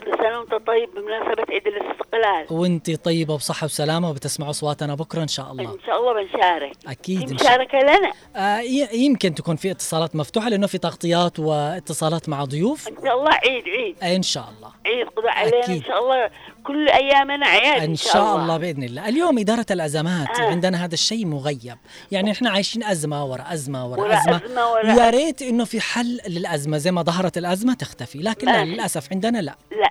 كل 0.05 0.17
سنة 0.17 0.39
وانت 0.39 0.67
طيب 0.67 0.89
بمناسبة 0.95 1.45
عيد 1.49 1.67
الاستقلال. 1.67 2.45
وانت 2.51 3.05
طيبة 3.05 3.35
بصحه 3.35 3.65
وسلامة 3.65 4.09
وبتسمعوا 4.09 4.51
أصواتنا 4.51 4.95
بكرة 4.95 5.21
إن 5.21 5.27
شاء 5.27 5.51
الله. 5.51 5.73
إن 5.73 5.79
شاء 5.85 5.99
الله 5.99 6.23
بنشارك. 6.23 6.75
إن 7.09 7.27
شاء 7.27 7.33
مشاركة 7.33 7.77
لنا. 7.79 8.11
آه 8.35 8.59
يمكن 8.93 9.35
تكون 9.35 9.55
في 9.55 9.71
اتصالات 9.71 10.15
مفتوحة 10.15 10.49
لأنه 10.49 10.67
في 10.67 10.77
تغطيات 10.77 11.39
واتصالات 11.39 12.29
مع 12.29 12.43
ضيوف. 12.43 12.87
إن 12.87 12.95
شاء 13.03 13.19
الله 13.19 13.31
عيد 13.33 13.63
عيد. 13.67 14.03
إن 14.03 14.21
شاء 14.21 14.45
الله. 14.57 14.71
عيد 14.85 15.07
قضى 15.07 15.29
علينا 15.29 15.63
أكيد. 15.63 15.75
ان 15.75 15.83
شاء 15.83 16.03
الله. 16.03 16.29
كل 16.67 16.89
ايامنا 16.89 17.45
عياد 17.45 17.83
إن 17.83 17.95
شاء 17.95 18.35
الله. 18.35 18.57
بإذن 18.57 18.83
الله. 18.83 19.09
اليوم 19.09 19.39
إدارة 19.39 19.65
الأزمات 19.71 20.39
آه. 20.39 20.49
عندنا 20.49 20.85
هذا 20.85 20.93
الشيء 20.93 21.25
مغيب. 21.25 21.77
يعني 22.11 22.31
إحنا 22.31 22.49
عايشين 22.49 22.83
أزمة 22.83 23.25
ورا 23.25 23.43
أزمة 23.53 23.87
ورا, 23.87 24.01
ورا 24.01 24.13
أزمة. 24.13 24.41
أزمة 24.45 24.71
ورا 24.71 24.93
يا 24.93 25.09
ريت 25.09 25.41
إنه 25.41 25.65
في 25.65 25.81
حل 25.81 26.19
للأزمة. 26.27 26.77
زي 26.77 26.91
ما 26.91 27.01
ظهرت 27.03 27.37
الأزمة 27.37 27.73
تختفي 27.73 28.19
لكن 28.19 28.47
لا 28.47 28.57
ماشي. 28.57 28.71
للأسف 28.71 29.07
عندنا 29.11 29.37
لا. 29.37 29.55
لا 29.71 29.89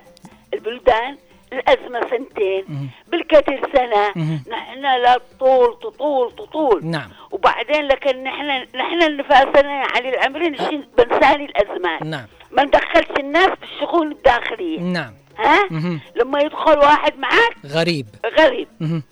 البلدان 0.54 1.18
الأزمة 1.52 2.00
سنتين. 2.00 2.90
بالكثير 3.08 3.60
سنة. 3.72 4.08
نحن 4.50 4.82
لا 4.82 5.20
تطول 5.30 5.78
تطول 5.82 6.32
تطول. 6.36 6.86
نعم. 6.86 7.10
وبعدين 7.30 7.84
لكن 7.84 8.24
نحن 8.24 8.46
نحن 8.76 9.02
النفاسنا 9.02 9.80
يا 9.80 9.86
علي 9.96 10.08
العمري 10.08 10.48
نشيل 10.48 10.88
بنساني 10.98 11.44
الأزمات. 11.44 12.02
نعم. 12.02 12.26
ما 12.52 12.64
ندخلش 12.64 13.18
الناس 13.20 13.48
في 13.48 13.64
الشؤون 13.64 14.12
الداخلية. 14.12 14.80
نعم. 14.80 15.14
ها. 15.38 15.68
لما 16.16 16.40
يدخل 16.40 16.78
واحد 16.78 17.18
معك 17.18 17.56
غريب. 17.66 18.06
غريب. 18.38 18.68
مهم. 18.80 19.02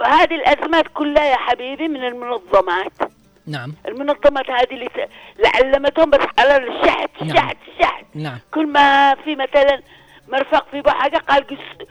وهذه 0.00 0.34
الأزمات 0.34 0.84
كلها 0.94 1.24
يا 1.24 1.36
حبيبي 1.36 1.88
من 1.88 2.04
المنظمات. 2.04 2.92
نعم. 3.46 3.74
المنظمات 3.88 4.50
هذه 4.50 4.70
اللي 4.74 4.86
ت- 4.86 5.08
اللي 5.36 5.48
علمتهم 5.54 6.10
بس 6.10 6.18
على 6.38 6.56
الشحت 6.56 7.10
نعم. 7.22 7.30
الشحت 7.30 7.56
الشحت 7.76 8.04
نعم. 8.14 8.38
كل 8.54 8.66
ما 8.66 9.14
في 9.24 9.36
مثلا 9.36 9.80
مرفق 10.28 10.66
في 10.70 10.82
حاجة 10.90 11.16
قال 11.18 11.46
قس 11.46 11.86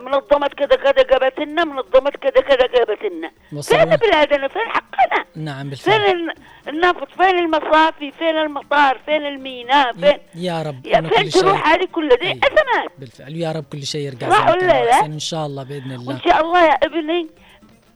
منظمة 0.00 0.46
كذا 0.48 0.76
كذا 0.76 1.02
جابت 1.02 1.38
لنا 1.40 1.64
منظمة 1.64 2.10
كذا 2.10 2.40
كذا 2.40 2.66
جابت 2.66 2.98
لنا. 3.02 3.30
فين 3.62 3.96
بلادنا 3.96 4.48
فين 4.48 4.62
حقنا؟ 4.68 5.24
نعم 5.36 5.70
فين 5.70 5.70
بالفعل 5.70 6.00
ال- 6.10 6.34
النفط؟ 6.68 7.08
فين 7.16 7.38
المصافي؟ 7.38 8.10
فين 8.10 8.36
المطار؟ 8.38 8.98
فين 9.06 9.26
الميناء؟ 9.26 9.92
فين 9.92 10.18
يا 10.34 10.62
رب 10.62 10.86
يا 10.86 11.00
فين 11.00 11.30
تروح 11.30 11.68
هذه 11.68 11.84
كل 11.92 12.08
دي؟ 12.08 12.30
أزمات 12.30 12.90
بالفعل 12.98 13.34
ويا 13.34 13.52
رب 13.52 13.64
كل 13.72 13.82
شيء 13.82 14.00
يرجع 14.00 14.30
صح 14.30 14.48
ولا 14.48 14.84
لا؟ 14.84 15.04
إن 15.06 15.18
شاء 15.18 15.46
الله 15.46 15.62
بإذن 15.62 15.92
الله. 15.92 16.08
وإن 16.08 16.20
شاء 16.20 16.40
الله 16.40 16.64
يا 16.64 16.72
ابني 16.82 17.26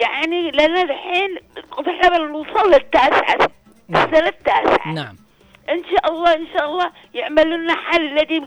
يعني 0.01 0.51
لنا 0.51 0.83
الحين 0.83 1.37
إحنا 1.89 2.19
بنوصل 2.19 2.71
للتاسعة 2.71 3.51
السنة 3.91 4.29
التاسعة 4.29 4.89
نعم. 4.93 5.17
إن 5.71 5.83
شاء 5.91 6.13
الله 6.13 6.35
إن 6.35 6.47
شاء 6.57 6.71
الله 6.71 6.91
يعملوا 7.15 7.57
لنا 7.57 7.75
حل 7.75 8.19
الذي 8.19 8.47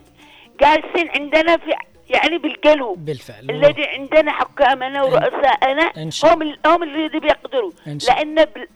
جالسين 0.61 1.09
عندنا 1.15 1.57
في 1.57 1.73
يعني 2.09 2.37
بالقلوب. 2.37 3.05
بالفعل. 3.05 3.49
الذي 3.49 3.85
عندنا 3.85 4.31
حكامنا 4.31 5.03
ورؤساءنا 5.03 5.91
هم 6.23 6.55
هم 6.65 6.83
اللي 6.83 7.19
بيقدروا. 7.19 7.71
لأن 7.85 8.35
بل 8.35 8.67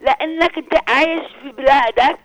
لأنك 0.00 0.58
أنت 0.58 0.90
عايش 0.90 1.22
في 1.42 1.48
بلادك. 1.48 2.18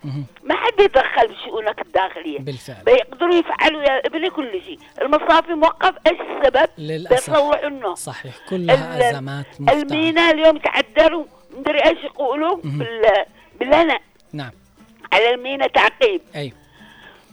ما 0.44 0.56
حد 0.56 0.80
يتدخل 0.80 1.28
في 1.28 1.36
شؤونك 1.46 1.82
الداخلية. 1.82 2.40
بالفعل. 2.40 2.84
بيقدروا 2.86 3.36
يفعلوا 3.36 3.84
يا 3.84 4.08
ابني 4.08 4.30
كل 4.30 4.62
شيء. 4.66 4.80
المصافي 5.02 5.54
موقف 5.54 5.94
إيش 6.08 6.18
السبب 6.22 6.70
للأسف. 6.78 7.94
صحيح. 7.94 8.34
كلها 8.50 9.10
أزمات 9.12 9.46
الميناء 9.60 10.34
اليوم 10.34 10.58
تعدلوا 10.58 11.26
مدري 11.58 11.80
إيش 11.86 12.04
يقولوا. 12.04 12.58
بال 12.64 13.26
باللنا 13.60 14.00
نعم. 14.34 14.52
على 15.14 15.34
الميناء 15.34 15.68
تعقيب. 15.68 16.22
أيوه 16.36 16.61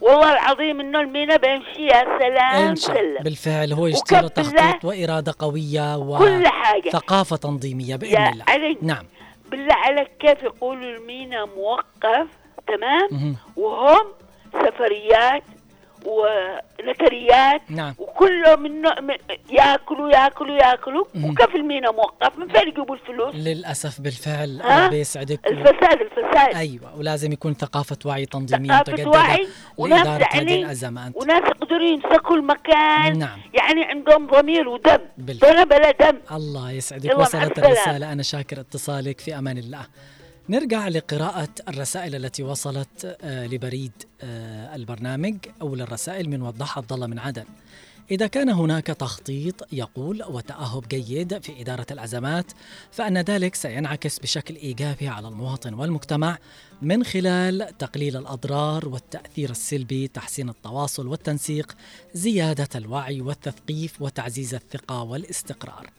والله 0.01 0.33
العظيم 0.33 0.79
إنه 0.79 1.01
المينا 1.01 1.37
بيمشي 1.37 1.85
يا 1.85 2.19
سلام 2.19 2.67
إن 2.67 2.75
شاء 2.75 2.95
سلم 2.95 3.23
بالفعل 3.23 3.73
هو 3.73 3.83
بالله 3.83 4.27
تخطيط 4.27 4.85
وإرادة 4.85 5.33
قوية 5.39 6.17
كل 6.17 6.47
حاجة. 6.47 6.87
وثقافة 6.87 7.35
تنظيمية 7.35 7.95
بإذن 7.95 8.13
يا 8.13 8.29
الله. 8.29 8.45
علي 8.47 8.77
نعم. 8.81 9.05
بالله 9.51 9.73
عليك 9.75 10.11
كيف 10.19 10.43
يقولوا 10.43 10.97
المينا 10.97 11.45
موقف؟ 11.45 12.27
تمام. 12.67 13.35
وهم 13.57 14.05
سفريات 14.53 15.43
ونكريات 16.05 17.61
نعم. 17.69 17.93
وكلهم 17.97 18.61
منه 18.61 18.95
من 19.01 19.15
ياكلوا 19.49 20.09
ياكلوا 20.09 20.55
ياكلوا. 20.55 21.05
وكيف 21.23 21.55
المينا 21.55 21.91
موقف؟ 21.91 22.39
من 22.39 22.47
فين 22.47 22.67
يجيبوا 22.67 22.95
الفلوس. 22.95 23.35
للأسف 23.35 24.01
بالفعل؟ 24.01 24.61
ربي 24.65 24.99
يسعدك 24.99 25.47
الفساد 25.47 26.01
الفساد. 26.01 26.55
أيوة 26.55 26.97
ولازم 26.97 27.31
يكون 27.31 27.53
ثقافة 27.53 27.97
وعي 28.05 28.25
تنظيمية 28.25 28.69
ثقافة 28.69 28.91
متجددة 28.91 29.09
وعي. 29.09 29.47
وناس 29.77 30.07
يعني 30.35 30.65
وناس 31.15 31.43
يقدروا 31.43 31.87
يمسكوا 31.87 32.35
المكان. 32.35 33.17
نعم. 33.17 33.39
يعني 33.53 33.83
عندهم 33.83 34.27
ضمير 34.27 34.69
ودم. 34.69 34.99
بالفعل. 35.17 35.55
دم 35.55 35.63
بلا 35.63 35.91
دم. 35.91 36.17
الله 36.31 36.71
يسعدك. 36.71 37.19
وصلت. 37.19 37.59
الرسالة. 37.59 38.11
أنا 38.11 38.23
شاكر 38.23 38.59
اتصالك 38.59 39.19
في 39.19 39.37
أمان 39.37 39.57
الله. 39.57 39.85
نرجع 40.49 40.87
لقراءة 40.87 41.49
الرسائل 41.67 42.15
التي 42.15 42.43
وصلت 42.43 43.17
آه، 43.21 43.47
لبريد 43.47 43.91
آه، 44.21 44.75
البرنامج. 44.75 45.35
أول 45.61 45.81
الرسائل 45.81 46.29
من 46.29 46.41
وضح 46.41 46.77
عبد 46.77 46.93
من 46.93 47.19
عدن. 47.19 47.43
إذا 48.11 48.27
كان 48.27 48.49
هناك 48.49 48.87
تخطيط 48.87 49.73
يقول 49.73 50.23
وتأهب 50.23 50.87
جيد 50.87 51.43
في 51.43 51.61
إدارة 51.61 51.85
الأزمات 51.91 52.45
فإن 52.91 53.17
ذلك 53.17 53.55
سينعكس 53.55 54.19
بشكل 54.19 54.55
إيجابي 54.55 55.07
على 55.07 55.27
المواطن 55.27 55.73
والمجتمع 55.73 56.37
من 56.81 57.03
خلال 57.03 57.77
تقليل 57.77 58.17
الأضرار 58.17 58.87
والتأثير 58.87 59.49
السلبي 59.49 60.07
تحسين 60.07 60.49
التواصل 60.49 61.07
والتنسيق 61.07 61.75
زيادة 62.13 62.69
الوعي 62.75 63.21
والتثقيف 63.21 64.01
وتعزيز 64.01 64.53
الثقة 64.53 65.03
والاستقرار. 65.03 65.89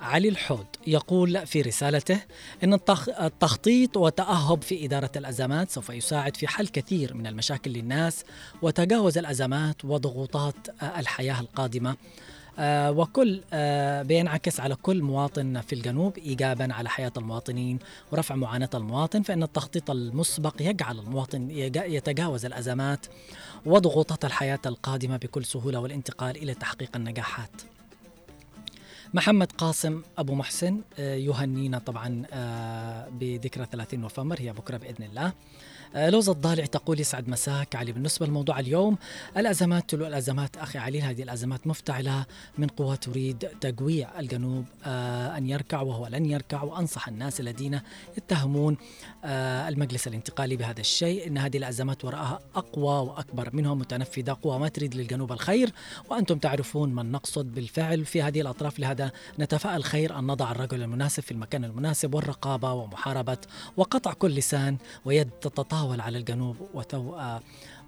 علي 0.00 0.28
الحود 0.28 0.66
يقول 0.86 1.46
في 1.46 1.62
رسالته 1.62 2.20
إن 2.64 2.74
التخ- 2.78 3.20
التخطيط 3.22 3.96
وتاهب 3.96 4.62
في 4.62 4.84
إدارة 4.84 5.10
الأزمات 5.16 5.70
سوف 5.70 5.90
يساعد 5.90 6.36
في 6.36 6.48
حل 6.48 6.68
كثير 6.68 7.14
من 7.14 7.26
المشاكل 7.26 7.70
للناس 7.70 8.24
وتجاوز 8.62 9.18
الأزمات 9.18 9.84
وضغوطات 9.84 10.54
آه، 10.82 11.00
الحياة 11.00 11.40
القادمة 11.40 11.96
آه، 12.58 12.90
وكل 12.90 13.40
آه، 13.52 14.02
بينعكس 14.02 14.60
على 14.60 14.74
كل 14.74 15.02
مواطن 15.02 15.60
في 15.60 15.72
الجنوب 15.74 16.18
ايجابا 16.18 16.74
على 16.74 16.88
حياة 16.88 17.12
المواطنين 17.16 17.78
ورفع 18.12 18.34
معاناة 18.34 18.70
المواطن 18.74 19.22
فإن 19.22 19.42
التخطيط 19.42 19.90
المسبق 19.90 20.54
يجعل 20.60 20.98
المواطن 20.98 21.50
يتجاوز 21.50 22.44
الأزمات 22.44 23.06
وضغوطات 23.66 24.24
الحياة 24.24 24.58
القادمة 24.66 25.16
بكل 25.16 25.44
سهولة 25.44 25.78
والانتقال 25.80 26.36
إلى 26.36 26.54
تحقيق 26.54 26.90
النجاحات. 26.96 27.50
محمد 29.14 29.52
قاسم 29.52 30.02
أبو 30.18 30.34
محسن 30.34 30.80
آه، 30.98 31.14
يهنينا 31.14 31.78
طبعا 31.78 32.22
آه، 32.32 33.08
بذكرى 33.08 33.66
30 33.72 34.00
نوفمبر 34.00 34.36
هي 34.40 34.52
بكرة 34.52 34.76
بإذن 34.76 35.04
الله. 35.04 35.32
آه، 35.94 36.10
لوزة 36.10 36.32
الضالع 36.32 36.64
تقول 36.64 37.00
يسعد 37.00 37.28
مساك. 37.28 37.76
علي 37.76 37.92
بالنسبة 37.92 38.26
لموضوع 38.26 38.60
اليوم 38.60 38.98
الأزمات 39.36 39.90
تلو 39.90 40.06
الأزمات 40.06 40.56
أخي 40.56 40.78
علي 40.78 41.02
هذه 41.02 41.22
الأزمات 41.22 41.66
مفتعلة 41.66 42.26
من 42.58 42.66
قوى 42.66 42.96
تريد 42.96 43.48
تجويع 43.60 44.20
الجنوب 44.20 44.64
آه، 44.84 45.36
أن 45.36 45.46
يركع 45.46 45.80
وهو 45.80 46.06
لن 46.06 46.26
يركع. 46.26 46.62
وأنصح 46.62 47.08
الناس 47.08 47.40
الذين 47.40 47.80
يتهمون 48.16 48.76
آه، 49.24 49.68
المجلس 49.68 50.06
الانتقالي 50.08 50.56
بهذا 50.56 50.80
الشيء 50.80 51.26
أن 51.26 51.38
هذه 51.38 51.56
الأزمات 51.56 52.04
وراءها 52.04 52.40
أقوى 52.54 53.08
وأكبر 53.08 53.50
منهم 53.52 53.78
متنفذة 53.78 54.36
قوى 54.42 54.58
ما 54.58 54.68
تريد 54.68 54.94
للجنوب 54.94 55.32
الخير. 55.32 55.72
وأنتم 56.10 56.38
تعرفون 56.38 56.94
من 56.94 57.12
نقصد 57.12 57.54
بالفعل 57.54 58.04
في 58.04 58.22
هذه 58.22 58.40
الأطراف. 58.40 58.78
لهذا 58.78 59.12
نتفائل 59.38 59.84
خير 59.84 60.18
أن 60.18 60.26
نضع 60.26 60.50
الرجل 60.50 60.82
المناسب 60.82 61.22
في 61.22 61.32
المكان 61.32 61.64
المناسب 61.64 62.14
والرقابة 62.14 62.72
ومحاربة 62.72 63.38
وقطع 63.76 64.12
كل 64.12 64.30
لسان 64.30 64.76
ويد 65.04 65.30
تتطاول 65.78 66.00
على 66.00 66.18
الجنوب 66.18 66.56
وتو 66.74 67.14
آه، 67.14 67.40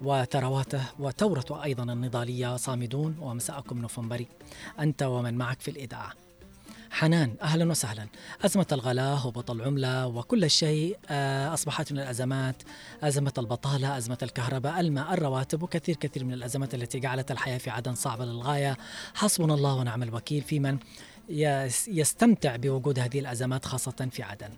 وثرواته 0.03 0.83
وثورته 0.99 1.65
أيضا 1.65 1.83
النضالية. 1.83 2.57
صامدون 2.57 3.17
ومساءكم 3.21 3.79
نوفمبري. 3.79 4.27
أنت 4.81 5.03
ومن 5.03 5.35
معك 5.35 5.61
في 5.61 5.71
الإذاعة. 5.71 6.13
حنان 6.91 7.35
أهلا 7.43 7.71
وسهلا. 7.71 8.07
أزمة 8.45 8.67
الغلاء 8.73 9.29
هبوط 9.29 9.51
العمله 9.51 10.07
وكل 10.07 10.51
شيء 10.51 10.99
آه، 11.09 11.55
أصبحت 11.55 11.93
من 11.93 11.99
الأزمات. 11.99 12.63
أزمة 13.03 13.33
البطالة 13.39 13.97
أزمة 13.97 14.19
الكهرباء 14.23 14.81
الماء 14.81 15.15
الرواتب 15.15 15.63
وكثير 15.63 15.97
كثير 15.97 16.25
من 16.25 16.33
الأزمات 16.33 16.75
التي 16.75 16.99
جعلت 17.01 17.31
الحياة 17.31 17.59
في 17.59 17.71
عدن 17.71 17.95
صعبة 17.95 18.25
للغاية. 18.25 18.77
حسبنا 19.15 19.55
الله 19.55 19.75
ونعم 19.75 20.03
الوكيل 20.03 20.43
في 20.43 20.61
من 20.61 20.79
يس- 21.29 21.89
يستمتع 21.89 22.57
بوجود 22.57 22.99
هذه 22.99 23.19
الأزمات 23.21 23.65
خاصة 23.65 24.09
في 24.11 24.23
عدن. 24.23 24.51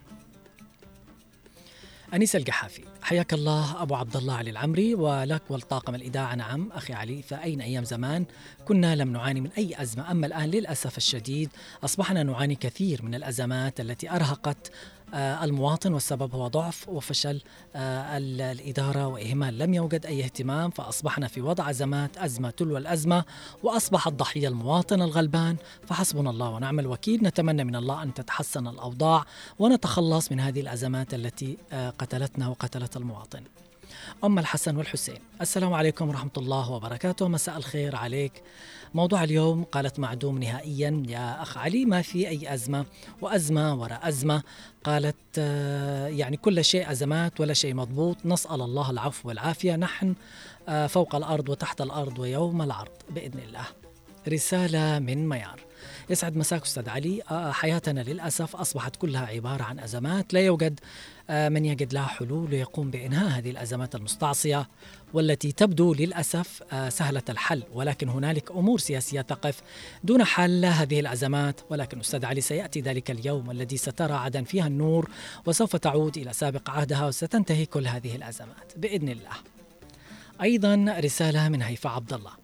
أنيس 2.14 2.36
القحافي 2.36 2.82
حياك 3.02 3.34
الله 3.34 3.82
أبو 3.82 3.94
عبد 3.94 4.16
الله 4.16 4.34
علي 4.34 4.50
العمري 4.50 4.94
ولك 4.94 5.42
ولطاقم 5.50 5.94
الإذاعة. 5.94 6.34
نعم 6.34 6.70
أخي 6.72 6.92
علي 6.92 7.22
فأين 7.22 7.60
أيام 7.60 7.84
زمان؟ 7.84 8.24
كنا 8.64 8.96
لم 8.96 9.12
نعاني 9.12 9.40
من 9.40 9.50
أي 9.58 9.82
أزمة. 9.82 10.10
أما 10.10 10.26
الآن 10.26 10.50
للأسف 10.50 10.96
الشديد 10.96 11.50
أصبحنا 11.84 12.22
نعاني 12.22 12.54
كثير 12.54 13.02
من 13.02 13.14
الأزمات 13.14 13.80
التي 13.80 14.10
أرهقت 14.10 14.72
المواطن 15.14 15.94
والسبب 15.94 16.34
هو 16.34 16.48
ضعف 16.48 16.88
وفشل 16.88 17.40
آه، 17.76 18.16
ال- 18.18 18.40
الإدارة 18.40 19.06
وإهمال 19.06 19.58
لم 19.58 19.74
يوجد 19.74 20.06
أي 20.06 20.24
اهتمام 20.24 20.70
فأصبحنا 20.70 21.28
في 21.28 21.40
وضع 21.40 21.70
أزمات 21.70 22.18
أزمة 22.18 22.50
تلو 22.50 22.76
الأزمة 22.76 23.24
وأصبح 23.62 24.06
الضحية 24.06 24.48
المواطن 24.48 25.02
الغلبان 25.02 25.56
فحسبنا 25.86 26.30
الله 26.30 26.50
ونعم 26.50 26.78
الوكيل. 26.80 27.24
نتمنى 27.24 27.64
من 27.64 27.76
الله 27.76 28.02
أن 28.02 28.14
تتحسن 28.14 28.66
الأوضاع 28.66 29.24
ونتخلص 29.58 30.32
من 30.32 30.40
هذه 30.40 30.60
الأزمات 30.60 31.14
التي 31.14 31.56
آه، 31.72 31.90
قتلتنا 31.90 32.48
وقتلت 32.48 32.96
المواطن. 32.96 33.40
أم 34.24 34.38
الحسن 34.38 34.76
والحسين. 34.76 35.18
السلام 35.40 35.72
عليكم 35.74 36.08
ورحمة 36.08 36.30
الله 36.36 36.70
وبركاته. 36.70 37.28
مساء 37.28 37.56
الخير 37.56 37.96
عليك. 37.96 38.42
موضوع 38.94 39.24
اليوم 39.24 39.64
قالت 39.64 39.98
معدوم 39.98 40.38
نهائيا. 40.38 41.02
يا 41.08 41.42
أخ 41.42 41.58
علي 41.58 41.84
ما 41.84 42.02
في 42.02 42.28
أي 42.28 42.54
أزمة؟ 42.54 42.86
وأزمة 43.20 43.74
وراء 43.74 44.08
أزمة. 44.08 44.42
قالت 44.84 45.16
آه، 45.38 46.06
يعني 46.06 46.36
كل 46.36 46.64
شيء 46.64 46.90
أزمات 46.90 47.40
ولا 47.40 47.54
شيء 47.54 47.74
مضبوط. 47.74 48.16
نسأل 48.24 48.62
الله 48.62 48.90
العفو 48.90 49.28
والعافية. 49.28 49.76
نحن 49.76 50.14
آه، 50.68 50.86
فوق 50.86 51.14
الأرض 51.14 51.48
وتحت 51.48 51.80
الأرض 51.80 52.18
ويوم 52.18 52.62
العرض 52.62 52.96
بإذن 53.10 53.38
الله. 53.38 53.64
رسالة 54.28 54.98
من 54.98 55.28
ميار. 55.28 55.60
يسعد 56.10 56.36
مساك 56.36 56.62
أستاذ 56.62 56.88
علي. 56.88 57.22
آه، 57.30 57.52
حياتنا 57.52 58.00
للأسف 58.00 58.56
أصبحت 58.56 58.96
كلها 58.96 59.26
عبارة 59.26 59.62
عن 59.62 59.78
أزمات. 59.78 60.34
لا 60.34 60.40
يوجد 60.40 60.80
آه، 61.30 61.48
من 61.48 61.64
يجد 61.64 61.94
لها 61.94 62.06
حلول 62.06 62.52
ويقوم 62.52 62.90
بإنهاء 62.90 63.38
هذه 63.38 63.50
الأزمات 63.50 63.94
المستعصية 63.94 64.68
والتي 65.12 65.52
تبدو 65.52 65.94
للأسف 65.94 66.62
آه، 66.72 66.88
سهلة 66.88 67.22
الحل. 67.28 67.62
ولكن 67.72 68.08
هنالك 68.08 68.50
أمور 68.50 68.78
سياسية 68.78 69.20
تقف 69.20 69.62
دون 70.04 70.24
حل 70.24 70.64
هذه 70.64 71.00
الأزمات. 71.00 71.60
ولكن 71.70 72.00
أستاذ 72.00 72.24
علي 72.24 72.40
سيأتي 72.40 72.80
ذلك 72.80 73.10
اليوم 73.10 73.50
الذي 73.50 73.76
سترى 73.76 74.14
عدن 74.14 74.44
فيها 74.44 74.66
النور 74.66 75.10
وسوف 75.46 75.76
تعود 75.76 76.16
إلى 76.16 76.32
سابق 76.32 76.70
عهدها 76.70 77.06
وستنتهي 77.06 77.66
كل 77.66 77.86
هذه 77.86 78.16
الأزمات. 78.16 78.72
بإذن 78.76 79.08
الله. 79.08 79.36
أيضا 80.42 80.94
رسالة 80.98 81.48
من 81.48 81.62
هيفاء 81.62 81.92
عبد 81.92 82.12
الله 82.12 82.41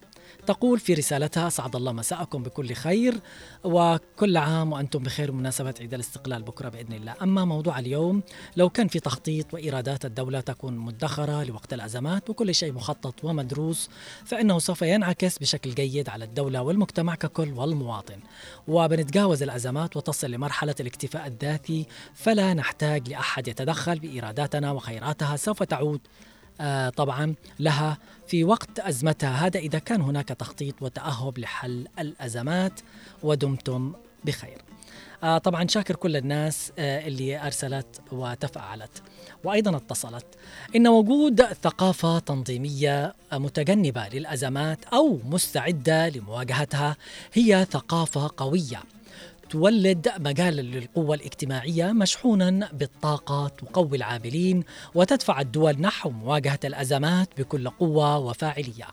تقول 0.49 0.79
في 0.79 0.93
رسالتها 0.93 1.47
أسعد 1.47 1.75
الله 1.75 1.91
مساءكم 1.91 2.43
بكل 2.43 2.73
خير 2.73 3.19
وكل 3.63 4.37
عام 4.37 4.73
وأنتم 4.73 5.03
بخير 5.03 5.31
بمناسبة 5.31 5.73
عيد 5.79 5.93
الاستقلال. 5.93 6.43
بكرة 6.43 6.69
بإذن 6.69 6.93
الله. 6.93 7.15
أما 7.21 7.45
موضوع 7.45 7.79
اليوم 7.79 8.23
لو 8.57 8.69
كان 8.69 8.87
في 8.87 8.99
تخطيط 8.99 9.53
وإيرادات 9.53 10.05
الدولة 10.05 10.39
تكون 10.39 10.77
مدخرة 10.77 11.43
لوقت 11.43 11.73
الأزمات 11.73 12.29
وكل 12.29 12.55
شيء 12.55 12.73
مخطط 12.73 13.23
ومدروس 13.23 13.89
فإنه 14.25 14.59
سوف 14.59 14.81
ينعكس 14.81 15.37
بشكل 15.37 15.75
جيد 15.75 16.09
على 16.09 16.25
الدولة 16.25 16.61
والمجتمع 16.61 17.15
ككل 17.15 17.53
والمواطن. 17.53 18.19
وبنتجاوز 18.67 19.43
الأزمات 19.43 19.97
وتصل 19.97 20.31
لمرحلة 20.31 20.75
الاكتفاء 20.79 21.27
الذاتي 21.27 21.85
فلا 22.13 22.53
نحتاج 22.53 23.09
لأحد 23.09 23.47
يتدخل 23.47 23.99
بإيراداتنا 23.99 24.71
وخيراتها 24.71 25.35
سوف 25.35 25.63
تعود 25.63 25.99
طبعا 26.89 27.35
لها 27.59 27.97
في 28.27 28.43
وقت 28.43 28.79
أزمتها. 28.79 29.47
هذا 29.47 29.59
إذا 29.59 29.79
كان 29.79 30.01
هناك 30.01 30.27
تخطيط 30.27 30.81
وتأهب 30.81 31.37
لحل 31.37 31.87
الأزمات 31.99 32.79
ودمتم 33.23 33.93
بخير. 34.25 34.61
آه، 35.23 35.37
طبعا 35.37 35.67
شاكر 35.67 35.95
كل 35.95 36.15
الناس 36.15 36.71
آه، 36.79 37.07
اللي 37.07 37.45
أرسلت 37.45 38.01
وتفاعلت 38.11 39.03
وأيضا 39.43 39.77
اتصلت. 39.77 40.25
إن 40.75 40.87
وجود 40.87 41.41
ثقافة 41.43 42.19
تنظيمية 42.19 43.13
آه، 43.33 43.37
متجنبة 43.37 44.07
للأزمات 44.07 44.85
أو 44.85 45.19
مستعدة 45.25 46.09
لمواجهتها 46.09 46.97
هي 47.33 47.67
ثقافة 47.71 48.31
قوية. 48.37 48.83
تولد 49.49 50.11
مجالا 50.17 50.61
للقوة 50.61 51.15
الاجتماعية 51.15 51.91
مشحونا 51.91 52.69
بالطاقة 52.73 53.47
تقوي 53.47 53.97
العاملين 53.97 54.63
وتدفع 54.95 55.41
الدول 55.41 55.81
نحو 55.81 56.09
مواجهة 56.09 56.59
الأزمات 56.63 57.29
بكل 57.37 57.69
قوة 57.69 58.17
وفاعلية. 58.17 58.87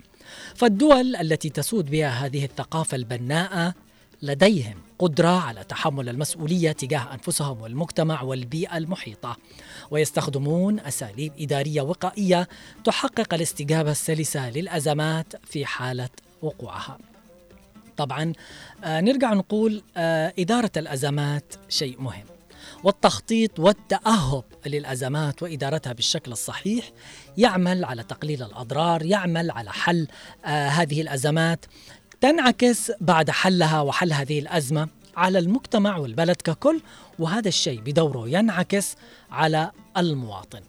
فالدول 0.54 1.16
التي 1.16 1.48
تسود 1.48 1.90
بها 1.90 2.08
هذه 2.08 2.44
الثقافة 2.44 2.96
البناءة 2.96 3.74
لديهم 4.22 4.74
قدرة 4.98 5.40
على 5.40 5.64
تحمل 5.64 6.08
المسؤولية 6.08 6.72
تجاه 6.72 7.14
أنفسهم 7.14 7.60
والمجتمع 7.60 8.22
والبيئة 8.22 8.76
المحيطة. 8.76 9.36
ويستخدمون 9.90 10.80
أساليب 10.80 11.32
إدارية 11.38 11.82
وقائية 11.82 12.48
تحقق 12.84 13.34
الاستجابة 13.34 13.90
السلسة 13.90 14.50
للأزمات 14.50 15.26
في 15.44 15.66
حالة 15.66 16.08
وقوعها. 16.42 16.98
طبعا. 17.96 18.32
آه 18.84 19.00
نرجع 19.00 19.34
نقول 19.34 19.82
آه 19.96 20.32
إدارة 20.38 20.70
الأزمات 20.76 21.54
شيء 21.68 22.00
مهم. 22.00 22.24
والتخطيط 22.84 23.58
والتأهب 23.60 24.44
للأزمات 24.66 25.42
وإدارتها 25.42 25.92
بالشكل 25.92 26.32
الصحيح 26.32 26.90
يعمل 27.36 27.84
على 27.84 28.02
تقليل 28.02 28.42
الأضرار 28.42 29.02
يعمل 29.04 29.50
على 29.50 29.70
حل 29.72 30.08
آه 30.44 30.68
هذه 30.68 31.00
الأزمات. 31.00 31.66
تنعكس 32.20 32.92
بعد 33.00 33.30
حلها 33.30 33.80
وحل 33.80 34.12
هذه 34.12 34.38
الأزمة 34.38 34.88
على 35.16 35.38
المجتمع 35.38 35.96
والبلد 35.96 36.36
ككل 36.36 36.80
وهذا 37.18 37.48
الشيء 37.48 37.80
بدوره 37.80 38.28
ينعكس 38.28 38.96
على 39.30 39.70
المواطن. 39.96 40.60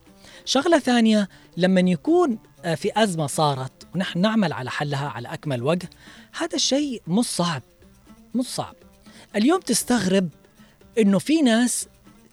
شغلة 0.46 0.80
ثانية 0.80 1.30
لما 1.58 1.82
يكون 1.82 2.40
في 2.76 2.92
أزمة 2.96 3.28
صارت 3.28 3.88
ونحن 3.96 4.20
نعمل 4.20 4.54
على 4.54 4.70
حلها 4.72 5.08
على 5.10 5.28
أكمل 5.28 5.64
وجه. 5.64 5.90
هذا 6.38 6.56
الشيء 6.56 7.02
مش 7.08 7.26
صعب 7.26 7.62
مش 8.36 8.46
صعب. 8.46 8.76
اليوم 9.36 9.60
تستغرب 9.60 10.30
إنه 10.98 11.20
في 11.20 11.42
ناس 11.42 11.88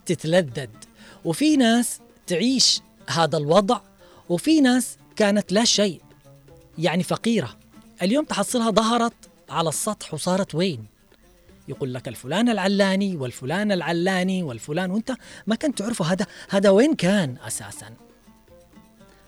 تتلذذ 0.07 0.69
وفي 1.25 1.57
ناس 1.57 2.01
تعيش 2.27 2.81
هذا 3.09 3.39
الوضع 3.39 3.81
وفي 4.29 4.61
ناس 4.61 4.97
كانت 5.17 5.53
لا 5.53 5.65
شيء 5.65 6.01
يعني 6.79 7.03
فقيرة. 7.03 7.57
اليوم 8.03 8.25
تحصلها 8.25 8.71
ظهرت 8.71 9.15
على 9.51 9.69
السطح 9.69 10.15
وصارت 10.15 10.55
وين؟ 10.55 10.85
يقول 11.69 11.95
لك 11.95 12.09
الفلان 12.09 12.49
العلاني 12.49 13.17
والفلان 13.17 13.73
العلاني 13.73 14.43
والفلان. 14.43 14.91
وأنت 14.91 15.15
ما 15.47 15.55
كنت 15.57 15.79
تعرفه 15.79 16.05
هذا 16.05 16.27
هذا 16.51 16.71
وين 16.71 16.95
كان 16.95 17.37
أساسا؟ 17.47 17.95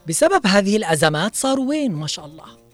بسبب 0.09 0.47
هذه 0.47 0.77
الأزمات 0.77 1.35
صاروا 1.35 1.69
وين؟ 1.69 1.93
ما 1.93 2.07
شاء 2.07 2.27
الله. 2.27 2.66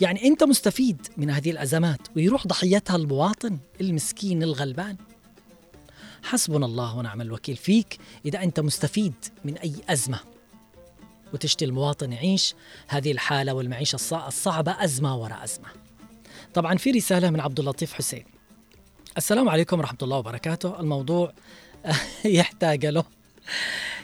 يعني 0.00 0.24
أنت 0.24 0.44
مستفيد 0.44 1.06
من 1.16 1.30
هذه 1.30 1.50
الأزمات 1.50 2.00
ويروح 2.16 2.46
ضحيتها 2.46 2.96
المواطن 2.96 3.58
المسكين 3.80 4.42
الغلبان. 4.42 4.96
حسبنا 6.22 6.66
الله 6.66 6.96
ونعم 6.96 7.20
الوكيل 7.20 7.56
فيك. 7.56 7.98
إذا 8.24 8.42
أنت 8.42 8.60
مستفيد 8.60 9.14
من 9.44 9.58
أي 9.58 9.74
أزمة 9.88 10.20
وتشتي 11.34 11.64
المواطن 11.64 12.12
يعيش 12.12 12.54
هذه 12.88 13.12
الحالة 13.12 13.54
والمعيشة 13.54 13.96
الصعبة 14.28 14.84
أزمة 14.84 15.16
وراء 15.16 15.44
أزمة. 15.44 15.68
طبعا 16.54 16.76
في 16.76 16.90
رسالة 16.90 17.30
من 17.30 17.40
عبد 17.40 17.58
اللطيف 17.58 17.92
حسين. 17.92 18.24
السلام 19.16 19.48
عليكم 19.48 19.78
ورحمة 19.78 19.98
الله 20.02 20.16
وبركاته. 20.16 20.80
الموضوع 20.80 21.32
يحتاج 22.24 22.86
له. 22.86 23.04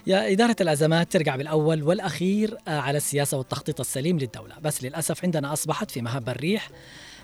يا 0.07 0.33
إدارة 0.33 0.57
الأزمات 0.61 1.13
ترجع 1.13 1.37
بالأول 1.37 1.83
والأخير 1.83 2.59
على 2.67 2.97
السياسة 2.97 3.39
والتخطيط 3.39 3.81
السليم 3.81 4.19
للدولة. 4.19 4.55
بس 4.63 4.85
للأسف 4.85 5.25
عندنا 5.25 5.53
أصبحت 5.53 5.91
في 5.91 6.01
مهب 6.03 6.29
الريح 6.29 6.71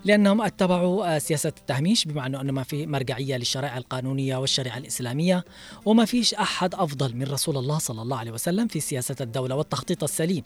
لأنهم 0.04 0.40
اتبعوا 0.42 1.16
آه، 1.16 1.18
سياسة 1.18 1.52
التهميش 1.58 2.04
بما 2.04 2.26
أنه 2.26 2.52
ما 2.52 2.62
في 2.62 2.86
مرجعية 2.86 3.36
للشرائع 3.36 3.76
القانونية 3.76 4.36
والشريعة 4.36 4.78
الإسلامية 4.78 5.44
وما 5.84 6.04
فيش 6.04 6.34
أحد 6.34 6.74
أفضل 6.74 7.16
من 7.16 7.22
رسول 7.22 7.56
الله 7.56 7.78
صلى 7.78 8.02
الله 8.02 8.16
عليه 8.16 8.30
وسلم 8.30 8.68
في 8.68 8.80
سياسة 8.80 9.16
الدولة 9.20 9.54
والتخطيط 9.54 10.02
السليم. 10.02 10.44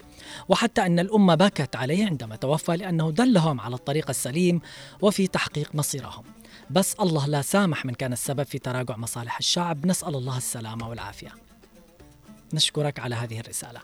وحتى 0.49 0.87
أن 0.87 0.99
الأمة 0.99 1.35
بكت 1.35 1.77
عليه 1.77 2.07
عندما 2.07 2.37
توفى 2.37 2.77
لأنه 2.77 3.11
دلهم 3.11 3.61
على 3.61 3.75
الطريق 3.75 4.09
السليم 4.09 4.61
وفي 5.03 5.27
تحقيق 5.27 5.75
مصيرهم. 5.75 6.25
بس 6.71 6.95
الله 6.95 7.27
لا 7.27 7.43
سامح 7.43 7.85
من 7.87 7.95
كان 7.95 8.13
السبب 8.13 8.43
في 8.43 8.59
تراجع 8.59 8.97
مصالح 8.97 9.39
الشعب. 9.39 9.87
نسأل 9.87 10.15
الله 10.15 10.37
السلامة 10.37 10.89
والعافية. 10.89 11.46
نشكرك 12.53 12.99
على 12.99 13.15
هذه 13.15 13.41
الرسالة. 13.41 13.81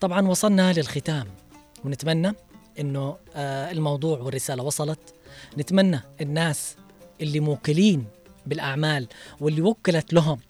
طبعا 0.00 0.28
وصلنا 0.28 0.72
للختام. 0.72 1.26
ونتمنى 1.84 2.32
إنه 2.80 3.16
آه 3.34 3.70
الموضوع 3.70 4.18
والرسالة 4.18 4.62
وصلت. 4.62 5.14
نتمنى 5.58 6.00
الناس 6.20 6.76
اللي 7.20 7.40
موكلين 7.40 8.06
بالأعمال 8.46 9.08
واللي 9.40 9.62
وكلت 9.62 10.12
لهم 10.12 10.40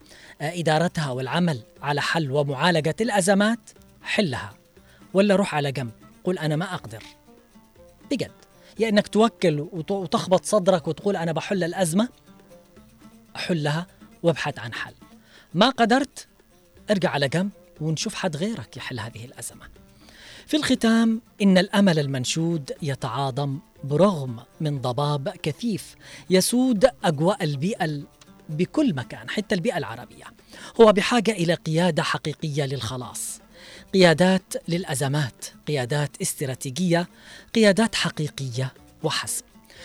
آه 0.40 0.60
إدارتها 0.60 1.10
والعمل 1.10 1.62
على 1.82 2.00
حل 2.00 2.30
ومعالجة 2.30 2.96
الأزمات 3.00 3.70
حلها. 4.02 4.54
ولا 5.14 5.36
روح 5.36 5.54
على 5.54 5.72
جنب. 5.72 5.92
قل 6.24 6.38
أنا 6.38 6.56
ما 6.56 6.74
أقدر. 6.74 7.02
بجد. 8.10 8.32
يا 8.78 8.88
إنك 8.88 9.08
توكل 9.08 9.68
وتخبط 9.90 10.44
صدرك 10.44 10.88
وتقول 10.88 11.16
أنا 11.16 11.32
بحل 11.32 11.64
الأزمة 11.64 12.08
أحلها 13.36 13.86
وابحث 14.22 14.58
عن 14.58 14.74
حل. 14.74 14.94
ما 15.54 15.70
قدرت 15.70 16.26
ارجع 16.90 17.10
على 17.10 17.28
جنب 17.28 17.50
ونشوف 17.80 18.14
حد 18.14 18.36
غيرك 18.36 18.76
يحل 18.76 19.00
هذه 19.00 19.24
الأزمة. 19.24 19.68
في 20.46 20.56
الختام 20.56 21.20
إن 21.42 21.58
الأمل 21.58 21.98
المنشود 21.98 22.72
يتعاظم 22.82 23.58
برغم 23.84 24.40
من 24.60 24.80
ضباب 24.80 25.28
كثيف 25.28 25.96
يسود 26.30 26.86
أجواء 27.04 27.44
البيئة 27.44 28.00
بكل 28.48 28.94
مكان 28.94 29.30
حتى 29.30 29.54
البيئة 29.54 29.78
العربية. 29.78 30.24
هو 30.80 30.92
بحاجة 30.92 31.30
إلى 31.30 31.54
قيادة 31.54 32.02
حقيقية 32.02 32.64
للخلاص. 32.64 33.40
قيادات 33.94 34.54
للأزمات 34.68 35.44
قيادات 35.68 36.10
استراتيجية 36.22 37.08
قيادات 37.54 37.94
حقيقية 37.94 38.72
وحسب 39.02 39.44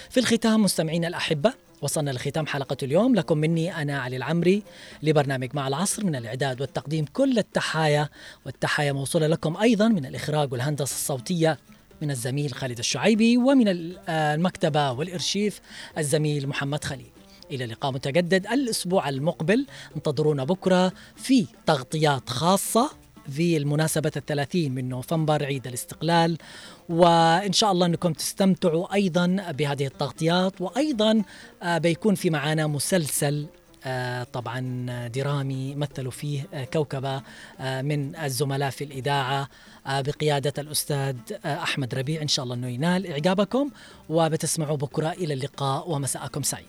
في 0.09 0.19
الختام 0.19 0.63
مستمعينا 0.63 1.07
الأحبة 1.07 1.53
وصلنا 1.81 2.11
لختام 2.11 2.47
حلقة 2.47 2.77
اليوم. 2.83 3.15
لكم 3.15 3.37
مني 3.37 3.81
أنا 3.81 3.99
علي 3.99 4.17
العمري 4.17 4.63
لبرنامج 5.03 5.49
مع 5.53 5.67
العصر 5.67 6.05
من 6.05 6.15
الإعداد 6.15 6.61
والتقديم 6.61 7.05
كل 7.13 7.37
التحايا 7.37 8.09
والتحايا 8.45 8.91
موصولة 8.91 9.27
لكم 9.27 9.57
أيضا 9.57 9.87
من 9.87 10.05
الإخراج 10.05 10.51
والهندسة 10.51 10.95
الصوتية 10.95 11.57
من 12.01 12.11
الزميل 12.11 12.53
خالد 12.53 12.79
الشعيبي 12.79 13.37
ومن 13.37 13.65
المكتبة 14.09 14.91
والإرشيف 14.91 15.61
الزميل 15.97 16.47
محمد 16.47 16.83
خليل. 16.83 17.11
إلى 17.51 17.65
لقاء 17.65 17.91
متجدد 17.91 18.47
الأسبوع 18.47 19.09
المقبل. 19.09 19.65
انتظرونا 19.95 20.43
بكرة 20.43 20.93
في 21.15 21.47
تغطيات 21.65 22.29
خاصة. 22.29 23.06
في 23.31 23.57
المناسبة 23.57 24.11
الثلاثين 24.15 24.71
من 24.75 24.89
نوفمبر 24.89 25.45
عيد 25.45 25.67
الاستقلال. 25.67 26.37
وإن 26.89 27.53
شاء 27.53 27.71
الله 27.71 27.85
أنكم 27.85 28.13
تستمتعوا 28.13 28.93
أيضا 28.93 29.27
بهذه 29.51 29.85
التغطيات. 29.85 30.61
وأيضا 30.61 31.23
آه، 31.63 31.77
بيكون 31.77 32.15
في 32.15 32.29
معنا 32.29 32.67
مسلسل 32.67 33.47
آه، 33.85 34.23
طبعا 34.23 35.07
درامي 35.07 35.75
مثلوا 35.75 36.11
فيه 36.11 36.47
آه، 36.53 36.63
كوكبة 36.63 37.21
من 37.59 38.15
الزملاء 38.15 38.69
في 38.69 38.83
الإذاعة 38.83 39.49
بقيادة 39.85 40.53
الأستاذ 40.57 41.15
أحمد 41.45 41.95
ربيع. 41.95 42.21
إن 42.21 42.27
شاء 42.27 42.43
الله 42.43 42.55
أنه 42.55 42.67
ينال 42.67 43.07
إعجابكم. 43.07 43.69
وبتسمعوا 44.09 44.77
بكرة 44.77 45.11
إلى 45.11 45.33
اللقاء. 45.33 45.89
ومساءكم 45.91 46.43
سعيد. 46.43 46.67